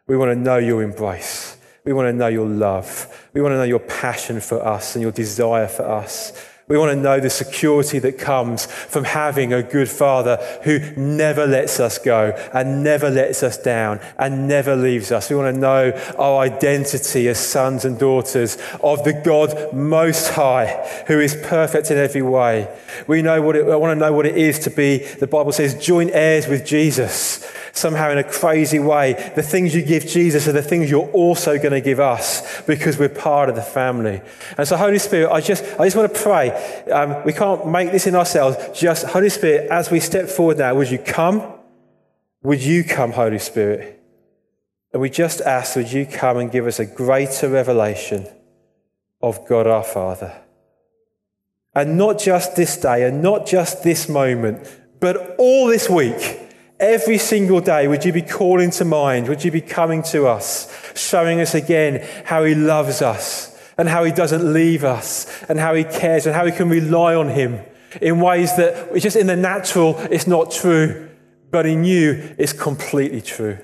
We 0.06 0.16
want 0.16 0.30
to 0.30 0.36
know 0.36 0.58
your 0.58 0.82
embrace. 0.82 1.56
We 1.84 1.92
want 1.92 2.08
to 2.08 2.12
know 2.12 2.28
your 2.28 2.46
love. 2.46 3.28
We 3.32 3.40
want 3.40 3.52
to 3.52 3.56
know 3.56 3.64
your 3.64 3.80
passion 3.80 4.40
for 4.40 4.64
us 4.64 4.94
and 4.94 5.02
your 5.02 5.12
desire 5.12 5.66
for 5.68 5.88
us. 5.88 6.32
We 6.72 6.78
want 6.78 6.92
to 6.92 6.96
know 6.96 7.20
the 7.20 7.28
security 7.28 7.98
that 7.98 8.16
comes 8.16 8.64
from 8.64 9.04
having 9.04 9.52
a 9.52 9.62
good 9.62 9.90
father 9.90 10.38
who 10.62 10.78
never 10.96 11.46
lets 11.46 11.78
us 11.80 11.98
go 11.98 12.30
and 12.54 12.82
never 12.82 13.10
lets 13.10 13.42
us 13.42 13.58
down 13.58 14.00
and 14.16 14.48
never 14.48 14.74
leaves 14.74 15.12
us. 15.12 15.28
We 15.28 15.36
want 15.36 15.54
to 15.54 15.60
know 15.60 15.90
our 16.18 16.40
identity 16.40 17.28
as 17.28 17.38
sons 17.38 17.84
and 17.84 17.98
daughters 17.98 18.56
of 18.82 19.04
the 19.04 19.12
God 19.12 19.74
Most 19.74 20.30
High, 20.30 21.04
who 21.08 21.20
is 21.20 21.36
perfect 21.42 21.90
in 21.90 21.98
every 21.98 22.22
way. 22.22 22.74
We 23.06 23.20
know 23.20 23.42
what 23.42 23.54
it, 23.54 23.68
I 23.68 23.76
want 23.76 23.94
to 23.94 24.06
know 24.06 24.14
what 24.14 24.24
it 24.24 24.38
is 24.38 24.58
to 24.60 24.70
be, 24.70 24.96
the 24.96 25.26
Bible 25.26 25.52
says, 25.52 25.74
joint 25.74 26.12
heirs 26.14 26.48
with 26.48 26.64
Jesus 26.64 27.46
somehow 27.72 28.10
in 28.10 28.18
a 28.18 28.24
crazy 28.24 28.78
way, 28.78 29.14
the 29.34 29.42
things 29.42 29.74
you 29.74 29.82
give 29.82 30.06
Jesus 30.06 30.46
are 30.46 30.52
the 30.52 30.62
things 30.62 30.90
you're 30.90 31.10
also 31.10 31.56
going 31.56 31.72
to 31.72 31.80
give 31.80 32.00
us 32.00 32.62
because 32.62 32.98
we're 32.98 33.08
part 33.08 33.48
of 33.48 33.56
the 33.56 33.62
family. 33.62 34.20
And 34.58 34.68
so, 34.68 34.76
Holy 34.76 34.98
Spirit, 34.98 35.30
I 35.30 35.40
just, 35.40 35.64
I 35.78 35.86
just 35.86 35.96
want 35.96 36.12
to 36.12 36.20
pray. 36.20 36.50
Um, 36.90 37.22
we 37.24 37.32
can't 37.32 37.66
make 37.66 37.92
this 37.92 38.06
in 38.06 38.14
ourselves. 38.14 38.56
Just, 38.78 39.06
Holy 39.06 39.28
Spirit, 39.28 39.70
as 39.70 39.90
we 39.90 40.00
step 40.00 40.28
forward 40.28 40.58
now, 40.58 40.74
would 40.74 40.90
you 40.90 40.98
come? 40.98 41.42
Would 42.42 42.62
you 42.62 42.84
come, 42.84 43.12
Holy 43.12 43.38
Spirit? 43.38 44.00
And 44.92 45.00
we 45.00 45.10
just 45.10 45.40
ask, 45.40 45.76
would 45.76 45.92
you 45.92 46.06
come 46.06 46.38
and 46.38 46.50
give 46.50 46.66
us 46.66 46.78
a 46.78 46.86
greater 46.86 47.48
revelation 47.48 48.26
of 49.20 49.46
God 49.48 49.66
our 49.66 49.84
Father? 49.84 50.40
And 51.74 51.96
not 51.96 52.18
just 52.18 52.56
this 52.56 52.76
day 52.76 53.06
and 53.06 53.22
not 53.22 53.46
just 53.46 53.82
this 53.82 54.08
moment, 54.08 54.68
but 55.00 55.36
all 55.38 55.66
this 55.66 55.88
week 55.88 56.42
Every 56.82 57.18
single 57.18 57.60
day, 57.60 57.86
would 57.86 58.04
you 58.04 58.12
be 58.12 58.22
calling 58.22 58.72
to 58.72 58.84
mind? 58.84 59.28
Would 59.28 59.44
you 59.44 59.52
be 59.52 59.60
coming 59.60 60.02
to 60.10 60.26
us, 60.26 60.68
showing 60.96 61.40
us 61.40 61.54
again 61.54 62.04
how 62.24 62.42
He 62.42 62.56
loves 62.56 63.00
us 63.00 63.51
and 63.82 63.88
how 63.88 64.04
He 64.04 64.12
doesn't 64.12 64.52
leave 64.52 64.84
us 64.84 65.26
and 65.48 65.58
how 65.58 65.74
He 65.74 65.82
cares 65.82 66.24
and 66.24 66.36
how 66.36 66.44
we 66.44 66.52
can 66.52 66.68
rely 66.68 67.16
on 67.16 67.28
Him 67.28 67.60
in 68.00 68.20
ways 68.20 68.54
that 68.56 68.94
it's 68.94 69.02
just 69.02 69.16
in 69.16 69.26
the 69.26 69.34
natural, 69.34 69.98
it's 70.08 70.28
not 70.28 70.52
true, 70.52 71.10
but 71.50 71.66
in 71.66 71.82
you, 71.82 72.32
it's 72.38 72.52
completely 72.52 73.20
true. 73.20 73.58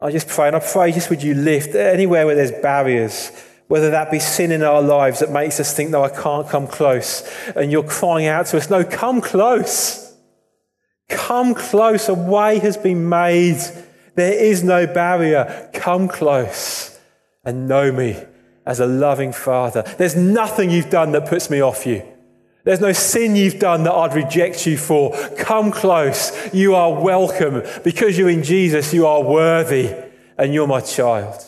I 0.00 0.12
just 0.12 0.28
pray, 0.28 0.46
and 0.46 0.54
I 0.54 0.60
pray 0.60 0.92
just 0.92 1.10
would 1.10 1.24
you 1.24 1.34
lift 1.34 1.74
anywhere 1.74 2.24
where 2.24 2.36
there's 2.36 2.52
barriers, 2.52 3.32
whether 3.66 3.90
that 3.90 4.12
be 4.12 4.20
sin 4.20 4.52
in 4.52 4.62
our 4.62 4.80
lives 4.80 5.18
that 5.18 5.32
makes 5.32 5.58
us 5.58 5.74
think, 5.74 5.90
no, 5.90 6.04
I 6.04 6.10
can't 6.10 6.48
come 6.48 6.68
close. 6.68 7.28
And 7.56 7.72
you're 7.72 7.82
crying 7.82 8.28
out 8.28 8.46
to 8.46 8.58
us, 8.58 8.70
no, 8.70 8.84
come 8.84 9.20
close. 9.20 10.16
Come 11.08 11.52
close. 11.54 12.08
A 12.08 12.14
way 12.14 12.60
has 12.60 12.76
been 12.76 13.08
made. 13.08 13.58
There 14.14 14.32
is 14.32 14.62
no 14.62 14.86
barrier. 14.86 15.68
Come 15.74 16.06
close 16.06 16.96
and 17.44 17.66
know 17.66 17.90
me 17.90 18.22
as 18.66 18.80
a 18.80 18.86
loving 18.86 19.32
father. 19.32 19.82
There's 19.98 20.16
nothing 20.16 20.70
you've 20.70 20.90
done 20.90 21.12
that 21.12 21.26
puts 21.26 21.50
me 21.50 21.60
off 21.60 21.86
you. 21.86 22.02
There's 22.64 22.80
no 22.80 22.92
sin 22.92 23.36
you've 23.36 23.58
done 23.58 23.84
that 23.84 23.92
I'd 23.92 24.14
reject 24.14 24.66
you 24.66 24.78
for. 24.78 25.14
Come 25.36 25.70
close. 25.70 26.32
You 26.54 26.74
are 26.74 26.92
welcome. 26.98 27.62
Because 27.84 28.16
you're 28.16 28.30
in 28.30 28.42
Jesus, 28.42 28.94
you 28.94 29.06
are 29.06 29.22
worthy 29.22 29.94
and 30.38 30.54
you're 30.54 30.66
my 30.66 30.80
child. 30.80 31.44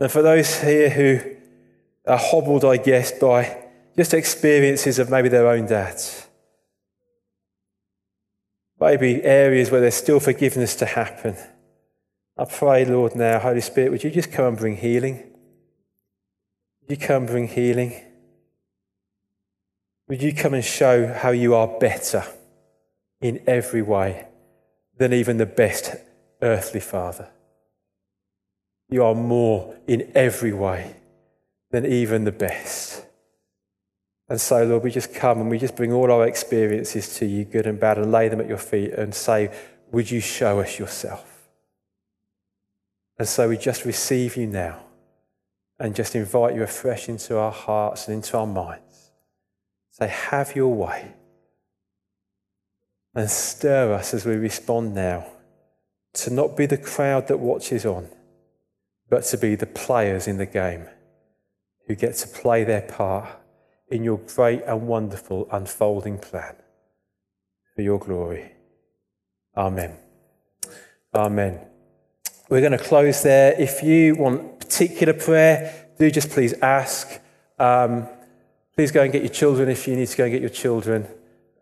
And 0.00 0.10
for 0.10 0.22
those 0.22 0.60
here 0.60 0.88
who 0.88 1.20
are 2.06 2.18
hobbled, 2.18 2.64
I 2.64 2.78
guess, 2.78 3.12
by 3.12 3.64
just 3.96 4.14
experiences 4.14 4.98
of 4.98 5.10
maybe 5.10 5.28
their 5.28 5.48
own 5.48 5.66
dads, 5.66 6.26
maybe 8.80 9.22
areas 9.22 9.70
where 9.70 9.82
there's 9.82 9.94
still 9.94 10.18
forgiveness 10.18 10.74
to 10.76 10.86
happen. 10.86 11.36
I 12.36 12.46
pray, 12.46 12.84
Lord, 12.86 13.14
now, 13.14 13.38
Holy 13.38 13.60
Spirit, 13.60 13.92
would 13.92 14.02
you 14.02 14.10
just 14.10 14.32
come 14.32 14.46
and 14.46 14.58
bring 14.58 14.76
healing? 14.76 15.33
You 16.88 16.96
come 16.96 17.26
bring 17.26 17.48
healing? 17.48 17.94
Would 20.08 20.22
you 20.22 20.34
come 20.34 20.52
and 20.52 20.64
show 20.64 21.06
how 21.06 21.30
you 21.30 21.54
are 21.54 21.66
better 21.66 22.24
in 23.22 23.42
every 23.46 23.80
way 23.80 24.26
than 24.98 25.12
even 25.14 25.38
the 25.38 25.46
best 25.46 25.94
earthly 26.42 26.80
father? 26.80 27.30
You 28.90 29.02
are 29.04 29.14
more 29.14 29.74
in 29.86 30.12
every 30.14 30.52
way 30.52 30.96
than 31.70 31.86
even 31.86 32.24
the 32.24 32.32
best. 32.32 33.02
And 34.28 34.38
so, 34.38 34.62
Lord, 34.64 34.84
we 34.84 34.90
just 34.90 35.14
come 35.14 35.40
and 35.40 35.50
we 35.50 35.58
just 35.58 35.76
bring 35.76 35.92
all 35.92 36.12
our 36.12 36.26
experiences 36.26 37.16
to 37.16 37.26
you, 37.26 37.44
good 37.44 37.66
and 37.66 37.80
bad, 37.80 37.98
and 37.98 38.12
lay 38.12 38.28
them 38.28 38.40
at 38.40 38.48
your 38.48 38.58
feet 38.58 38.92
and 38.92 39.14
say, 39.14 39.50
Would 39.90 40.10
you 40.10 40.20
show 40.20 40.60
us 40.60 40.78
yourself? 40.78 41.48
And 43.18 43.26
so 43.26 43.48
we 43.48 43.56
just 43.56 43.86
receive 43.86 44.36
you 44.36 44.46
now 44.46 44.83
and 45.78 45.94
just 45.94 46.14
invite 46.14 46.54
you 46.54 46.62
afresh 46.62 47.08
into 47.08 47.36
our 47.36 47.52
hearts 47.52 48.06
and 48.06 48.16
into 48.16 48.36
our 48.38 48.46
minds. 48.46 49.10
Say, 49.90 50.08
Have 50.08 50.56
your 50.56 50.74
way. 50.74 51.14
And 53.14 53.30
stir 53.30 53.92
us 53.92 54.12
as 54.12 54.24
we 54.24 54.34
respond 54.34 54.94
now 54.94 55.26
to 56.14 56.30
not 56.30 56.56
be 56.56 56.66
the 56.66 56.78
crowd 56.78 57.28
that 57.28 57.38
watches 57.38 57.86
on, 57.86 58.08
but 59.08 59.24
to 59.24 59.38
be 59.38 59.54
the 59.54 59.66
players 59.66 60.26
in 60.26 60.36
the 60.36 60.46
game 60.46 60.86
who 61.86 61.94
get 61.94 62.14
to 62.16 62.28
play 62.28 62.64
their 62.64 62.82
part 62.82 63.28
in 63.88 64.02
your 64.02 64.18
great 64.18 64.62
and 64.62 64.86
wonderful 64.86 65.48
unfolding 65.52 66.18
plan 66.18 66.56
for 67.74 67.82
your 67.82 67.98
glory. 67.98 68.52
Amen. 69.56 69.96
Amen. 71.14 71.60
We're 72.48 72.60
going 72.60 72.72
to 72.72 72.78
close 72.78 73.22
there. 73.22 73.54
If 73.60 73.82
you 73.82 74.16
want 74.16 74.53
particular 74.64 75.12
prayer, 75.12 75.88
do 75.98 76.10
just 76.10 76.30
please 76.30 76.54
ask. 76.54 77.20
Um, 77.58 78.08
please 78.74 78.90
go 78.90 79.02
and 79.02 79.12
get 79.12 79.22
your 79.22 79.32
children 79.32 79.68
if 79.68 79.86
you 79.86 79.96
need 79.96 80.08
to 80.08 80.16
go 80.16 80.24
and 80.24 80.32
get 80.32 80.40
your 80.40 80.50
children. 80.50 81.06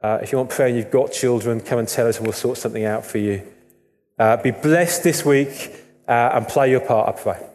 Uh, 0.02 0.18
if 0.22 0.32
you 0.32 0.38
want 0.38 0.50
prayer 0.50 0.68
and 0.68 0.76
you've 0.76 0.90
got 0.90 1.12
children, 1.12 1.60
come 1.60 1.78
and 1.78 1.88
tell 1.88 2.08
us 2.08 2.16
and 2.16 2.26
we'll 2.26 2.32
sort 2.32 2.58
something 2.58 2.84
out 2.84 3.04
for 3.04 3.18
you. 3.18 3.42
Uh, 4.18 4.36
be 4.36 4.50
blessed 4.50 5.02
this 5.02 5.24
week 5.24 5.72
uh, 6.08 6.30
and 6.34 6.48
play 6.48 6.70
your 6.70 6.80
part, 6.80 7.08
I 7.08 7.12
pray. 7.20 7.51